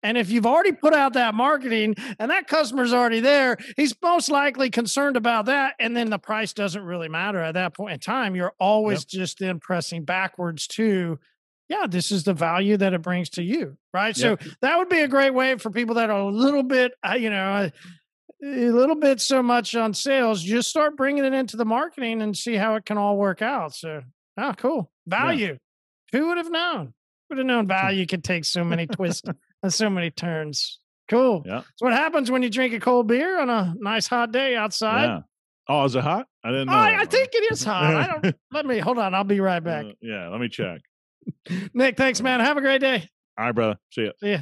And 0.03 0.16
if 0.16 0.31
you've 0.31 0.47
already 0.47 0.73
put 0.73 0.95
out 0.95 1.14
that 1.14 1.35
marketing 1.35 1.97
and 2.19 2.31
that 2.31 2.47
customer's 2.47 2.93
already 2.93 3.21
there, 3.21 3.57
he's 3.77 3.95
most 4.01 4.31
likely 4.31 4.71
concerned 4.71 5.16
about 5.16 5.47
that. 5.47 5.75
And 5.81 5.97
then 5.97 6.11
the 6.11 6.19
price 6.19 6.53
doesn't 6.53 6.85
really 6.85 7.09
matter 7.09 7.41
at 7.41 7.55
that 7.55 7.75
point 7.75 7.95
in 7.95 8.01
time. 8.01 8.37
You're 8.37 8.55
always 8.61 9.01
yep. 9.01 9.09
just 9.09 9.39
then 9.41 9.59
pressing 9.59 10.05
backwards 10.05 10.69
to, 10.69 11.19
yeah, 11.69 11.87
this 11.89 12.12
is 12.12 12.23
the 12.23 12.33
value 12.33 12.77
that 12.77 12.95
it 12.95 13.03
brings 13.03 13.29
to 13.31 13.43
you. 13.43 13.77
Right. 13.93 14.16
Yep. 14.16 14.41
So 14.41 14.51
that 14.61 14.79
would 14.79 14.89
be 14.89 15.01
a 15.01 15.09
great 15.09 15.35
way 15.35 15.57
for 15.57 15.71
people 15.71 15.97
that 15.97 16.11
are 16.11 16.21
a 16.21 16.31
little 16.31 16.62
bit, 16.62 16.93
uh, 17.05 17.14
you 17.14 17.31
know, 17.31 17.71
a 18.43 18.70
little 18.70 18.95
bit 18.95 19.20
so 19.20 19.43
much 19.43 19.74
on 19.74 19.95
sales, 19.95 20.43
just 20.43 20.68
start 20.68 20.97
bringing 20.97 21.24
it 21.24 21.32
into 21.32 21.57
the 21.57 21.64
marketing 21.64 22.22
and 22.22 22.36
see 22.36 22.55
how 22.55 22.76
it 22.76 22.84
can 22.84 22.99
all 22.99 23.16
work 23.16 23.43
out. 23.43 23.74
So, 23.74 24.03
oh, 24.39 24.55
cool. 24.57 24.91
Value. 25.07 25.59
Yeah. 26.12 26.18
Who 26.18 26.28
would 26.28 26.39
have 26.39 26.51
known? 26.51 26.95
Would 27.28 27.39
have 27.39 27.47
known 27.47 27.66
value 27.66 28.07
could 28.07 28.24
take 28.24 28.45
so 28.45 28.64
many 28.64 28.86
twists 28.86 29.28
and 29.62 29.72
so 29.72 29.91
many 29.91 30.11
turns. 30.11 30.78
Cool. 31.09 31.43
Yeah. 31.47 31.62
So, 31.76 31.86
what 31.86 31.93
happens 31.93 32.30
when 32.30 32.43
you 32.43 32.51
drink 32.51 32.74
a 32.74 32.80
cold 32.80 33.09
beer 33.09 33.41
on 33.41 33.51
a 33.51 33.74
nice 33.78 34.07
hot 34.07 34.32
day 34.32 34.57
outside? 34.57 35.05
Yeah. 35.05 35.20
Oh, 35.68 35.84
is 35.84 35.95
it 35.95 36.03
hot? 36.03 36.26
I 36.45 36.51
didn't 36.51 36.68
know. 36.68 36.72
Oh, 36.72 36.76
I, 36.76 37.01
I 37.01 37.05
think 37.05 37.30
it 37.32 37.53
is 37.53 37.62
hot. 37.62 37.95
I 37.95 38.07
don't. 38.07 38.36
let 38.53 38.64
me 38.64 38.78
hold 38.78 38.99
on. 38.99 39.14
I'll 39.14 39.24
be 39.24 39.41
right 39.41 39.61
back. 39.62 39.84
Uh, 39.84 39.93
yeah, 40.01 40.28
let 40.28 40.41
me 40.41 40.49
check. 40.49 40.80
Nick, 41.74 41.97
thanks, 41.97 42.20
man. 42.22 42.41
Have 42.41 42.57
a 42.57 42.61
great 42.61 42.80
day. 42.80 43.09
All 43.36 43.47
right, 43.47 43.55
brother. 43.55 43.78
See 43.91 44.05
ya. 44.05 44.11
See 44.20 44.30
ya. 44.32 44.39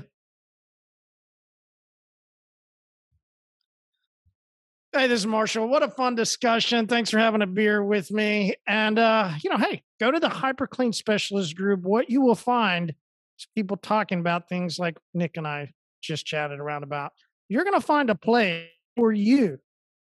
Hey, 4.97 5.09
this 5.09 5.20
is 5.20 5.26
Marshall. 5.26 5.68
What 5.68 5.82
a 5.82 5.90
fun 5.90 6.14
discussion. 6.14 6.86
Thanks 6.86 7.11
for 7.11 7.18
having 7.18 7.42
a 7.42 7.47
beer 7.47 7.84
with 7.84 8.11
me. 8.11 8.55
And, 8.66 8.99
uh, 8.99 9.32
you 9.44 9.51
know, 9.51 9.59
hey, 9.59 9.82
go 10.01 10.11
to 10.11 10.18
the 10.18 10.30
HyperClean 10.30 10.94
Specialist 10.94 11.55
group. 11.55 11.82
What 11.82 12.09
you 12.09 12.22
will 12.22 12.34
find 12.34 12.94
is 13.38 13.47
people 13.55 13.76
talking 13.76 14.20
about 14.20 14.49
things 14.49 14.78
like 14.78 14.97
Nick 15.12 15.36
and 15.36 15.47
I 15.47 15.74
just 16.01 16.24
chatted 16.24 16.61
around 16.61 16.82
about. 16.82 17.12
You're 17.51 17.64
going 17.64 17.78
to 17.78 17.86
find 17.86 18.09
a 18.09 18.14
place 18.14 18.68
for 18.97 19.12
you 19.12 19.59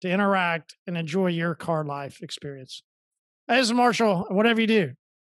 to 0.03 0.09
interact 0.09 0.77
and 0.87 0.97
enjoy 0.97 1.27
your 1.27 1.53
car 1.53 1.83
life 1.83 2.21
experience. 2.21 2.81
Hey, 3.45 3.57
this 3.57 3.65
is 3.65 3.73
Marshall. 3.73 4.27
Whatever 4.29 4.61
you 4.61 4.67
do, 4.67 4.91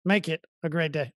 make 0.05 0.29
it 0.29 0.45
a 0.61 0.69
great 0.69 0.91
day. 0.91 1.11